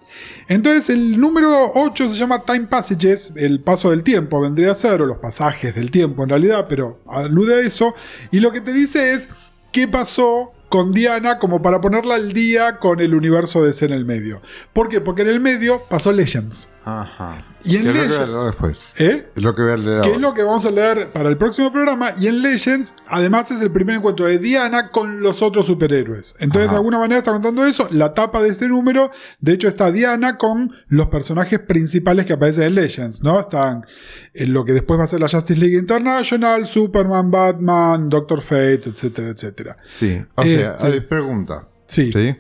Entonces 0.47 0.91
el 0.91 1.18
número 1.18 1.72
8 1.75 2.11
se 2.11 2.16
llama 2.16 2.45
Time 2.45 2.66
Passages, 2.66 3.33
el 3.35 3.61
paso 3.61 3.89
del 3.89 4.03
tiempo 4.03 4.43
vendría 4.43 4.72
a 4.72 4.75
ser, 4.75 5.01
o 5.01 5.07
los 5.07 5.16
pasajes 5.16 5.75
del 5.75 5.91
tiempo 5.91 6.22
en 6.22 6.29
realidad, 6.29 6.66
pero 6.68 7.01
alude 7.07 7.55
a 7.55 7.61
eso, 7.61 7.95
y 8.31 8.41
lo 8.41 8.53
que 8.53 8.61
te 8.61 8.75
dice 8.75 9.14
es 9.14 9.31
qué 9.72 9.89
pasó 9.89 10.53
con 10.68 10.93
Diana 10.93 11.39
como 11.39 11.62
para 11.62 11.81
ponerla 11.81 12.16
al 12.16 12.35
día 12.35 12.79
con 12.79 13.01
el 13.01 13.14
universo 13.14 13.64
DC 13.64 13.87
en 13.87 13.93
el 13.93 14.05
medio. 14.05 14.43
¿Por 14.75 14.91
qué? 14.91 15.01
Porque 15.01 15.22
en 15.22 15.29
el 15.29 15.41
medio 15.41 15.81
pasó 15.89 16.12
Legends. 16.12 16.68
Ajá. 16.85 17.37
Y 17.64 17.76
en 17.76 17.87
es 17.87 17.87
lo 17.87 17.93
que 17.95 17.99
voy 17.99 18.07
a 18.07 18.11
Legends- 18.18 18.28
leer 18.32 18.45
después. 18.45 18.78
¿Eh? 18.99 19.28
Lo 19.37 19.55
que 19.55 19.62
voy 19.62 19.72
a 19.72 19.76
leer 19.78 20.03
que 20.03 20.12
es 20.12 20.20
lo 20.20 20.35
que 20.35 20.43
vamos 20.43 20.66
a 20.66 20.70
leer 20.70 21.12
para 21.12 21.30
el 21.30 21.39
próximo 21.39 21.72
programa. 21.72 22.11
Y 22.18 22.26
en 22.26 22.43
Legends, 22.43 22.93
además, 23.09 23.51
es 23.51 23.62
el 23.62 23.70
primer 23.70 23.97
encuentro 23.97 24.26
de 24.26 24.39
Diana 24.39 24.91
con 24.91 25.22
los 25.22 25.41
otros 25.41 25.64
superhéroes. 25.66 26.37
Entonces, 26.41 26.64
Ajá. 26.66 26.72
de 26.72 26.76
alguna 26.76 26.99
manera 26.99 27.18
está 27.20 27.32
contando 27.32 27.64
eso. 27.64 27.89
La 27.91 28.12
tapa 28.12 28.43
de 28.43 28.51
este 28.51 28.68
número, 28.68 29.11
de 29.41 29.53
hecho, 29.55 29.66
está 29.66 29.91
Diana 29.91 30.37
con 30.37 30.72
los 30.89 31.09
personajes 31.09 31.59
principales 31.61 32.26
que 32.26 32.35
aparecen 32.35 32.64
en 32.64 32.74
Legends, 32.74 33.22
¿no? 33.22 33.41
Están 33.41 33.87
en 34.35 34.53
lo 34.53 34.64
que 34.66 34.72
después 34.74 35.01
va 35.01 35.05
a 35.05 35.09
ser 35.09 35.20
la 35.20 35.28
Justice 35.28 35.59
League 35.59 35.78
International, 35.78 36.66
Superman, 36.66 37.30
Batman, 37.30 38.09
Doctor 38.11 38.43
Fate, 38.43 38.82
etcétera, 38.91 39.28
etcétera. 39.30 39.76
Sí. 39.89 40.22
O 40.35 40.43
sea, 40.43 40.72
Este- 40.74 40.91
ver, 40.91 41.09
pregunta. 41.09 41.66
Sí, 41.87 42.12
¿Sí? 42.12 42.37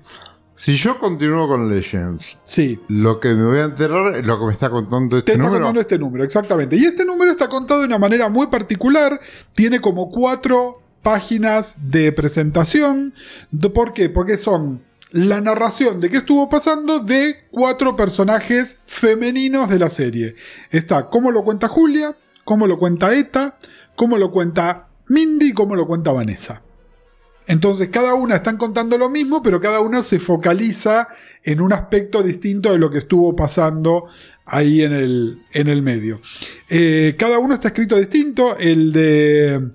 Si 0.56 0.76
yo 0.76 0.98
continúo 0.98 1.48
con 1.48 1.68
Legends, 1.68 2.38
lo 2.88 3.18
que 3.18 3.34
me 3.34 3.44
voy 3.44 3.58
a 3.58 3.64
enterar 3.64 4.14
es 4.14 4.26
lo 4.26 4.38
que 4.38 4.46
me 4.46 4.52
está 4.52 4.70
contando 4.70 5.18
este 5.18 5.26
Te 5.26 5.32
está 5.32 5.44
número. 5.44 5.62
contando 5.64 5.80
este 5.80 5.98
número, 5.98 6.24
exactamente. 6.24 6.76
Y 6.76 6.84
este 6.84 7.04
número 7.04 7.30
está 7.32 7.48
contado 7.48 7.80
de 7.80 7.86
una 7.86 7.98
manera 7.98 8.28
muy 8.28 8.46
particular. 8.46 9.20
Tiene 9.54 9.80
como 9.80 10.10
cuatro 10.10 10.80
páginas 11.02 11.90
de 11.90 12.12
presentación. 12.12 13.14
¿Por 13.74 13.92
qué? 13.92 14.08
Porque 14.08 14.38
son 14.38 14.82
la 15.10 15.40
narración 15.40 16.00
de 16.00 16.08
qué 16.10 16.18
estuvo 16.18 16.48
pasando 16.48 17.00
de 17.00 17.46
cuatro 17.50 17.96
personajes 17.96 18.78
femeninos 18.86 19.68
de 19.68 19.78
la 19.78 19.90
serie. 19.90 20.36
Está 20.70 21.08
cómo 21.10 21.30
lo 21.32 21.44
cuenta 21.44 21.68
Julia, 21.68 22.16
cómo 22.44 22.66
lo 22.66 22.78
cuenta 22.78 23.14
Eta, 23.14 23.56
cómo 23.96 24.18
lo 24.18 24.30
cuenta 24.30 24.88
Mindy 25.08 25.48
y 25.48 25.52
cómo 25.52 25.74
lo 25.76 25.86
cuenta 25.86 26.12
Vanessa. 26.12 26.62
Entonces 27.46 27.88
cada 27.88 28.14
una 28.14 28.36
están 28.36 28.56
contando 28.56 28.96
lo 28.96 29.10
mismo, 29.10 29.42
pero 29.42 29.60
cada 29.60 29.80
una 29.80 30.02
se 30.02 30.18
focaliza 30.18 31.08
en 31.42 31.60
un 31.60 31.72
aspecto 31.72 32.22
distinto 32.22 32.72
de 32.72 32.78
lo 32.78 32.90
que 32.90 32.98
estuvo 32.98 33.36
pasando 33.36 34.06
ahí 34.46 34.82
en 34.82 34.92
el, 34.92 35.42
en 35.52 35.68
el 35.68 35.82
medio. 35.82 36.20
Eh, 36.68 37.16
cada 37.18 37.38
uno 37.38 37.54
está 37.54 37.68
escrito 37.68 37.96
distinto. 37.96 38.56
El 38.58 38.92
de. 38.92 39.70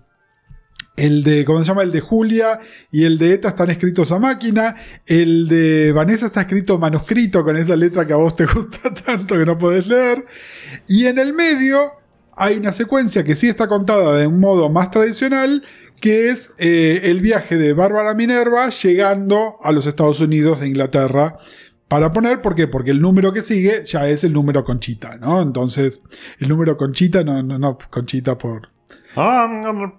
El 0.96 1.24
de, 1.24 1.46
¿cómo 1.46 1.60
se 1.60 1.66
llama? 1.66 1.84
El 1.84 1.94
de 1.94 2.02
Julia 2.02 2.60
y 2.92 3.06
el 3.06 3.18
de 3.18 3.34
Eta 3.34 3.48
están 3.48 3.70
escritos 3.70 4.12
a 4.12 4.20
máquina. 4.20 4.76
El 5.06 5.48
de 5.48 5.94
Vanessa 5.94 6.26
está 6.26 6.42
escrito 6.42 6.78
manuscrito 6.78 7.42
con 7.46 7.56
esa 7.56 7.78
letra 7.78 8.06
que 8.06 8.12
a 8.12 8.18
vos 8.18 8.36
te 8.36 8.46
gusta 8.54 8.94
tanto 8.94 9.38
que 9.38 9.46
no 9.46 9.58
podés 9.58 9.88
leer. 9.88 10.26
Y 10.90 11.06
en 11.06 11.18
el 11.20 11.34
medio 11.34 11.99
hay 12.40 12.56
una 12.56 12.72
secuencia 12.72 13.26
que 13.26 13.36
sí 13.36 13.50
está 13.50 13.68
contada 13.68 14.16
de 14.16 14.26
un 14.26 14.40
modo 14.40 14.70
más 14.70 14.90
tradicional, 14.92 15.62
que 16.00 16.30
es 16.30 16.54
eh, 16.58 17.02
el 17.04 17.20
viaje 17.20 17.58
de 17.58 17.74
Bárbara 17.74 18.14
Minerva 18.14 18.70
llegando 18.70 19.58
a 19.62 19.74
los 19.74 19.86
Estados 19.86 20.22
Unidos 20.22 20.62
de 20.62 20.70
Inglaterra. 20.70 21.36
Para 21.90 22.14
poner, 22.14 22.42
¿por 22.42 22.56
qué? 22.56 22.68
Porque 22.68 22.92
el 22.92 23.02
número 23.02 23.34
que 23.34 23.42
sigue 23.42 23.84
ya 23.86 24.08
es 24.08 24.24
el 24.24 24.32
número 24.32 24.64
Conchita, 24.64 25.18
¿no? 25.18 25.42
Entonces, 25.42 26.02
el 26.40 26.48
número 26.48 26.78
Conchita, 26.78 27.26
no, 27.26 27.44
no, 27.44 27.60
no, 27.60 27.78
Conchita 27.90 28.38
por... 28.38 28.70
I'm 29.18 29.62
gonna 29.62 29.92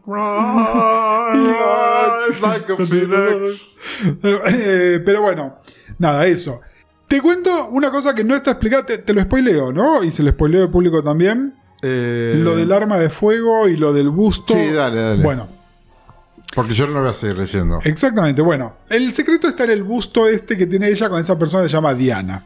rise 1.27 2.41
like 2.43 2.73
a 2.73 2.77
phoenix. 2.77 3.61
Eh, 4.23 5.03
pero 5.05 5.21
bueno, 5.21 5.59
nada, 5.99 6.27
eso. 6.27 6.63
Te 7.07 7.21
cuento 7.21 7.69
una 7.69 7.91
cosa 7.91 8.15
que 8.15 8.25
no 8.25 8.35
está 8.35 8.53
explicada, 8.53 8.87
te, 8.87 8.97
te 8.99 9.13
lo 9.13 9.21
spoileo, 9.21 9.73
¿no? 9.73 10.03
Y 10.03 10.11
se 10.11 10.23
lo 10.23 10.31
spoileo 10.31 10.63
al 10.63 10.71
público 10.71 11.03
también. 11.03 11.60
Eh, 11.83 12.35
Lo 12.39 12.57
del 12.57 12.73
arma 12.73 12.99
de 12.99 13.09
fuego 13.11 13.69
y 13.69 13.77
lo 13.77 13.93
del 13.93 14.11
busto. 14.11 14.55
Sí, 14.55 14.71
dale, 14.71 15.01
dale. 15.01 15.23
Bueno, 15.23 15.49
Porque 16.55 16.75
yo 16.75 16.87
no 16.87 16.95
lo 16.95 17.01
voy 17.03 17.11
a 17.11 17.15
seguir 17.15 17.39
leyendo. 17.39 17.79
exactamente. 17.85 18.43
Bueno, 18.43 18.77
el 18.89 19.13
secreto 19.15 19.49
está 19.49 19.65
en 19.65 19.71
el 19.71 19.83
busto 19.83 20.27
este 20.29 20.57
que 20.57 20.67
tiene 20.67 20.89
ella 20.89 21.09
con 21.09 21.21
esa 21.21 21.39
persona 21.39 21.63
que 21.63 21.69
se 21.69 21.75
llama 21.77 21.95
Diana. 21.95 22.45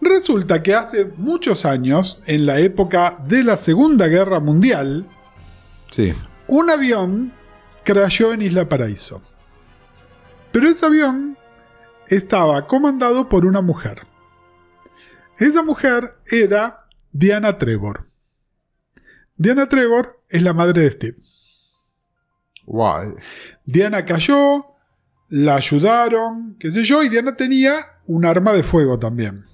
Resulta 0.00 0.62
que 0.62 0.74
hace 0.74 1.06
muchos 1.16 1.64
años, 1.64 2.22
en 2.26 2.44
la 2.44 2.58
época 2.58 3.18
de 3.26 3.44
la 3.44 3.56
Segunda 3.56 4.08
Guerra 4.08 4.40
Mundial, 4.40 5.06
Sí. 5.90 6.12
un 6.48 6.68
avión 6.68 7.32
crashó 7.84 8.32
en 8.32 8.42
Isla 8.42 8.68
Paraíso. 8.68 9.22
Pero 10.52 10.68
ese 10.68 10.84
avión 10.84 11.38
estaba 12.08 12.66
comandado 12.66 13.28
por 13.28 13.46
una 13.46 13.60
mujer. 13.62 14.02
Esa 15.38 15.62
mujer 15.62 16.16
era 16.30 16.86
Diana 17.12 17.56
Trevor. 17.58 18.06
Diana 19.36 19.68
Trevor 19.68 20.22
es 20.28 20.42
la 20.42 20.54
madre 20.54 20.82
de 20.82 20.90
Steve. 20.90 21.16
Guay. 22.66 23.14
Diana 23.64 24.04
cayó, 24.04 24.66
la 25.28 25.56
ayudaron, 25.56 26.56
qué 26.58 26.70
sé 26.70 26.84
yo, 26.84 27.02
y 27.02 27.08
Diana 27.08 27.36
tenía 27.36 27.74
un 28.06 28.24
arma 28.24 28.52
de 28.52 28.62
fuego 28.62 28.98
también. 28.98 29.44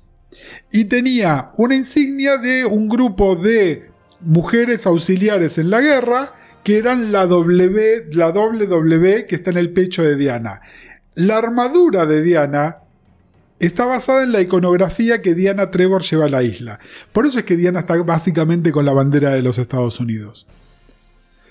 Y 0.70 0.84
tenía 0.84 1.50
una 1.56 1.74
insignia 1.74 2.36
de 2.36 2.66
un 2.66 2.88
grupo 2.88 3.36
de 3.36 3.90
mujeres 4.20 4.86
auxiliares 4.86 5.58
en 5.58 5.70
la 5.70 5.80
guerra 5.80 6.34
que 6.62 6.76
eran 6.76 7.10
la 7.10 7.26
W, 7.26 8.08
la 8.12 8.30
WW 8.32 9.26
que 9.26 9.34
está 9.34 9.50
en 9.50 9.56
el 9.56 9.72
pecho 9.72 10.02
de 10.02 10.16
Diana. 10.16 10.60
La 11.14 11.38
armadura 11.38 12.06
de 12.06 12.22
Diana 12.22 12.82
está 13.60 13.84
basada 13.84 14.24
en 14.24 14.32
la 14.32 14.40
iconografía 14.40 15.22
que 15.22 15.34
Diana 15.34 15.70
Trevor 15.70 16.02
lleva 16.02 16.24
a 16.24 16.30
la 16.30 16.42
isla. 16.42 16.80
Por 17.12 17.26
eso 17.26 17.38
es 17.38 17.44
que 17.44 17.56
Diana 17.56 17.80
está 17.80 18.02
básicamente 18.02 18.72
con 18.72 18.84
la 18.84 18.92
bandera 18.92 19.30
de 19.30 19.42
los 19.42 19.58
Estados 19.58 20.00
Unidos. 20.00 20.46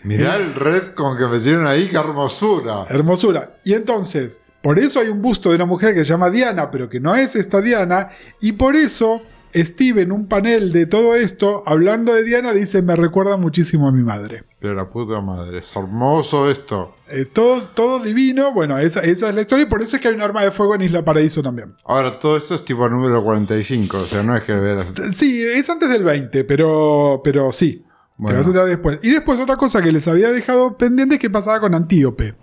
Mirá 0.03 0.37
el 0.37 0.55
red 0.55 0.93
con 0.95 1.17
que 1.17 1.27
metieron 1.27 1.67
ahí, 1.67 1.89
qué 1.89 1.97
hermosura. 1.97 2.85
Hermosura. 2.89 3.57
Y 3.63 3.73
entonces, 3.73 4.41
por 4.61 4.79
eso 4.79 4.99
hay 4.99 5.09
un 5.09 5.21
busto 5.21 5.49
de 5.49 5.55
una 5.55 5.65
mujer 5.65 5.93
que 5.93 6.03
se 6.03 6.09
llama 6.09 6.29
Diana, 6.29 6.71
pero 6.71 6.89
que 6.89 6.99
no 6.99 7.15
es 7.15 7.35
esta 7.35 7.61
Diana. 7.61 8.09
Y 8.41 8.53
por 8.53 8.75
eso 8.75 9.21
Steve 9.53 10.01
en 10.01 10.11
un 10.11 10.27
panel 10.27 10.71
de 10.71 10.85
todo 10.85 11.15
esto, 11.15 11.63
hablando 11.65 12.13
de 12.13 12.23
Diana, 12.23 12.53
dice, 12.53 12.81
me 12.81 12.95
recuerda 12.95 13.37
muchísimo 13.37 13.87
a 13.87 13.91
mi 13.91 14.03
madre. 14.03 14.43
Pero 14.59 14.75
la 14.75 14.89
puta 14.89 15.21
madre, 15.21 15.59
es 15.59 15.73
hermoso 15.73 16.51
esto. 16.51 16.95
Eh, 17.07 17.25
todo, 17.25 17.61
todo 17.67 17.99
divino. 17.99 18.51
Bueno, 18.51 18.77
esa, 18.77 18.99
esa 18.99 19.29
es 19.29 19.35
la 19.35 19.41
historia 19.41 19.63
y 19.63 19.69
por 19.69 19.81
eso 19.81 19.95
es 19.95 20.01
que 20.01 20.09
hay 20.09 20.13
un 20.13 20.21
arma 20.21 20.43
de 20.43 20.51
fuego 20.51 20.75
en 20.75 20.81
Isla 20.81 21.05
Paraíso 21.05 21.41
también. 21.41 21.75
Ahora, 21.85 22.19
todo 22.19 22.35
esto 22.35 22.55
es 22.55 22.65
tipo 22.65 22.89
número 22.89 23.23
45, 23.23 23.97
o 23.97 24.05
sea, 24.05 24.21
no 24.21 24.35
es 24.35 24.43
que. 24.43 25.13
Sí, 25.13 25.41
es 25.41 25.69
antes 25.69 25.89
del 25.89 26.03
20, 26.03 26.43
pero, 26.43 27.21
pero 27.23 27.53
sí. 27.53 27.85
Bueno. 28.17 28.33
Te 28.33 28.37
vas 28.37 28.47
a 28.47 28.49
enterar 28.49 28.67
después. 28.67 28.99
Y 29.01 29.11
después 29.11 29.39
otra 29.39 29.55
cosa 29.55 29.81
que 29.81 29.93
les 29.93 30.05
había 30.09 30.29
dejado 30.29 30.77
pendiente 30.77 31.15
es 31.15 31.21
que 31.21 31.29
pasaba 31.29 31.61
con 31.61 31.73
Antíope. 31.73 32.35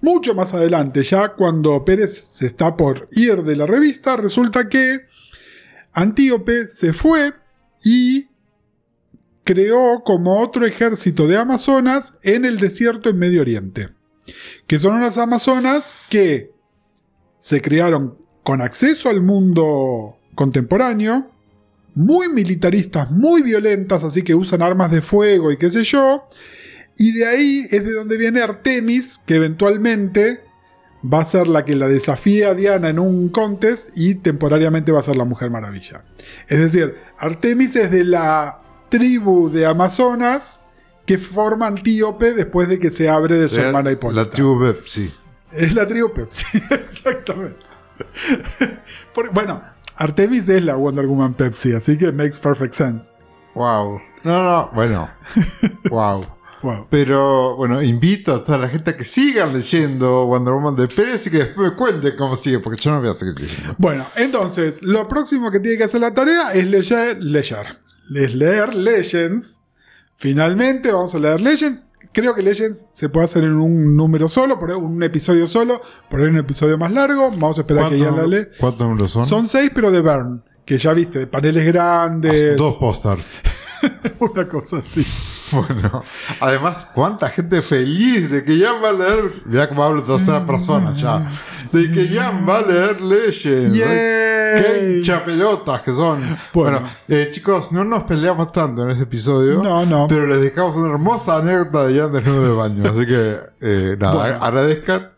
Mucho 0.00 0.34
más 0.34 0.54
adelante, 0.54 1.02
ya 1.02 1.34
cuando 1.34 1.84
Pérez 1.84 2.14
se 2.14 2.46
está 2.46 2.76
por 2.76 3.08
ir 3.12 3.42
de 3.42 3.56
la 3.56 3.66
revista, 3.66 4.16
resulta 4.16 4.70
que 4.70 5.00
Antíope 5.92 6.68
se 6.70 6.94
fue 6.94 7.34
y 7.84 8.28
creó 9.46 10.02
como 10.04 10.40
otro 10.40 10.66
ejército 10.66 11.28
de 11.28 11.38
amazonas 11.38 12.18
en 12.24 12.44
el 12.44 12.58
desierto 12.58 13.08
en 13.08 13.18
Medio 13.18 13.40
Oriente. 13.40 13.90
Que 14.66 14.80
son 14.80 14.96
unas 14.96 15.16
amazonas 15.18 15.94
que 16.10 16.50
se 17.38 17.62
crearon 17.62 18.18
con 18.42 18.60
acceso 18.60 19.08
al 19.08 19.22
mundo 19.22 20.18
contemporáneo, 20.34 21.30
muy 21.94 22.28
militaristas, 22.28 23.10
muy 23.12 23.42
violentas, 23.42 24.02
así 24.02 24.22
que 24.22 24.34
usan 24.34 24.62
armas 24.62 24.90
de 24.90 25.00
fuego 25.00 25.52
y 25.52 25.56
qué 25.56 25.70
sé 25.70 25.84
yo, 25.84 26.24
Y 26.98 27.12
de 27.12 27.26
ahí 27.26 27.66
es 27.70 27.84
de 27.84 27.92
donde 27.92 28.16
viene 28.16 28.40
Artemis, 28.40 29.18
que 29.18 29.36
eventualmente 29.36 30.40
va 31.04 31.20
a 31.20 31.26
ser 31.26 31.46
la 31.46 31.64
que 31.64 31.76
la 31.76 31.88
desafía 31.88 32.48
a 32.48 32.54
Diana 32.54 32.88
en 32.88 32.98
un 32.98 33.28
contest 33.28 33.90
y 33.94 34.16
temporariamente 34.16 34.92
va 34.92 35.00
a 35.00 35.04
ser 35.04 35.16
la 35.16 35.26
Mujer 35.26 35.50
Maravilla. 35.50 36.04
Es 36.48 36.58
decir, 36.58 36.94
Artemis 37.18 37.76
es 37.76 37.90
de 37.90 38.04
la 38.04 38.65
tribu 38.88 39.50
de 39.50 39.66
Amazonas 39.66 40.62
que 41.06 41.18
forma 41.18 41.68
Antíope 41.68 42.34
después 42.34 42.68
de 42.68 42.78
que 42.78 42.90
se 42.90 43.08
abre 43.08 43.38
de 43.38 43.48
su 43.48 43.60
hermana 43.60 43.92
Hipólita. 43.92 44.24
La 44.24 44.30
tribu 44.30 44.60
Pepsi. 44.60 45.14
Es 45.52 45.74
la 45.74 45.86
tribu 45.86 46.12
Pepsi, 46.12 46.58
exactamente. 46.70 47.64
Porque, 49.14 49.30
bueno, 49.32 49.62
Artemis 49.96 50.48
es 50.48 50.62
la 50.62 50.76
Wonder 50.76 51.06
Woman 51.06 51.34
Pepsi, 51.34 51.72
así 51.72 51.96
que 51.96 52.12
makes 52.12 52.38
perfect 52.42 52.74
sense. 52.74 53.12
Wow. 53.54 54.00
No, 54.24 54.42
no, 54.42 54.70
bueno. 54.74 55.08
wow. 55.90 56.26
Wow. 56.62 56.86
Pero 56.90 57.54
bueno, 57.56 57.80
invito 57.80 58.34
a 58.34 58.44
toda 58.44 58.58
la 58.58 58.68
gente 58.68 58.90
a 58.90 58.96
que 58.96 59.04
sigan 59.04 59.52
leyendo 59.52 60.26
Wonder 60.26 60.54
Woman 60.54 60.74
de 60.74 60.88
Pérez 60.88 61.26
y 61.26 61.30
que 61.30 61.38
después 61.38 61.70
me 61.70 61.76
cuenten 61.76 62.16
cómo 62.16 62.36
sigue, 62.36 62.58
porque 62.58 62.80
yo 62.82 62.90
no 62.90 63.00
voy 63.00 63.10
a 63.10 63.14
seguir 63.14 63.38
leyendo. 63.38 63.74
Bueno, 63.78 64.06
entonces, 64.16 64.82
lo 64.82 65.06
próximo 65.06 65.50
que 65.50 65.60
tiene 65.60 65.78
que 65.78 65.84
hacer 65.84 66.00
la 66.00 66.12
tarea 66.12 66.52
es 66.52 66.66
leer, 66.66 67.22
leer, 67.22 67.78
es 68.14 68.34
leer 68.34 68.74
Legends. 68.74 69.62
Finalmente 70.16 70.92
vamos 70.92 71.14
a 71.14 71.18
leer 71.18 71.40
Legends. 71.40 71.86
Creo 72.12 72.34
que 72.34 72.42
Legends 72.42 72.86
se 72.92 73.08
puede 73.08 73.26
hacer 73.26 73.44
en 73.44 73.54
un 73.54 73.94
número 73.94 74.26
solo, 74.28 74.58
por 74.58 74.70
un 74.70 75.02
episodio 75.02 75.46
solo, 75.46 75.82
por 76.08 76.20
ahí 76.20 76.28
un 76.28 76.38
episodio 76.38 76.78
más 76.78 76.90
largo. 76.90 77.30
Vamos 77.30 77.58
a 77.58 77.60
esperar 77.62 77.90
que 77.90 77.98
ya 77.98 78.10
la 78.10 78.26
lee. 78.26 78.46
¿Cuántos 78.58 78.86
números 78.86 79.12
son? 79.12 79.26
Son 79.26 79.46
seis, 79.46 79.70
pero 79.74 79.90
de 79.90 80.00
Burn, 80.00 80.42
que 80.64 80.78
ya 80.78 80.94
viste, 80.94 81.18
de 81.18 81.26
paneles 81.26 81.66
grandes. 81.66 82.56
Dos 82.56 82.76
pósters. 82.76 83.22
una 84.18 84.48
cosa 84.48 84.78
así. 84.78 85.06
Bueno, 85.52 86.02
además, 86.40 86.88
cuánta 86.92 87.28
gente 87.28 87.62
feliz 87.62 88.30
de 88.30 88.44
que 88.44 88.58
Jan 88.58 88.82
va 88.82 88.88
a 88.88 88.92
leer. 88.92 89.42
Mira 89.44 89.68
cómo 89.68 89.84
hablo 89.84 90.02
de 90.02 90.16
tercera 90.16 90.44
persona 90.44 90.92
ya. 90.92 91.30
De 91.70 91.88
que 91.92 92.08
Jan 92.08 92.44
va 92.48 92.58
a 92.58 92.62
leer 92.62 93.00
Legends. 93.00 93.72
Yay. 93.72 94.35
Qué 94.54 94.96
hinchapelotas 94.98 95.80
que 95.82 95.90
son. 95.92 96.20
Bueno. 96.52 96.80
Bueno, 96.80 96.80
eh, 97.08 97.28
chicos, 97.32 97.72
no 97.72 97.84
nos 97.84 98.04
peleamos 98.04 98.52
tanto 98.52 98.82
en 98.84 98.90
este 98.90 99.04
episodio. 99.04 99.62
No, 99.62 99.84
no. 99.86 100.06
Pero 100.08 100.26
les 100.26 100.40
dejamos 100.40 100.76
una 100.76 100.90
hermosa 100.92 101.38
anécdota 101.38 101.86
de 101.86 101.98
Jan 102.00 102.12
desnudo 102.12 102.42
de 102.42 102.52
baño. 102.54 102.90
Así 102.90 103.06
que, 103.06 103.36
eh, 103.60 103.96
nada, 103.98 104.14
Bueno. 104.14 104.38
agradezcan. 104.44 105.10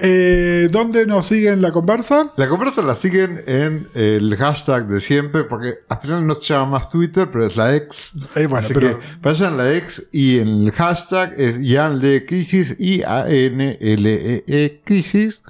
Eh, 0.00 0.68
¿Dónde 0.70 1.06
nos 1.06 1.26
siguen 1.26 1.60
la 1.60 1.72
conversa? 1.72 2.32
La 2.36 2.48
conversa 2.48 2.82
la 2.82 2.94
siguen 2.94 3.42
en 3.48 3.88
el 3.94 4.36
hashtag 4.36 4.86
de 4.86 5.00
siempre, 5.00 5.42
porque 5.42 5.74
al 5.88 5.98
final 5.98 6.24
no 6.24 6.36
se 6.36 6.54
llama 6.54 6.66
más 6.78 6.88
Twitter, 6.88 7.28
pero 7.32 7.44
es 7.46 7.56
la 7.56 7.74
ex. 7.74 8.12
Eh, 8.36 8.46
bueno, 8.46 8.64
Así 8.64 8.74
pero- 8.74 9.00
que 9.00 9.06
vayan 9.20 9.54
a 9.54 9.56
la 9.56 9.72
ex 9.74 10.04
y 10.12 10.38
en 10.38 10.66
el 10.66 10.70
hashtag 10.72 11.34
es 11.36 11.58
Yanle 11.60 12.24
Crisis, 12.26 12.76
I-A-N-L-E-E 12.78 14.44
E 14.46 14.80
Crisis. 14.84 15.42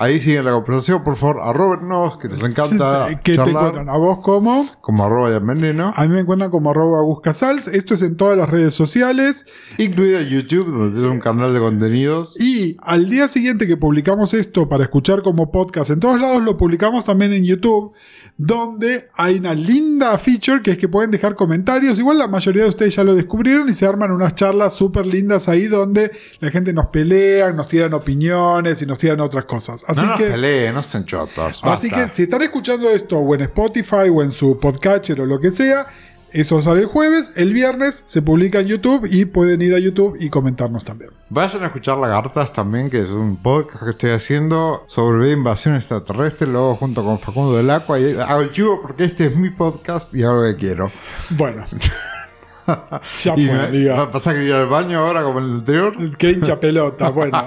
Ahí 0.00 0.20
siguen 0.20 0.44
la 0.44 0.52
conversación, 0.52 1.02
por 1.02 1.16
favor, 1.16 1.40
arrobennos, 1.42 2.18
que 2.18 2.28
nos 2.28 2.44
encanta 2.44 3.08
que 3.22 3.34
te 3.36 3.50
encuentran 3.50 3.88
a 3.88 3.96
vos 3.96 4.20
como. 4.20 4.66
como 4.80 5.04
arroba 5.04 5.30
Jan 5.32 5.46
Veneno, 5.46 5.92
A 5.94 6.02
mí 6.04 6.14
me 6.14 6.20
encuentran 6.20 6.52
como 6.52 6.70
arroba 6.70 7.02
buscasals. 7.02 7.66
Esto 7.66 7.94
es 7.94 8.02
en 8.02 8.16
todas 8.16 8.38
las 8.38 8.48
redes 8.48 8.74
sociales. 8.74 9.44
incluida 9.76 10.22
YouTube, 10.22 10.66
donde 10.66 10.94
tenemos 10.94 11.14
un 11.14 11.20
canal 11.20 11.52
de 11.52 11.58
contenidos. 11.58 12.40
Y 12.40 12.76
al 12.80 13.08
día 13.08 13.26
siguiente 13.26 13.66
que 13.66 13.76
publicamos 13.76 14.34
esto 14.34 14.68
para 14.68 14.84
escuchar 14.84 15.22
como 15.22 15.50
podcast 15.50 15.90
en 15.90 15.98
todos 15.98 16.20
lados, 16.20 16.42
lo 16.44 16.56
publicamos 16.56 17.04
también 17.04 17.32
en 17.32 17.44
YouTube, 17.44 17.92
donde 18.36 19.08
hay 19.14 19.38
una 19.38 19.54
linda 19.54 20.16
feature 20.18 20.62
que 20.62 20.72
es 20.72 20.78
que 20.78 20.88
pueden 20.88 21.10
dejar 21.10 21.34
comentarios. 21.34 21.98
Igual 21.98 22.18
la 22.18 22.28
mayoría 22.28 22.62
de 22.62 22.68
ustedes 22.68 22.94
ya 22.94 23.02
lo 23.02 23.16
descubrieron 23.16 23.68
y 23.68 23.72
se 23.72 23.84
arman 23.84 24.12
unas 24.12 24.36
charlas 24.36 24.74
súper 24.74 25.06
lindas 25.06 25.48
ahí 25.48 25.66
donde 25.66 26.12
la 26.38 26.50
gente 26.50 26.72
nos 26.72 26.86
pelea, 26.86 27.52
nos 27.52 27.66
tiran 27.66 27.94
opiniones 27.94 28.80
y 28.80 28.86
nos 28.86 28.98
tiran 28.98 29.20
otras 29.20 29.44
cosas. 29.44 29.87
Así 29.88 30.02
no 30.02 30.08
nos 30.08 30.16
que... 30.18 30.26
peleen, 30.26 30.74
no 30.74 30.82
sean 30.82 31.04
chotos. 31.04 31.60
Así 31.64 31.88
basta. 31.88 31.88
que 31.88 32.10
si 32.10 32.22
están 32.24 32.42
escuchando 32.42 32.88
esto 32.90 33.18
o 33.18 33.34
en 33.34 33.40
Spotify 33.40 34.08
o 34.12 34.22
en 34.22 34.32
su 34.32 34.60
podcatcher 34.60 35.20
o 35.20 35.26
lo 35.26 35.40
que 35.40 35.50
sea, 35.50 35.86
eso 36.30 36.60
sale 36.60 36.82
el 36.82 36.86
jueves, 36.86 37.32
el 37.36 37.54
viernes 37.54 38.04
se 38.06 38.20
publica 38.20 38.60
en 38.60 38.66
YouTube 38.66 39.08
y 39.10 39.24
pueden 39.24 39.62
ir 39.62 39.74
a 39.74 39.78
YouTube 39.78 40.14
y 40.20 40.28
comentarnos 40.28 40.84
también. 40.84 41.10
Vayan 41.30 41.62
a 41.62 41.66
escuchar 41.68 41.96
Lagartas 41.96 42.52
también, 42.52 42.90
que 42.90 42.98
es 42.98 43.08
un 43.08 43.38
podcast 43.38 43.84
que 43.84 43.90
estoy 43.90 44.10
haciendo 44.10 44.84
sobre 44.88 45.32
invasión 45.32 45.74
extraterrestre, 45.74 46.46
luego 46.46 46.76
junto 46.76 47.02
con 47.02 47.18
Facundo 47.18 47.56
del 47.56 47.70
Aqua, 47.70 47.98
y 47.98 48.14
hago 48.14 48.42
el 48.42 48.52
chivo 48.52 48.82
porque 48.82 49.04
este 49.04 49.28
es 49.28 49.36
mi 49.36 49.48
podcast 49.48 50.14
y 50.14 50.22
hago 50.22 50.42
lo 50.42 50.52
que 50.52 50.56
quiero. 50.56 50.90
Bueno, 51.30 51.64
ya 53.20 53.34
y 53.36 53.46
fue, 53.46 53.54
me- 53.54 53.66
diga. 53.68 53.94
¿va 53.96 54.02
a 54.02 54.10
pasar 54.10 54.34
que 54.34 54.44
ir 54.44 54.52
al 54.52 54.66
baño 54.66 54.98
ahora 55.00 55.22
como 55.22 55.38
en 55.38 55.44
el 55.46 55.52
anterior? 55.52 55.94
Qué 56.16 56.30
hincha 56.32 56.58
pelota, 56.60 57.08
bueno. 57.10 57.38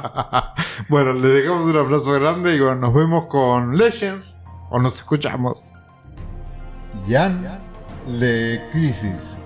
bueno, 0.90 1.14
les 1.14 1.34
dejamos 1.34 1.64
un 1.66 1.78
abrazo 1.78 2.14
grande 2.14 2.56
y 2.56 2.60
bueno, 2.60 2.76
nos 2.82 2.94
vemos 2.94 3.26
con 3.28 3.78
Legends, 3.78 4.36
o 4.70 4.80
nos 4.80 4.96
escuchamos. 4.96 5.66
Jan 7.08 7.46
Le 8.08 8.62
Crisis. 8.72 9.38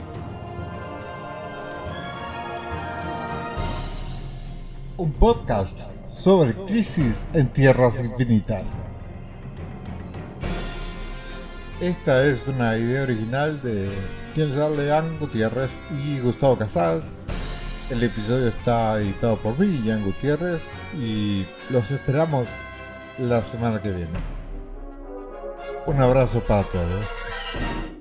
Un 4.98 5.12
podcast 5.14 5.78
sobre 6.10 6.54
crisis 6.54 7.28
en 7.34 7.50
tierras 7.50 8.00
infinitas. 8.00 8.86
Esta 11.82 12.24
es 12.26 12.48
una 12.48 12.78
idea 12.78 13.04
original 13.04 13.62
de 13.62 13.90
Charles 14.36 14.78
Leán 14.78 15.18
Gutiérrez 15.20 15.82
y 16.04 16.20
Gustavo 16.20 16.58
Casals. 16.58 17.06
El 17.90 18.04
episodio 18.04 18.50
está 18.50 19.00
editado 19.00 19.38
por 19.38 19.58
mí, 19.58 19.82
Jan 19.86 20.04
Gutiérrez, 20.04 20.70
y 21.00 21.46
los 21.70 21.90
esperamos 21.92 22.48
la 23.18 23.44
semana 23.46 23.82
que 23.82 23.92
viene. 23.92 24.20
Un 25.86 26.02
abrazo 26.02 26.42
para 26.42 26.64
todos. 26.64 27.95